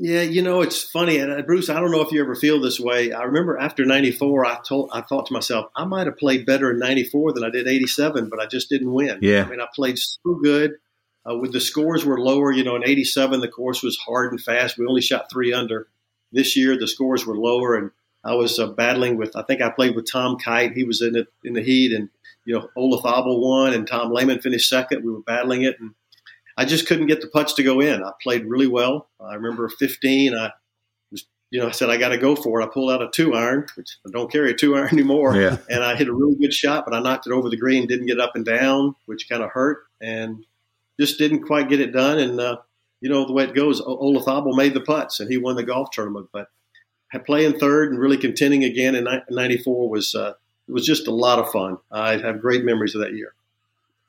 yeah, 0.00 0.22
you 0.22 0.42
know, 0.42 0.60
it's 0.60 0.80
funny, 0.80 1.18
and 1.18 1.32
uh, 1.32 1.42
Bruce, 1.42 1.68
I 1.68 1.80
don't 1.80 1.90
know 1.90 2.02
if 2.02 2.12
you 2.12 2.22
ever 2.22 2.36
feel 2.36 2.60
this 2.60 2.78
way. 2.78 3.12
I 3.12 3.24
remember 3.24 3.58
after 3.58 3.84
'94, 3.84 4.46
I 4.46 4.58
told, 4.60 4.90
I 4.92 5.00
thought 5.00 5.26
to 5.26 5.32
myself, 5.32 5.72
I 5.74 5.84
might 5.86 6.06
have 6.06 6.16
played 6.16 6.46
better 6.46 6.70
in 6.70 6.78
'94 6.78 7.32
than 7.32 7.42
I 7.42 7.50
did 7.50 7.66
'87, 7.66 8.28
but 8.28 8.38
I 8.38 8.46
just 8.46 8.68
didn't 8.68 8.92
win. 8.92 9.18
Yeah, 9.22 9.44
I 9.44 9.48
mean, 9.48 9.60
I 9.60 9.66
played 9.74 9.98
so 9.98 10.34
good. 10.40 10.74
Uh, 11.28 11.36
with 11.36 11.52
the 11.52 11.60
scores 11.60 12.04
were 12.04 12.20
lower, 12.20 12.52
you 12.52 12.62
know, 12.62 12.76
in 12.76 12.84
'87 12.86 13.40
the 13.40 13.48
course 13.48 13.82
was 13.82 13.98
hard 13.98 14.30
and 14.30 14.40
fast. 14.40 14.78
We 14.78 14.86
only 14.86 15.02
shot 15.02 15.30
three 15.30 15.52
under. 15.52 15.88
This 16.30 16.56
year 16.56 16.78
the 16.78 16.86
scores 16.86 17.26
were 17.26 17.36
lower, 17.36 17.74
and 17.74 17.90
I 18.22 18.34
was 18.34 18.60
uh, 18.60 18.68
battling 18.68 19.16
with. 19.16 19.34
I 19.34 19.42
think 19.42 19.62
I 19.62 19.70
played 19.70 19.96
with 19.96 20.10
Tom 20.10 20.36
Kite. 20.38 20.74
He 20.74 20.84
was 20.84 21.02
in 21.02 21.16
it 21.16 21.26
in 21.42 21.54
the 21.54 21.62
heat, 21.62 21.92
and 21.92 22.08
you 22.44 22.54
know, 22.54 22.68
Olazábal 22.76 23.40
won, 23.40 23.74
and 23.74 23.86
Tom 23.86 24.12
Lehman 24.12 24.40
finished 24.40 24.68
second. 24.68 25.04
We 25.04 25.12
were 25.12 25.20
battling 25.20 25.62
it, 25.62 25.80
and 25.80 25.94
I 26.58 26.64
just 26.64 26.88
couldn't 26.88 27.06
get 27.06 27.20
the 27.20 27.28
putts 27.28 27.54
to 27.54 27.62
go 27.62 27.78
in. 27.78 28.02
I 28.02 28.10
played 28.20 28.44
really 28.44 28.66
well. 28.66 29.08
I 29.20 29.34
remember 29.34 29.68
15. 29.68 30.34
I 30.34 30.50
was, 31.12 31.24
you 31.50 31.60
know, 31.60 31.68
I 31.68 31.70
said 31.70 31.88
I 31.88 31.98
got 31.98 32.08
to 32.08 32.18
go 32.18 32.34
for 32.34 32.60
it. 32.60 32.64
I 32.64 32.68
pulled 32.68 32.90
out 32.90 33.00
a 33.00 33.08
two 33.14 33.32
iron, 33.32 33.66
which 33.76 33.96
I 34.04 34.10
don't 34.10 34.30
carry 34.30 34.50
a 34.50 34.54
two 34.54 34.74
iron 34.74 34.88
anymore, 34.92 35.36
yeah. 35.36 35.58
and 35.70 35.84
I 35.84 35.94
hit 35.94 36.08
a 36.08 36.12
really 36.12 36.34
good 36.34 36.52
shot, 36.52 36.84
but 36.84 36.94
I 36.94 37.00
knocked 37.00 37.28
it 37.28 37.32
over 37.32 37.48
the 37.48 37.56
green, 37.56 37.86
didn't 37.86 38.06
get 38.06 38.18
up 38.18 38.32
and 38.34 38.44
down, 38.44 38.96
which 39.06 39.28
kind 39.28 39.44
of 39.44 39.50
hurt, 39.50 39.84
and 40.02 40.44
just 40.98 41.16
didn't 41.16 41.44
quite 41.44 41.68
get 41.68 41.80
it 41.80 41.92
done. 41.92 42.18
And 42.18 42.40
uh, 42.40 42.56
you 43.00 43.08
know 43.08 43.24
the 43.24 43.32
way 43.32 43.44
it 43.44 43.54
goes, 43.54 43.80
Olazábal 43.80 44.56
made 44.56 44.74
the 44.74 44.80
putts, 44.80 45.20
and 45.20 45.30
he 45.30 45.38
won 45.38 45.54
the 45.54 45.62
golf 45.62 45.92
tournament. 45.92 46.26
But 46.32 46.48
playing 47.24 47.60
third 47.60 47.92
and 47.92 48.00
really 48.00 48.16
contending 48.16 48.64
again 48.64 48.96
in 48.96 49.06
'94 49.30 49.88
was 49.88 50.12
uh, 50.16 50.32
it 50.66 50.72
was 50.72 50.84
just 50.84 51.06
a 51.06 51.14
lot 51.14 51.38
of 51.38 51.52
fun. 51.52 51.78
I 51.92 52.16
have 52.16 52.40
great 52.40 52.64
memories 52.64 52.96
of 52.96 53.02
that 53.02 53.14
year. 53.14 53.32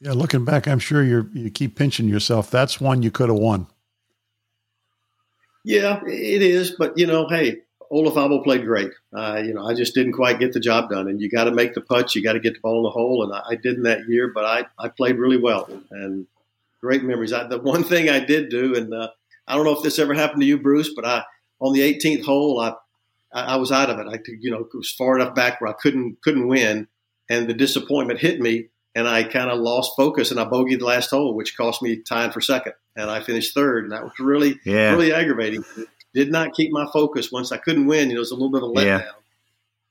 Yeah, 0.01 0.13
looking 0.13 0.45
back, 0.45 0.67
I'm 0.67 0.79
sure 0.79 1.03
you 1.03 1.29
you 1.33 1.49
keep 1.49 1.75
pinching 1.75 2.07
yourself. 2.07 2.49
That's 2.49 2.79
one 2.79 3.03
you 3.03 3.11
could 3.11 3.29
have 3.29 3.37
won. 3.37 3.67
Yeah, 5.65 6.01
it 6.05 6.41
is. 6.41 6.71
But 6.71 6.97
you 6.97 7.05
know, 7.05 7.27
hey, 7.27 7.61
Olazábal 7.91 8.43
played 8.43 8.65
great. 8.65 8.91
Uh, 9.13 9.41
you 9.43 9.53
know, 9.53 9.65
I 9.65 9.73
just 9.73 9.93
didn't 9.93 10.13
quite 10.13 10.39
get 10.39 10.53
the 10.53 10.59
job 10.59 10.89
done. 10.89 11.07
And 11.07 11.19
you 11.19 11.29
got 11.29 11.45
to 11.45 11.51
make 11.51 11.73
the 11.73 11.81
putts. 11.81 12.15
You 12.15 12.23
got 12.23 12.33
to 12.33 12.39
get 12.39 12.53
the 12.53 12.59
ball 12.61 12.77
in 12.77 12.83
the 12.83 12.91
hole. 12.91 13.23
And 13.23 13.33
I, 13.33 13.41
I 13.49 13.55
didn't 13.55 13.83
that 13.83 14.07
year, 14.07 14.31
but 14.33 14.45
I, 14.45 14.65
I 14.77 14.89
played 14.89 15.17
really 15.17 15.37
well 15.37 15.69
and 15.91 16.27
great 16.81 17.03
memories. 17.03 17.33
I, 17.33 17.47
the 17.47 17.59
one 17.59 17.83
thing 17.83 18.09
I 18.09 18.19
did 18.19 18.49
do, 18.49 18.75
and 18.75 18.93
uh, 18.93 19.09
I 19.47 19.55
don't 19.55 19.65
know 19.65 19.75
if 19.75 19.83
this 19.83 19.99
ever 19.99 20.13
happened 20.13 20.41
to 20.41 20.47
you, 20.47 20.59
Bruce, 20.59 20.93
but 20.95 21.05
I 21.05 21.23
on 21.59 21.73
the 21.73 21.81
18th 21.81 22.23
hole, 22.23 22.59
I 22.59 22.75
I 23.31 23.57
was 23.57 23.71
out 23.71 23.89
of 23.89 23.99
it. 23.99 24.07
I 24.07 24.19
you 24.39 24.49
know, 24.51 24.59
it 24.59 24.77
was 24.77 24.91
far 24.91 25.19
enough 25.19 25.35
back 25.35 25.59
where 25.59 25.69
I 25.69 25.73
couldn't 25.73 26.21
couldn't 26.21 26.47
win, 26.47 26.87
and 27.29 27.47
the 27.47 27.53
disappointment 27.53 28.19
hit 28.19 28.39
me 28.39 28.69
and 28.99 29.07
I 29.07 29.23
kind 29.23 29.49
of 29.49 29.59
lost 29.59 29.93
focus 29.95 30.29
and 30.29 30.39
I 30.39 30.45
bogeyed 30.45 30.79
the 30.79 30.85
last 30.85 31.09
hole, 31.09 31.33
which 31.33 31.55
cost 31.55 31.81
me 31.81 32.01
time 32.01 32.31
for 32.31 32.41
second, 32.41 32.73
and 32.97 33.09
I 33.09 33.21
finished 33.21 33.53
third, 33.53 33.85
and 33.85 33.93
that 33.93 34.03
was 34.03 34.11
really 34.19 34.59
yeah. 34.65 34.91
really 34.91 35.13
aggravating. 35.13 35.63
Did 36.13 36.31
not 36.31 36.53
keep 36.53 36.71
my 36.71 36.85
focus 36.91 37.31
once 37.31 37.53
I 37.53 37.57
couldn't 37.57 37.85
win. 37.85 38.09
You 38.09 38.15
know, 38.15 38.17
it 38.17 38.19
was 38.19 38.31
a 38.31 38.35
little 38.35 38.51
bit 38.51 38.63
of 38.63 38.69
a 38.69 38.73
letdown, 38.73 39.05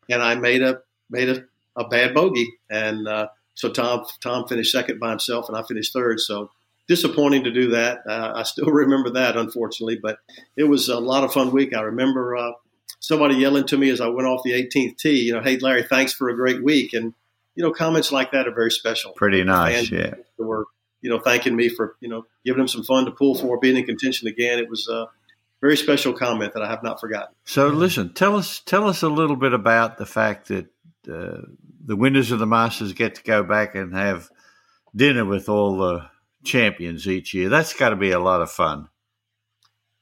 yeah. 0.08 0.14
and 0.14 0.22
I 0.22 0.34
made 0.34 0.62
a 0.62 0.82
made 1.08 1.30
a, 1.30 1.44
a 1.74 1.88
bad 1.88 2.12
bogey, 2.12 2.52
and 2.68 3.08
uh, 3.08 3.28
so 3.54 3.70
Tom 3.70 4.04
Tom 4.20 4.46
finished 4.46 4.72
second 4.72 5.00
by 5.00 5.08
himself, 5.08 5.48
and 5.48 5.56
I 5.56 5.62
finished 5.62 5.94
third. 5.94 6.20
So 6.20 6.50
disappointing 6.86 7.44
to 7.44 7.50
do 7.50 7.70
that. 7.70 8.00
Uh, 8.06 8.32
I 8.34 8.42
still 8.42 8.66
remember 8.70 9.10
that, 9.10 9.38
unfortunately, 9.38 9.98
but 10.02 10.18
it 10.54 10.64
was 10.64 10.90
a 10.90 11.00
lot 11.00 11.24
of 11.24 11.32
fun 11.32 11.50
week. 11.50 11.74
I 11.74 11.80
remember 11.80 12.36
uh, 12.36 12.52
somebody 13.00 13.36
yelling 13.36 13.66
to 13.68 13.78
me 13.78 13.88
as 13.88 14.02
I 14.02 14.08
went 14.08 14.28
off 14.28 14.42
the 14.44 14.52
18th 14.52 14.98
tee, 14.98 15.22
you 15.22 15.32
know, 15.32 15.40
hey 15.40 15.56
Larry, 15.58 15.84
thanks 15.84 16.12
for 16.12 16.28
a 16.28 16.36
great 16.36 16.62
week, 16.62 16.92
and 16.92 17.14
you 17.58 17.64
know, 17.64 17.72
comments 17.72 18.12
like 18.12 18.30
that 18.30 18.46
are 18.46 18.54
very 18.54 18.70
special. 18.70 19.10
Pretty 19.14 19.42
nice, 19.42 19.90
yeah. 19.90 20.14
Were 20.36 20.66
you 21.00 21.10
know 21.10 21.18
thanking 21.18 21.56
me 21.56 21.68
for 21.68 21.96
you 21.98 22.08
know 22.08 22.24
giving 22.44 22.58
them 22.58 22.68
some 22.68 22.84
fun 22.84 23.04
to 23.06 23.10
pull 23.10 23.34
for, 23.34 23.58
being 23.58 23.76
in 23.76 23.84
contention 23.84 24.28
again. 24.28 24.60
It 24.60 24.70
was 24.70 24.86
a 24.86 25.06
very 25.60 25.76
special 25.76 26.12
comment 26.12 26.52
that 26.54 26.62
I 26.62 26.68
have 26.68 26.84
not 26.84 27.00
forgotten. 27.00 27.34
So 27.46 27.66
listen, 27.66 28.14
tell 28.14 28.36
us 28.36 28.60
tell 28.60 28.86
us 28.86 29.02
a 29.02 29.08
little 29.08 29.34
bit 29.34 29.54
about 29.54 29.98
the 29.98 30.06
fact 30.06 30.46
that 30.48 30.66
uh, 31.12 31.40
the 31.84 31.96
winners 31.96 32.30
of 32.30 32.38
the 32.38 32.46
Masters 32.46 32.92
get 32.92 33.16
to 33.16 33.24
go 33.24 33.42
back 33.42 33.74
and 33.74 33.92
have 33.92 34.30
dinner 34.94 35.24
with 35.24 35.48
all 35.48 35.78
the 35.78 36.08
champions 36.44 37.08
each 37.08 37.34
year. 37.34 37.48
That's 37.48 37.74
got 37.74 37.88
to 37.88 37.96
be 37.96 38.12
a 38.12 38.20
lot 38.20 38.40
of 38.40 38.52
fun. 38.52 38.88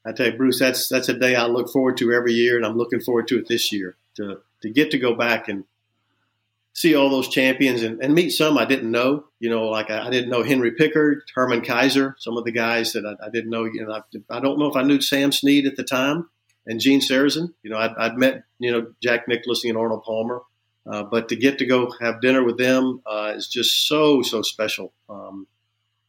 I 0.05 0.13
tell 0.13 0.27
you, 0.27 0.37
Bruce, 0.37 0.59
that's 0.59 0.91
that's 0.91 1.09
a 1.09 1.19
day 1.19 1.37
I 1.37 1.47
look 1.47 1.71
forward 1.71 1.97
to 1.97 2.13
every 2.13 2.35
year, 2.35 2.59
and 2.59 2.67
I'm 2.67 2.77
looking 2.77 3.01
forward 3.01 3.29
to 3.29 3.39
it 3.39 3.49
this 3.49 3.73
year 3.73 3.97
to 4.17 4.41
to 4.61 4.69
get 4.69 4.91
to 4.91 4.99
go 4.99 5.15
back 5.15 5.49
and 5.49 5.65
see 6.77 6.95
all 6.95 7.09
those 7.09 7.29
champions 7.29 7.83
and, 7.83 8.03
and 8.03 8.15
meet 8.15 8.29
some 8.29 8.59
I 8.59 8.67
didn't 8.67 8.91
know. 8.91 9.25
You 9.41 9.49
know, 9.49 9.65
like 9.65 9.91
I, 9.91 10.07
I, 10.07 10.11
didn't 10.11 10.29
know 10.29 10.43
Henry 10.43 10.73
Picard, 10.73 11.23
Herman 11.35 11.63
Keiser, 11.63 12.15
some 12.19 12.37
of 12.37 12.45
the 12.45 12.53
guys 12.53 12.93
that 12.93 13.07
I, 13.07 13.27
I 13.27 13.31
didn't 13.31 13.51
know. 13.51 13.65
You 13.65 13.87
know, 13.87 13.93
I, 13.95 14.37
I, 14.37 14.41
don't 14.41 14.59
know 14.59 14.67
if 14.67 14.77
I 14.77 14.83
knew 14.83 15.01
Sam 15.01 15.33
Snead 15.33 15.67
at 15.67 15.77
the 15.77 15.83
time 15.83 16.29
and 16.67 16.79
Gene 16.79 17.01
Sarazen. 17.01 17.55
You 17.63 17.71
know, 17.71 17.79
I'd, 17.79 17.95
I'd 17.97 18.19
met 18.19 18.45
you 18.59 18.71
know 18.71 18.93
Jack 19.03 19.27
Nicklaus 19.27 19.65
and 19.65 19.79
Arnold 19.79 20.05
Palmer, 20.05 20.43
uh, 20.87 21.05
but 21.05 21.31
to 21.31 21.37
get 21.37 21.59
to 21.59 21.67
go 21.67 21.91
have 22.01 22.21
dinner 22.21 22.45
with 22.45 22.59
them 22.59 23.01
uh, 23.07 23.33
is 23.35 23.49
just 23.49 23.89
so 23.89 24.21
so 24.21 24.43
special. 24.43 24.93
Um, 25.09 25.47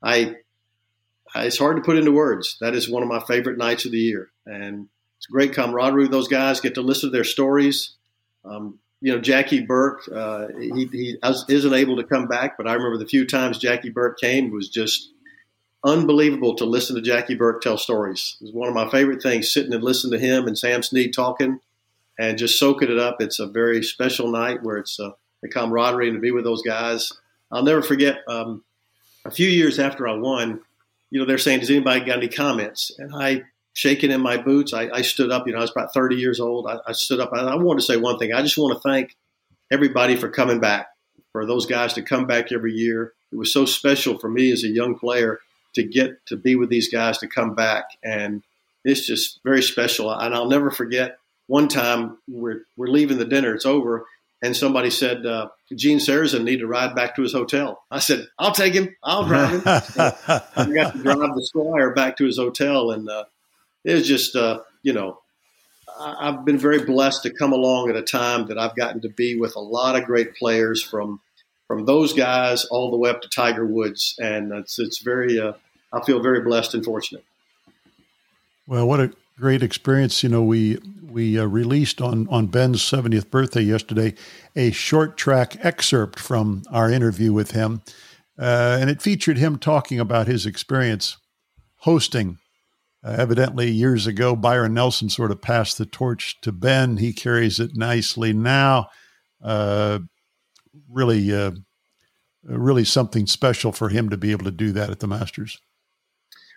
I, 0.04 0.36
it's 1.34 1.58
hard 1.58 1.78
to 1.78 1.82
put 1.82 1.98
into 1.98 2.12
words. 2.12 2.58
That 2.60 2.76
is 2.76 2.90
one 2.90 3.04
of 3.04 3.10
my 3.10 3.22
favorite 3.22 3.58
nights 3.58 3.86
of 3.86 3.94
the 3.94 4.00
year, 4.00 4.32
and 4.46 4.90
it's 5.18 5.28
great 5.28 5.54
camaraderie 5.54 6.04
with 6.04 6.12
those 6.12 6.28
guys. 6.28 6.60
Get 6.60 6.76
to 6.76 6.82
listen 6.82 7.10
to 7.10 7.16
their 7.16 7.24
stories. 7.24 7.94
Um, 8.44 8.80
you 9.02 9.14
know, 9.14 9.20
Jackie 9.20 9.62
Burke, 9.62 10.02
uh, 10.14 10.48
he, 10.60 10.88
he 10.92 11.18
isn't 11.50 11.74
able 11.74 11.98
to 11.98 12.04
come 12.04 12.28
back, 12.28 12.58
but 12.58 12.68
I 12.68 12.74
remember 12.74 12.98
the 12.98 13.06
few 13.06 13.28
times 13.28 13.60
Jackie 13.60 13.90
Burke 13.90 14.20
came 14.20 14.52
was 14.52 14.70
just 14.70 15.12
unbelievable 15.84 16.56
to 16.56 16.66
listen 16.66 16.96
to 16.96 17.02
Jackie 17.02 17.36
Burke 17.36 17.62
tell 17.62 17.78
stories. 17.78 18.38
It 18.42 18.46
was 18.46 18.54
one 18.54 18.68
of 18.68 18.74
my 18.74 18.90
favorite 18.90 19.22
things, 19.22 19.52
sitting 19.52 19.74
and 19.74 19.84
listening 19.84 20.20
to 20.20 20.26
him 20.26 20.48
and 20.48 20.58
Sam 20.58 20.82
Snead 20.82 21.14
talking 21.14 21.60
and 22.18 22.38
just 22.38 22.60
soaking 22.60 22.92
it 22.92 22.98
up. 22.98 23.18
It's 23.22 23.40
a 23.40 23.48
very 23.48 23.84
special 23.84 24.32
night 24.32 24.64
where 24.64 24.78
it's 24.78 25.00
uh, 25.00 25.12
the 25.42 25.50
camaraderie 25.50 26.08
and 26.08 26.18
to 26.18 26.22
be 26.22 26.32
with 26.32 26.44
those 26.44 26.64
guys. 26.64 27.12
I'll 27.52 27.64
never 27.64 27.84
forget 27.84 28.18
um, 28.28 28.64
a 29.24 29.32
few 29.32 29.48
years 29.48 29.78
after 29.78 30.08
I 30.08 30.16
won, 30.16 30.62
you 31.12 31.20
know, 31.20 31.26
they're 31.26 31.38
saying, 31.38 31.60
does 31.60 31.70
anybody 31.70 32.04
got 32.04 32.18
any 32.18 32.28
comments? 32.28 32.92
And 32.98 33.12
I 33.16 33.44
shaking 33.78 34.10
in 34.10 34.20
my 34.22 34.38
boots. 34.38 34.74
I, 34.74 34.90
I, 34.90 35.04
stood 35.04 35.32
up. 35.32 35.46
You 35.46 35.54
know, 35.54 35.60
I 35.60 35.62
was 35.62 35.70
about 35.70 35.94
30 35.94 36.16
years 36.16 36.40
old. 36.40 36.66
I, 36.66 36.80
I 36.88 36.94
stood 36.94 37.20
up. 37.20 37.30
I, 37.32 37.42
I 37.42 37.56
want 37.58 37.80
to 37.80 37.86
say 37.86 37.96
one 37.96 38.18
thing. 38.18 38.34
I 38.34 38.42
just 38.42 38.58
want 38.58 38.74
to 38.74 38.90
thank 38.90 39.16
everybody 39.72 40.16
for 40.16 40.30
coming 40.30 40.60
back, 40.60 40.88
for 41.32 41.46
those 41.46 41.68
guys 41.68 41.94
to 41.94 42.02
come 42.02 42.26
back 42.26 42.52
every 42.52 42.74
year. 42.74 43.14
It 43.32 43.36
was 43.36 43.54
so 43.54 43.66
special 43.66 44.18
for 44.18 44.30
me 44.30 44.52
as 44.52 44.64
a 44.64 44.68
young 44.68 44.98
player 44.98 45.42
to 45.76 45.84
get 45.84 46.26
to 46.26 46.36
be 46.36 46.56
with 46.56 46.70
these 46.70 46.92
guys 46.92 47.20
to 47.20 47.28
come 47.28 47.54
back, 47.54 47.86
and 48.04 48.42
it's 48.84 49.06
just 49.06 49.42
very 49.44 49.62
special. 49.62 50.12
And 50.12 50.34
I'll 50.34 50.50
never 50.50 50.72
forget 50.72 51.20
one 51.46 51.68
time 51.68 52.18
we're 52.28 52.64
we're 52.78 52.88
leaving 52.88 53.20
the 53.20 53.26
dinner. 53.26 53.54
It's 53.54 53.66
over. 53.66 54.08
And 54.42 54.56
somebody 54.56 54.92
said, 54.92 55.26
uh, 55.26 55.50
Gene 55.76 55.98
Sarazen 55.98 56.44
need 56.44 56.60
to 56.60 56.68
ride 56.68 56.96
back 56.96 57.16
to 57.16 57.24
his 57.24 57.34
hotel. 57.34 57.84
I 57.90 57.98
said, 57.98 58.28
I'll 58.38 58.52
take 58.52 58.74
him. 58.74 58.96
I'll 59.04 59.26
drive 59.26 59.50
him. 59.50 59.62
I 59.66 60.72
got 60.74 60.94
to 60.94 61.00
drive 61.02 61.36
the 61.36 61.44
Squire 61.44 61.94
back 61.96 62.18
to 62.18 62.26
his 62.26 62.38
hotel, 62.38 62.92
and 62.92 63.10
uh, 63.10 63.26
it 63.84 63.94
was 63.94 64.08
just, 64.08 64.36
uh, 64.36 64.60
you 64.84 64.94
know, 64.94 65.20
I, 66.00 66.32
have 66.32 66.46
been 66.46 66.58
very 66.58 66.84
blessed 66.84 67.24
to 67.24 67.30
come 67.30 67.54
along 67.54 67.90
at 67.90 67.96
a 67.96 68.02
time 68.02 68.48
that 68.48 68.58
I've 68.58 68.76
gotten 68.76 69.02
to 69.02 69.10
be 69.10 69.36
with 69.36 69.56
a 69.56 69.60
lot 69.60 69.96
of 69.96 70.06
great 70.06 70.36
players 70.36 70.82
from 70.82 71.22
from 71.68 71.86
those 71.86 72.14
guys 72.14 72.66
all 72.66 72.92
the 72.92 72.98
way 72.98 73.10
up 73.10 73.22
to 73.22 73.30
Tiger 73.30 73.66
Woods, 73.66 74.16
and 74.20 74.52
it's 74.54 74.80
it's 74.80 75.00
very. 75.00 75.40
Uh, 75.40 75.54
I 75.92 76.04
feel 76.04 76.22
very 76.22 76.42
blessed 76.42 76.74
and 76.74 76.84
fortunate. 76.84 77.24
Well, 78.68 78.88
what 78.88 79.00
a 79.00 79.12
great 79.40 79.64
experience! 79.64 80.24
You 80.24 80.30
know, 80.30 80.44
we 80.44 80.80
we 81.02 81.40
uh, 81.40 81.46
released 81.46 82.02
on 82.02 82.28
on 82.30 82.48
Ben's 82.48 82.82
70th 82.82 83.30
birthday 83.30 83.62
yesterday 83.62 84.14
a 84.56 84.72
short 84.72 85.18
track 85.18 85.58
excerpt 85.64 86.20
from 86.20 86.64
our 86.72 86.92
interview 86.92 87.34
with 87.34 87.52
him, 87.52 87.82
uh, 88.40 88.78
and 88.80 88.90
it 88.90 89.02
featured 89.02 89.38
him 89.38 89.58
talking 89.58 90.00
about 90.00 90.28
his 90.28 90.46
experience 90.46 91.18
hosting 91.82 92.40
uh, 93.08 93.16
evidently, 93.18 93.72
years 93.72 94.06
ago, 94.06 94.36
Byron 94.36 94.74
Nelson 94.74 95.08
sort 95.08 95.32
of 95.32 95.42
passed 95.42 95.78
the 95.78 95.86
torch 95.86 96.42
to 96.42 96.52
Ben. 96.52 96.98
He 96.98 97.14
carries 97.14 97.58
it 97.58 97.72
nicely 97.74 98.34
now. 98.34 98.90
Uh, 99.42 100.00
really 100.90 101.34
uh, 101.34 101.52
really 102.44 102.84
something 102.84 103.26
special 103.26 103.72
for 103.72 103.90
him 103.90 104.10
to 104.10 104.18
be 104.18 104.32
able 104.32 104.44
to 104.44 104.52
do 104.52 104.74
that 104.74 104.90
at 104.90 105.00
the 105.00 105.08
Masters. 105.08 105.58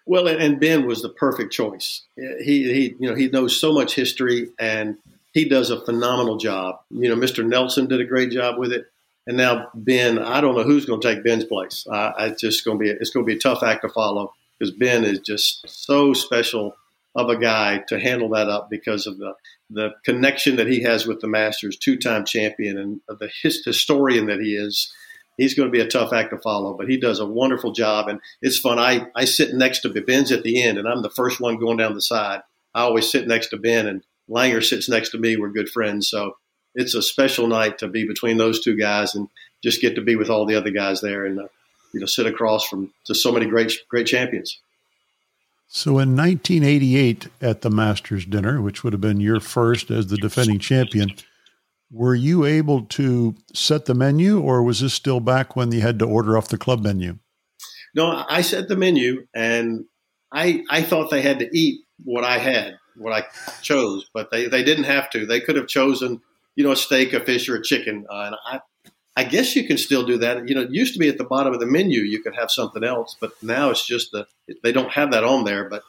Well, 0.06 0.26
and 0.26 0.58
Ben 0.58 0.86
was 0.86 1.02
the 1.02 1.08
perfect 1.08 1.52
choice. 1.52 2.02
He, 2.16 2.64
he, 2.64 2.94
you 2.98 3.08
know, 3.08 3.14
he 3.14 3.28
knows 3.28 3.60
so 3.60 3.72
much 3.72 3.94
history, 3.94 4.48
and 4.58 4.96
he 5.32 5.44
does 5.44 5.70
a 5.70 5.80
phenomenal 5.80 6.36
job. 6.36 6.80
You 6.90 7.10
know, 7.10 7.16
Mr. 7.16 7.46
Nelson 7.46 7.86
did 7.86 8.00
a 8.00 8.04
great 8.04 8.32
job 8.32 8.58
with 8.58 8.72
it, 8.72 8.86
and 9.24 9.36
now 9.36 9.68
Ben. 9.74 10.18
I 10.18 10.40
don't 10.40 10.56
know 10.56 10.64
who's 10.64 10.84
going 10.84 11.00
to 11.00 11.14
take 11.14 11.22
Ben's 11.22 11.44
place. 11.44 11.86
It's 11.88 12.40
just 12.40 12.64
going 12.64 12.78
to 12.78 12.82
be 12.82 12.90
it's 12.90 13.10
going 13.10 13.24
to 13.24 13.30
be 13.30 13.36
a 13.36 13.40
tough 13.40 13.62
act 13.62 13.82
to 13.82 13.88
follow 13.88 14.34
because 14.61 14.75
Ben 14.77 15.05
is 15.05 15.20
just 15.20 15.66
so 15.66 16.12
special 16.12 16.77
of 17.16 17.29
a 17.29 17.37
guy 17.37 17.79
to 17.88 17.99
handle 17.99 18.29
that 18.29 18.49
up 18.49 18.68
because 18.70 19.07
of 19.07 19.18
the 19.18 19.35
the 19.70 19.90
connection 20.05 20.57
that 20.57 20.66
he 20.66 20.83
has 20.83 21.07
with 21.07 21.20
the 21.20 21.29
Masters, 21.29 21.77
two 21.77 21.96
time 21.96 22.25
champion, 22.25 22.77
and 22.77 23.01
the 23.09 23.31
his, 23.42 23.64
historian 23.64 24.27
that 24.27 24.40
he 24.40 24.55
is 24.55 24.92
he's 25.37 25.55
going 25.55 25.68
to 25.68 25.73
be 25.73 25.81
a 25.81 25.88
tough 25.88 26.12
act 26.12 26.31
to 26.31 26.38
follow, 26.38 26.75
but 26.75 26.88
he 26.88 26.99
does 26.99 27.18
a 27.18 27.27
wonderful 27.27 27.73
job. 27.73 28.09
And 28.09 28.20
it's 28.42 28.59
fun. 28.59 28.79
I, 28.79 29.07
I 29.16 29.25
sit 29.25 29.55
next 29.55 29.81
to 29.81 29.88
Ben's 29.88 30.31
at 30.31 30.42
the 30.42 30.62
end, 30.62 30.77
and 30.77 30.87
I'm 30.87 31.03
the 31.03 31.09
first 31.09 31.40
one 31.40 31.59
going 31.59 31.79
down 31.79 31.94
the 31.94 32.03
side. 32.03 32.42
I 32.75 32.83
always 32.83 33.11
sit 33.11 33.27
next 33.27 33.49
to 33.49 33.57
Ben, 33.57 33.87
and 33.87 34.05
Langer 34.29 34.62
sits 34.62 34.88
next 34.88 35.11
to 35.11 35.18
me. 35.18 35.37
We're 35.37 35.49
good 35.49 35.70
friends. 35.70 36.09
So 36.09 36.37
it's 36.75 36.94
a 36.94 37.03
special 37.03 37.46
night 37.46 37.79
to 37.79 37.88
be 37.88 38.07
between 38.07 38.37
those 38.37 38.61
two 38.61 38.77
guys 38.77 39.14
and 39.14 39.29
just 39.62 39.81
get 39.81 39.94
to 39.94 40.03
be 40.03 40.14
with 40.14 40.31
all 40.31 40.46
the 40.46 40.57
other 40.57 40.70
guys 40.70 41.01
there 41.01 41.25
and, 41.25 41.40
uh, 41.40 41.49
you 41.92 42.00
know, 42.00 42.07
sit 42.07 42.26
across 42.26 42.66
from 42.66 42.92
just 43.07 43.22
so 43.22 43.33
many 43.33 43.46
great, 43.46 43.72
great 43.88 44.07
champions. 44.07 44.61
So 45.72 46.00
in 46.00 46.16
1988 46.16 47.29
at 47.40 47.61
the 47.62 47.70
Masters 47.70 48.26
dinner, 48.26 48.61
which 48.61 48.83
would 48.83 48.92
have 48.92 49.00
been 49.00 49.20
your 49.20 49.38
first 49.38 49.90
as 49.90 50.09
the 50.09 50.16
defending 50.16 50.59
champion, 50.59 51.12
were 51.92 52.14
you 52.14 52.44
able 52.44 52.83
to 52.87 53.35
set 53.55 53.87
the 53.87 53.94
menu, 53.94 54.40
or 54.40 54.62
was 54.62 54.81
this 54.81 54.94
still 54.94 55.20
back 55.20 55.55
when 55.55 55.70
you 55.72 55.81
had 55.81 55.98
to 56.00 56.07
order 56.07 56.37
off 56.37 56.48
the 56.48 56.59
club 56.59 56.83
menu? 56.83 57.18
No, 57.94 58.24
I 58.29 58.42
set 58.42 58.68
the 58.68 58.76
menu, 58.76 59.26
and 59.35 59.85
I 60.33 60.62
I 60.70 60.83
thought 60.83 61.11
they 61.11 61.22
had 61.22 61.40
to 61.40 61.48
eat 61.57 61.81
what 62.05 62.24
I 62.24 62.38
had, 62.38 62.79
what 62.96 63.12
I 63.12 63.26
chose, 63.62 64.09
but 64.14 64.31
they, 64.31 64.46
they 64.46 64.62
didn't 64.62 64.85
have 64.85 65.11
to. 65.11 65.26
They 65.26 65.40
could 65.40 65.57
have 65.57 65.66
chosen, 65.66 66.20
you 66.55 66.64
know, 66.64 66.72
a 66.72 66.76
steak, 66.76 67.12
a 67.12 67.20
fish, 67.20 67.48
or 67.48 67.57
a 67.57 67.62
chicken. 67.62 68.07
Uh, 68.11 68.22
and 68.26 68.37
I 68.46 68.61
I 69.20 69.24
guess 69.24 69.54
you 69.54 69.66
can 69.66 69.76
still 69.76 70.06
do 70.06 70.16
that. 70.16 70.48
You 70.48 70.54
know, 70.54 70.62
it 70.62 70.70
used 70.70 70.94
to 70.94 70.98
be 70.98 71.11
at 71.11 71.18
the 71.18 71.24
bottom 71.24 71.52
of 71.52 71.61
the 71.61 71.66
menu 71.66 72.00
you 72.00 72.22
could 72.22 72.35
have 72.37 72.50
something 72.50 72.83
else, 72.83 73.18
but 73.20 73.33
now 73.42 73.68
it's 73.68 73.87
just 73.87 74.12
the 74.12 74.26
they 74.62 74.72
don't 74.72 74.92
have 74.92 75.11
that 75.11 75.24
on 75.24 75.44
there. 75.44 75.68
But 75.68 75.83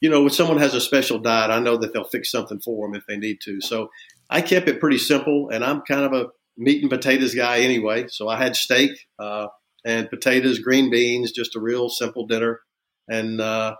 you 0.00 0.10
know, 0.10 0.22
when 0.22 0.30
someone 0.30 0.58
has 0.58 0.74
a 0.74 0.80
special 0.80 1.20
diet, 1.20 1.52
I 1.52 1.60
know 1.60 1.76
that 1.76 1.92
they'll 1.92 2.02
fix 2.02 2.28
something 2.28 2.58
for 2.58 2.88
them 2.88 2.96
if 2.96 3.06
they 3.06 3.16
need 3.16 3.40
to. 3.42 3.60
So 3.60 3.90
I 4.28 4.40
kept 4.40 4.66
it 4.66 4.80
pretty 4.80 4.98
simple, 4.98 5.48
and 5.50 5.64
I'm 5.64 5.82
kind 5.82 6.02
of 6.02 6.12
a 6.12 6.26
meat 6.56 6.82
and 6.82 6.90
potatoes 6.90 7.36
guy 7.36 7.60
anyway. 7.60 8.06
So 8.08 8.28
I 8.28 8.36
had 8.36 8.56
steak 8.56 8.90
uh, 9.16 9.46
and 9.84 10.10
potatoes, 10.10 10.58
green 10.58 10.90
beans, 10.90 11.30
just 11.30 11.54
a 11.54 11.60
real 11.60 11.88
simple 11.88 12.26
dinner. 12.26 12.62
And 13.08 13.40
uh, 13.40 13.76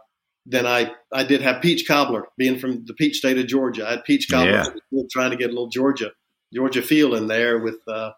then 0.47 0.65
I, 0.65 0.93
I 1.13 1.25
did 1.25 1.41
have 1.41 1.61
peach 1.61 1.89
cobbler, 1.89 2.27
being 2.39 2.61
from 2.61 2.85
the 2.85 2.95
peach 2.95 3.17
state 3.17 3.39
of 3.39 3.49
Georgia. 3.49 3.85
I 3.85 3.91
had 3.93 4.05
peach 4.05 4.29
cobbler, 4.31 4.77
yeah. 4.93 5.03
trying 5.11 5.33
to 5.33 5.37
get 5.37 5.47
a 5.47 5.55
little 5.55 5.71
Georgia 5.71 6.13
Georgia 6.55 6.83
feel 6.83 7.17
in 7.17 7.27
there. 7.27 7.59
With 7.59 7.81
uh, 7.89 8.13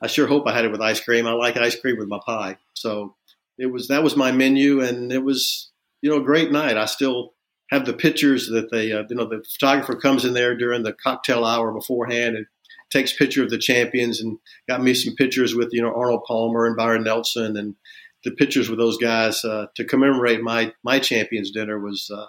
I 0.00 0.06
sure 0.06 0.26
hope 0.26 0.46
I 0.46 0.54
had 0.54 0.64
it 0.64 0.72
with 0.72 0.80
ice 0.80 1.00
cream. 1.00 1.26
I 1.26 1.32
like 1.32 1.56
ice 1.56 1.78
cream 1.78 1.98
with 1.98 2.08
my 2.08 2.20
pie. 2.24 2.58
So 2.74 3.14
it 3.58 3.66
was 3.66 3.88
that 3.88 4.02
was 4.02 4.16
my 4.16 4.32
menu, 4.32 4.80
and 4.80 5.12
it 5.12 5.24
was 5.24 5.70
you 6.02 6.10
know 6.10 6.18
a 6.18 6.24
great 6.24 6.52
night. 6.52 6.76
I 6.76 6.86
still 6.86 7.34
have 7.70 7.84
the 7.84 7.92
pictures 7.92 8.48
that 8.48 8.70
they, 8.70 8.92
uh, 8.92 9.04
you 9.08 9.16
know, 9.16 9.26
the 9.26 9.44
photographer 9.44 9.94
comes 9.94 10.24
in 10.24 10.32
there 10.32 10.56
during 10.56 10.82
the 10.82 10.92
cocktail 10.92 11.44
hour 11.44 11.72
beforehand 11.72 12.36
and 12.36 12.46
takes 12.90 13.12
picture 13.12 13.42
of 13.42 13.50
the 13.50 13.58
champions 13.58 14.20
and 14.20 14.38
got 14.66 14.82
me 14.82 14.94
some 14.94 15.14
pictures 15.14 15.54
with, 15.54 15.68
you 15.72 15.82
know, 15.82 15.92
Arnold 15.94 16.24
Palmer 16.26 16.66
and 16.66 16.76
Byron 16.76 17.04
Nelson 17.04 17.56
and 17.56 17.74
the 18.24 18.30
pictures 18.30 18.68
with 18.68 18.78
those 18.78 18.96
guys 18.96 19.44
uh, 19.44 19.66
to 19.76 19.84
commemorate 19.84 20.40
my 20.40 20.72
my 20.82 20.98
champions 20.98 21.50
dinner 21.50 21.78
was 21.78 22.10
uh, 22.12 22.26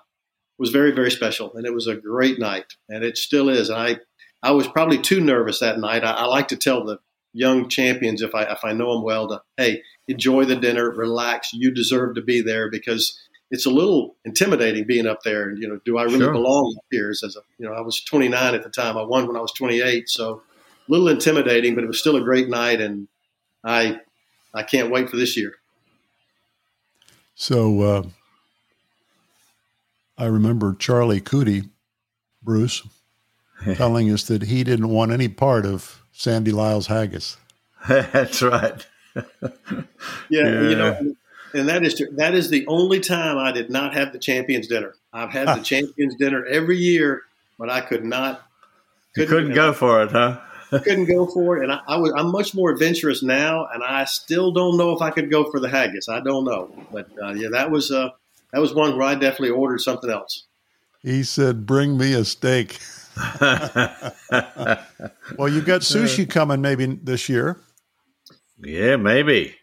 was 0.60 0.69
very 0.69 0.91
very 0.91 1.10
special 1.10 1.51
and 1.55 1.65
it 1.65 1.73
was 1.73 1.88
a 1.88 1.95
great 1.95 2.38
night 2.38 2.65
and 2.89 3.03
it 3.03 3.17
still 3.17 3.49
is. 3.49 3.69
And 3.69 3.79
I 3.79 3.97
I 4.43 4.51
was 4.51 4.67
probably 4.67 4.99
too 4.99 5.21
nervous 5.21 5.60
that 5.60 5.79
night. 5.79 6.03
I, 6.03 6.12
I 6.12 6.25
like 6.25 6.49
to 6.49 6.58
tell 6.58 6.84
the 6.84 6.99
young 7.34 7.70
champions 7.70 8.22
if 8.22 8.34
I 8.34 8.44
if 8.44 8.63
I 8.63 8.74
know 8.74 8.94
them 8.94 9.04
well 9.04 9.28
to 9.30 9.42
hey 9.58 9.84
enjoy 10.08 10.46
the 10.46 10.56
dinner, 10.56 10.89
relax. 10.89 11.54
You 11.54 11.72
deserve 11.72 12.15
to 12.15 12.22
be 12.22 12.42
there 12.42 12.70
because 12.70 13.20
it's 13.52 13.65
a 13.65 13.70
little 13.70 14.15
intimidating 14.26 14.86
being 14.86 15.08
up 15.08 15.24
there. 15.24 15.50
And 15.50 15.58
you 15.60 15.68
know, 15.68 15.80
do 15.86 15.98
I 15.98 16.04
really 16.04 16.20
sure. 16.20 16.34
belong 16.34 16.78
here? 16.92 17.12
As 17.12 17.24
a 17.24 17.42
you 17.58 17.68
know, 17.68 17.74
I 17.74 17.82
was 17.82 18.04
29 18.04 18.56
at 18.56 18.63
the 18.63 18.70
time. 18.70 18.98
I 18.98 19.04
won 19.04 19.28
when 19.28 19.38
I 19.38 19.42
was 19.42 19.54
28, 19.54 20.10
so 20.10 20.42
a 20.88 20.92
little 20.92 21.08
intimidating, 21.08 21.76
but 21.76 21.84
it 21.84 21.88
was 21.88 22.00
still 22.00 22.15
a 22.15 22.24
great 22.24 22.50
night, 22.50 22.82
and 22.82 23.08
I 23.63 24.00
I 24.54 24.63
can't 24.63 24.92
wait 24.92 25.10
for 25.10 25.18
this 25.18 25.38
year. 25.38 25.54
So 27.36 27.82
uh, 27.82 28.04
I 30.18 30.26
remember 30.26 30.76
Charlie 30.78 31.22
Coody, 31.22 31.70
Bruce, 32.44 32.84
telling 33.76 34.12
us 34.12 34.24
that 34.24 34.44
he 34.44 34.63
didn't 34.63 34.89
want 34.89 35.12
any 35.12 35.30
part 35.30 35.65
of 35.65 35.99
Sandy 36.19 36.51
Lyle's 36.51 36.88
haggis. 36.88 37.38
That's 37.88 38.41
right. 38.41 38.86
yeah, 39.15 39.23
yeah, 40.29 40.62
you 40.69 40.75
know, 40.75 41.15
and 41.53 41.69
that 41.69 41.86
is 41.86 42.03
that 42.17 42.34
is 42.34 42.49
the 42.49 42.67
only 42.67 42.99
time 42.99 43.38
I 43.38 43.53
did 43.53 43.69
not 43.69 43.93
have 43.93 44.12
the 44.12 44.19
champions 44.19 44.67
dinner. 44.67 44.95
I've 45.13 45.29
had 45.29 45.47
the 45.47 45.63
champions 45.63 46.15
dinner 46.15 46.45
every 46.45 46.75
year, 46.75 47.21
but 47.58 47.69
I 47.69 47.79
could 47.79 48.03
not. 48.03 48.45
Couldn't, 49.15 49.29
couldn't 49.29 49.53
go 49.53 49.71
for 49.71 50.03
it, 50.03 50.12
huh? 50.12 50.41
couldn't 50.69 51.05
go 51.05 51.25
for 51.25 51.58
it, 51.58 51.63
and 51.63 51.71
I, 51.71 51.79
I, 51.88 51.95
was 51.95 52.12
I'm 52.13 52.34
much 52.34 52.53
more 52.53 52.69
adventurous 52.69 53.23
now, 53.23 53.65
and 53.73 53.82
I 53.82 54.03
still 54.03 54.51
don't 54.51 54.75
know 54.75 54.93
if 54.93 55.01
I 55.01 55.12
could 55.12 55.32
go 55.32 55.49
for 55.49 55.62
the 55.62 55.69
haggis. 55.69 56.10
I 56.10 56.19
don't 56.19 56.43
know, 56.43 56.69
but 56.91 57.08
uh, 57.23 57.32
yeah, 57.32 57.47
that 57.53 57.71
was 57.71 57.93
uh, 57.93 58.10
that 58.51 58.60
was 58.60 58.73
one 58.73 58.97
where 58.97 59.08
I 59.08 59.15
definitely 59.15 59.51
ordered 59.51 59.79
something 59.79 60.10
else. 60.10 60.43
He 61.01 61.23
said, 61.23 61.65
"Bring 61.65 61.97
me 61.97 62.12
a 62.12 62.25
steak." 62.25 62.77
well, 65.38 65.49
you've 65.49 65.65
got 65.65 65.82
sushi 65.82 66.29
coming 66.29 66.62
maybe 66.62 66.86
this 66.86 67.27
year. 67.27 67.60
Yeah, 68.62 68.95
maybe. 68.97 69.55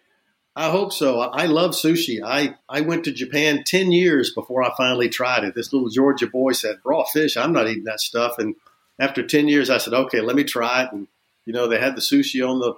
I 0.55 0.71
hope 0.71 0.93
so. 0.93 1.21
I 1.21 1.47
love 1.47 1.73
sushi. 1.73 2.23
I, 2.25 2.55
I 2.69 2.81
went 2.81 3.05
to 3.05 3.13
Japan 3.13 3.63
10 3.65 3.93
years 3.93 4.33
before 4.33 4.63
I 4.63 4.75
finally 4.77 5.11
tried 5.11 5.45
it. 5.45 5.55
This 5.55 5.73
little 5.73 5.91
Georgia 5.91 6.27
boy 6.27 6.53
said, 6.53 6.77
raw 6.85 7.05
fish, 7.05 7.37
I'm 7.37 7.53
not 7.53 7.69
eating 7.69 7.85
that 7.85 8.01
stuff. 8.01 8.39
And 8.39 8.57
after 8.99 9.27
10 9.27 9.49
years, 9.49 9.69
I 9.69 9.77
said, 9.77 9.93
okay, 9.93 10.23
let 10.23 10.35
me 10.35 10.45
try 10.45 10.85
it. 10.85 10.93
And, 10.93 11.09
you 11.45 11.53
know, 11.53 11.69
they 11.69 11.79
had 11.79 11.95
the 11.95 12.01
sushi 12.01 12.47
on 12.47 12.61
the 12.61 12.75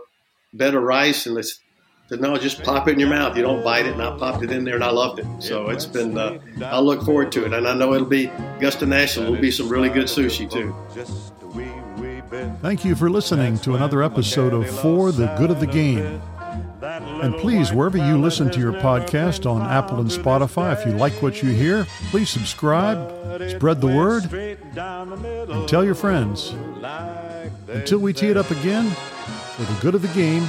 bed 0.53 0.75
of 0.75 0.83
rice 0.83 1.27
and 1.27 1.37
they 1.37 1.43
said, 2.09 2.21
no, 2.23 2.37
just 2.39 2.63
pop 2.63 2.89
it 2.89 2.93
in 2.93 3.01
your 3.01 3.11
mouth. 3.11 3.37
You 3.37 3.43
don't 3.43 3.63
bite 3.63 3.85
it. 3.85 3.93
And 3.93 4.03
I 4.03 4.17
popped 4.17 4.43
it 4.43 4.51
in 4.51 4.65
there 4.65 4.77
and 4.77 4.85
I 4.85 4.91
loved 4.91 5.19
it. 5.19 5.27
So 5.41 5.69
it's 5.69 5.85
been, 5.85 6.17
uh, 6.17 6.39
I 6.65 6.81
look 6.81 7.03
forward 7.03 7.31
to 7.33 7.45
it. 7.45 7.53
And 7.53 7.69
I 7.69 7.75
know 7.75 7.93
it'll 7.93 8.07
be, 8.07 8.27
Augusta 8.57 8.87
National 8.87 9.33
will 9.33 9.41
be 9.41 9.51
some 9.51 9.69
really 9.69 9.91
good 9.91 10.07
sushi 10.07 10.51
too. 10.51 10.75
Thank 12.63 12.85
you 12.85 12.95
for 12.95 13.11
listening 13.11 13.59
to 13.59 13.75
another 13.75 14.03
episode 14.03 14.55
of 14.55 14.69
Fore 14.81 15.13
the 15.13 15.27
Good 15.39 15.51
of 15.51 15.61
the 15.61 15.67
Game. 15.67 16.23
And 16.81 17.35
please, 17.37 17.73
wherever 17.73 17.99
you 17.99 18.17
listen 18.19 18.51
to 18.53 18.61
your 18.61 18.73
podcast 18.73 19.51
on 19.51 19.61
Apple 19.63 20.01
and 20.01 20.09
Spotify, 20.09 20.73
if 20.73 20.87
you 20.87 20.93
like 20.93 21.13
what 21.23 21.43
you 21.43 21.51
hear, 21.51 21.87
please 22.11 22.31
subscribe, 22.31 22.99
spread 23.51 23.81
the 23.81 23.89
word, 23.89 24.33
and 24.33 25.69
tell 25.69 25.85
your 25.85 25.95
friends. 25.95 26.55
Until 27.69 27.99
we 27.99 28.15
tee 28.15 28.29
it 28.29 28.37
up 28.39 28.51
again, 28.51 28.91
for 29.57 29.65
the 29.65 29.81
good 29.81 29.95
of 29.95 30.03
the 30.03 30.09
game, 30.09 30.49